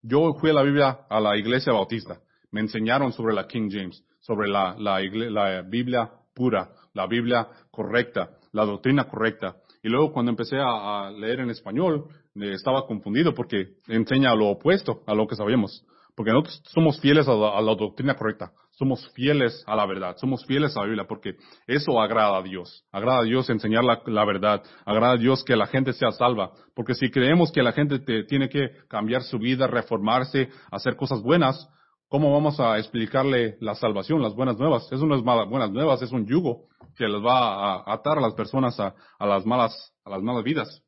yo 0.00 0.32
fui 0.34 0.50
a 0.50 0.52
la 0.52 0.62
Biblia 0.62 1.00
a 1.10 1.18
la 1.18 1.36
iglesia 1.36 1.72
bautista. 1.72 2.20
Me 2.52 2.60
enseñaron 2.60 3.12
sobre 3.12 3.34
la 3.34 3.48
King 3.48 3.68
James, 3.68 4.04
sobre 4.26 4.48
la, 4.48 4.74
la, 4.78 5.00
la 5.00 5.62
Biblia 5.62 6.10
pura, 6.34 6.68
la 6.94 7.06
Biblia 7.06 7.46
correcta, 7.70 8.30
la 8.52 8.64
doctrina 8.64 9.04
correcta. 9.04 9.56
Y 9.82 9.88
luego 9.88 10.12
cuando 10.12 10.30
empecé 10.30 10.56
a, 10.60 11.10
leer 11.10 11.40
en 11.40 11.50
español, 11.50 12.06
estaba 12.34 12.86
confundido 12.86 13.32
porque 13.34 13.76
enseña 13.86 14.34
lo 14.34 14.48
opuesto 14.48 15.02
a 15.06 15.14
lo 15.14 15.26
que 15.26 15.36
sabíamos. 15.36 15.84
Porque 16.16 16.32
nosotros 16.32 16.62
somos 16.64 17.00
fieles 17.00 17.28
a 17.28 17.34
la 17.34 17.74
doctrina 17.74 18.16
correcta 18.16 18.52
somos 18.76 19.08
fieles 19.14 19.64
a 19.66 19.74
la 19.74 19.86
verdad, 19.86 20.16
somos 20.18 20.44
fieles 20.44 20.76
a 20.76 20.80
la 20.80 20.86
Biblia, 20.86 21.06
porque 21.08 21.36
eso 21.66 21.98
agrada 21.98 22.38
a 22.38 22.42
Dios. 22.42 22.84
Agrada 22.92 23.20
a 23.20 23.22
Dios 23.22 23.48
enseñar 23.48 23.82
la, 23.84 24.24
verdad, 24.24 24.62
agrada 24.84 25.14
a 25.14 25.16
Dios 25.16 25.42
que 25.44 25.56
la 25.56 25.66
gente 25.66 25.94
sea 25.94 26.10
salva, 26.12 26.52
porque 26.74 26.94
si 26.94 27.10
creemos 27.10 27.50
que 27.50 27.62
la 27.62 27.72
gente 27.72 28.00
tiene 28.24 28.48
que 28.50 28.70
cambiar 28.88 29.22
su 29.22 29.38
vida, 29.38 29.66
reformarse, 29.66 30.50
hacer 30.70 30.94
cosas 30.96 31.22
buenas, 31.22 31.68
¿cómo 32.08 32.32
vamos 32.32 32.58
a 32.60 32.78
explicarle 32.78 33.56
la 33.60 33.74
salvación, 33.74 34.22
las 34.22 34.34
buenas 34.34 34.58
nuevas? 34.58 34.90
Eso 34.90 35.06
no 35.06 35.16
es 35.16 35.24
malas, 35.24 35.48
buenas 35.48 35.70
nuevas, 35.70 36.02
es 36.02 36.12
un 36.12 36.26
yugo 36.26 36.68
que 36.96 37.06
les 37.06 37.22
va 37.22 37.76
a 37.76 37.92
atar 37.92 38.18
a 38.18 38.20
las 38.20 38.34
personas 38.34 38.78
a, 38.80 38.94
las 39.20 39.44
malas, 39.44 39.92
a 40.04 40.10
las 40.10 40.22
malas 40.22 40.44
vidas. 40.44 40.82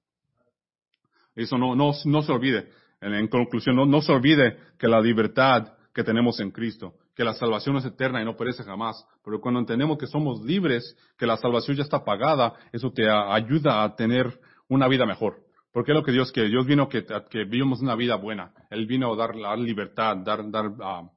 Eso 1.34 1.58
no, 1.58 1.74
no, 1.74 1.92
no 2.04 2.22
se 2.22 2.32
olvide. 2.32 2.68
En, 3.00 3.28
conclusión, 3.28 3.76
no, 3.76 3.86
no 3.86 4.00
se 4.00 4.12
olvide 4.12 4.58
que 4.78 4.88
la 4.88 5.00
libertad 5.00 5.74
que 5.94 6.02
tenemos 6.02 6.40
en 6.40 6.50
Cristo, 6.50 6.94
que 7.14 7.24
la 7.24 7.34
salvación 7.34 7.76
es 7.76 7.84
eterna 7.84 8.20
y 8.20 8.24
no 8.24 8.36
perece 8.36 8.64
jamás. 8.64 9.04
Pero 9.24 9.40
cuando 9.40 9.60
entendemos 9.60 9.98
que 9.98 10.06
somos 10.06 10.40
libres, 10.42 10.96
que 11.16 11.26
la 11.26 11.36
salvación 11.36 11.76
ya 11.76 11.82
está 11.82 12.04
pagada, 12.04 12.54
eso 12.72 12.90
te 12.90 13.08
ayuda 13.08 13.84
a 13.84 13.94
tener 13.94 14.40
una 14.68 14.88
vida 14.88 15.06
mejor. 15.06 15.47
Porque 15.72 15.92
es 15.92 15.96
lo 15.96 16.02
que 16.02 16.12
Dios 16.12 16.32
quiere. 16.32 16.48
Dios 16.48 16.66
vino 16.66 16.88
que, 16.88 17.04
que 17.30 17.44
vivamos 17.44 17.80
una 17.80 17.94
vida 17.94 18.16
buena. 18.16 18.52
Él 18.70 18.86
vino 18.86 19.12
a 19.12 19.16
dar 19.16 19.36
la 19.36 19.56
libertad, 19.56 20.16
dar, 20.18 20.50
dar 20.50 20.66
uh, 20.66 21.10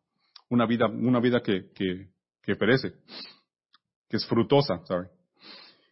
una 0.49 0.65
vida, 0.65 0.87
una 0.87 1.19
vida 1.19 1.41
que, 1.41 1.71
que, 1.73 2.09
que 2.43 2.55
perece, 2.55 2.93
que 4.09 4.17
es 4.17 4.25
frutosa, 4.25 4.81
sorry. 4.85 5.07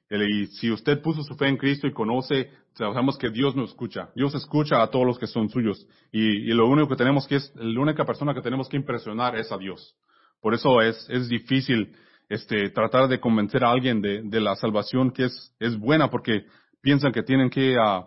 Y 0.10 0.48
si 0.48 0.72
usted 0.72 1.02
puso 1.02 1.22
su 1.24 1.36
fe 1.36 1.48
en 1.48 1.58
Cristo 1.58 1.86
y 1.86 1.94
conoce, 1.94 2.50
sabemos 2.74 3.18
que 3.18 3.30
Dios 3.30 3.56
nos 3.56 3.70
escucha. 3.70 4.10
Dios 4.16 4.34
escucha 4.34 4.82
a 4.82 4.90
todos 4.90 5.06
los 5.06 5.20
que 5.20 5.28
son 5.28 5.50
suyos. 5.50 5.86
Y, 6.12 6.52
lo 6.54 6.68
único 6.68 6.90
que 6.90 6.96
tenemos 6.96 7.28
que 7.28 7.36
es, 7.36 7.52
la 7.56 7.80
única 7.80 8.06
persona 8.06 8.34
que 8.34 8.42
tenemos 8.42 8.68
que 8.68 8.78
impresionar 8.78 9.36
es 9.38 9.52
a 9.52 9.58
Dios. 9.58 9.96
Por 10.42 10.56
eso 10.56 10.82
es, 10.82 11.08
es 11.10 11.30
difícil, 11.30 11.96
este, 12.28 12.70
tratar 12.72 13.08
de 13.08 13.20
convencer 13.20 13.64
a 13.64 13.72
alguien 13.72 14.02
de, 14.02 14.24
de 14.24 14.42
la 14.42 14.56
salvación 14.56 15.12
que 15.12 15.26
es, 15.26 15.56
es 15.60 15.78
buena 15.78 16.10
porque 16.10 16.46
piensan 16.82 17.12
que 17.12 17.22
tienen 17.22 17.50
que, 17.52 17.76
uh, 17.78 18.06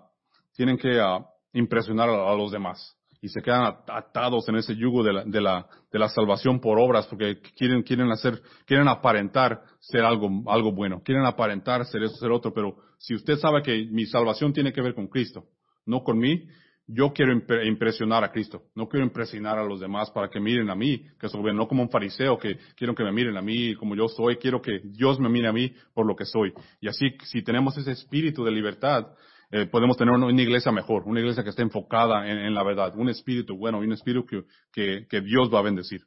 tienen 0.54 0.76
que 0.76 0.98
uh, 0.98 1.24
impresionar 1.52 2.08
a 2.08 2.34
los 2.34 2.50
demás 2.52 2.96
y 3.22 3.28
se 3.28 3.40
quedan 3.40 3.76
atados 3.86 4.48
en 4.48 4.56
ese 4.56 4.74
yugo 4.74 5.04
de 5.04 5.12
la, 5.12 5.24
de 5.24 5.40
la, 5.40 5.66
de 5.92 5.98
la 5.98 6.08
salvación 6.08 6.60
por 6.60 6.78
obras 6.80 7.06
porque 7.06 7.40
quieren, 7.56 7.82
quieren 7.84 8.10
hacer, 8.10 8.42
quieren 8.66 8.88
aparentar 8.88 9.62
ser 9.78 10.04
algo, 10.04 10.28
algo 10.48 10.72
bueno, 10.72 11.00
quieren 11.04 11.24
aparentar 11.24 11.86
ser 11.86 12.02
eso, 12.02 12.16
ser 12.16 12.32
otro, 12.32 12.52
pero 12.52 12.74
si 12.98 13.14
usted 13.14 13.36
sabe 13.36 13.62
que 13.62 13.86
mi 13.90 14.06
salvación 14.06 14.52
tiene 14.52 14.72
que 14.72 14.82
ver 14.82 14.94
con 14.94 15.06
Cristo, 15.06 15.44
no 15.86 16.02
con 16.02 16.18
mí, 16.18 16.48
yo 16.88 17.12
quiero 17.12 17.32
impresionar 17.64 18.24
a 18.24 18.32
Cristo, 18.32 18.64
no 18.74 18.88
quiero 18.88 19.06
impresionar 19.06 19.56
a 19.56 19.64
los 19.64 19.78
demás 19.78 20.10
para 20.10 20.28
que 20.28 20.40
miren 20.40 20.68
a 20.68 20.74
mí, 20.74 21.06
que 21.18 21.28
soy, 21.28 21.54
no 21.54 21.68
como 21.68 21.84
un 21.84 21.90
fariseo 21.90 22.36
que 22.36 22.58
quiero 22.76 22.92
que 22.92 23.04
me 23.04 23.12
miren 23.12 23.36
a 23.36 23.42
mí 23.42 23.76
como 23.76 23.94
yo 23.94 24.08
soy, 24.08 24.36
quiero 24.36 24.60
que 24.60 24.80
Dios 24.82 25.20
me 25.20 25.28
mire 25.28 25.46
a 25.46 25.52
mí 25.52 25.72
por 25.94 26.06
lo 26.06 26.16
que 26.16 26.24
soy. 26.24 26.52
Y 26.80 26.88
así, 26.88 27.16
si 27.22 27.42
tenemos 27.42 27.78
ese 27.78 27.92
espíritu 27.92 28.42
de 28.44 28.50
libertad, 28.50 29.06
eh, 29.54 29.66
podemos 29.66 29.98
tener 29.98 30.14
una, 30.14 30.32
iglesia 30.40 30.72
mejor, 30.72 31.02
una 31.04 31.20
iglesia 31.20 31.44
que 31.44 31.50
esté 31.50 31.60
enfocada 31.60 32.26
en, 32.26 32.54
la 32.54 32.62
verdad, 32.62 32.96
un 32.96 33.10
espíritu 33.10 33.54
bueno 33.54 33.82
y 33.82 33.86
un 33.86 33.92
espíritu 33.92 34.24
que, 34.72 35.06
que, 35.06 35.20
Dios 35.20 35.52
va 35.52 35.58
a 35.58 35.62
bendecir. 35.62 36.00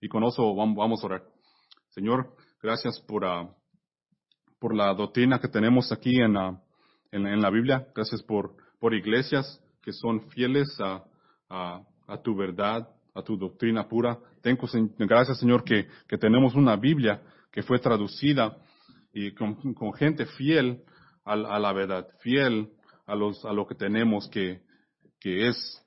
Y 0.00 0.08
con 0.08 0.24
eso 0.24 0.54
vamos, 0.54 1.02
a 1.02 1.06
orar. 1.06 1.22
Señor, 1.90 2.34
gracias 2.62 2.98
por, 3.06 3.24
uh, 3.24 3.50
por 4.58 4.74
la 4.74 4.94
doctrina 4.94 5.38
que 5.38 5.48
tenemos 5.48 5.92
aquí 5.92 6.18
en, 6.18 6.38
uh, 6.38 6.58
en, 7.12 7.42
la 7.42 7.50
Biblia. 7.50 7.88
Gracias 7.94 8.22
por, 8.22 8.56
por 8.80 8.94
iglesias 8.94 9.62
que 9.82 9.92
son 9.92 10.22
fieles 10.30 10.74
a, 10.80 11.04
a, 11.50 11.82
a 12.06 12.22
tu 12.22 12.34
verdad, 12.34 12.88
a 13.14 13.20
tu 13.20 13.36
doctrina 13.36 13.86
pura. 13.86 14.18
Tengo, 14.40 14.66
gracias, 15.00 15.38
Señor, 15.38 15.62
que, 15.62 15.88
que 16.08 16.16
tenemos 16.16 16.54
una 16.54 16.76
Biblia 16.76 17.20
que 17.52 17.62
fue 17.62 17.80
traducida 17.80 18.56
y 19.12 19.32
con, 19.32 19.74
con 19.74 19.92
gente 19.92 20.24
fiel 20.24 20.80
a, 21.26 21.34
a, 21.34 21.58
la 21.58 21.74
verdad, 21.74 22.08
fiel 22.20 22.70
a, 23.08 23.16
los, 23.16 23.44
a 23.44 23.52
lo 23.52 23.66
que 23.66 23.74
tenemos 23.74 24.28
que, 24.28 24.60
que 25.20 25.48
es, 25.48 25.84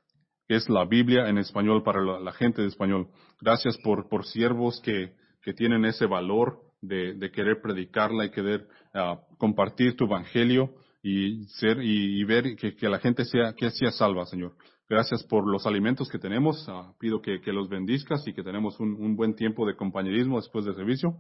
la 0.68 0.84
Biblia 0.84 1.30
en 1.30 1.38
español 1.38 1.82
para 1.82 2.02
la, 2.02 2.34
gente 2.34 2.62
de 2.62 2.68
español. 2.68 3.08
Gracias 3.40 3.78
por, 3.78 4.10
por 4.10 4.26
siervos 4.26 4.82
que, 4.82 5.14
tienen 5.56 5.86
ese 5.86 6.06
valor 6.06 6.60
de, 6.82 7.32
querer 7.34 7.62
predicarla 7.62 8.26
y 8.26 8.32
querer 8.32 8.68
ah, 8.94 9.22
compartir 9.38 9.96
tu 9.96 10.06
evangelio 10.06 10.74
y 11.02 11.46
ser 11.46 11.82
y, 11.82 12.22
ver 12.26 12.58
que, 12.58 12.90
la 12.90 13.00
gente 13.00 13.24
sea 13.24 13.54
que 13.54 13.72
sea 13.72 13.92
salva, 13.92 14.26
Señor. 14.26 14.56
Gracias 14.90 15.24
por 15.24 15.50
los 15.50 15.66
alimentos 15.66 16.10
que 16.10 16.20
tenemos. 16.20 16.66
Ah, 16.68 16.94
pido 17.00 17.22
que, 17.22 17.40
que, 17.40 17.54
los 17.54 17.70
bendizcas 17.70 18.28
y 18.28 18.34
que 18.34 18.44
tenemos 18.44 18.78
un, 18.82 19.02
un 19.02 19.16
buen 19.16 19.36
tiempo 19.36 19.66
de 19.66 19.78
compañerismo 19.78 20.36
después 20.36 20.66
del 20.66 20.76
servicio. 20.76 21.16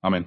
Amén. 0.00 0.26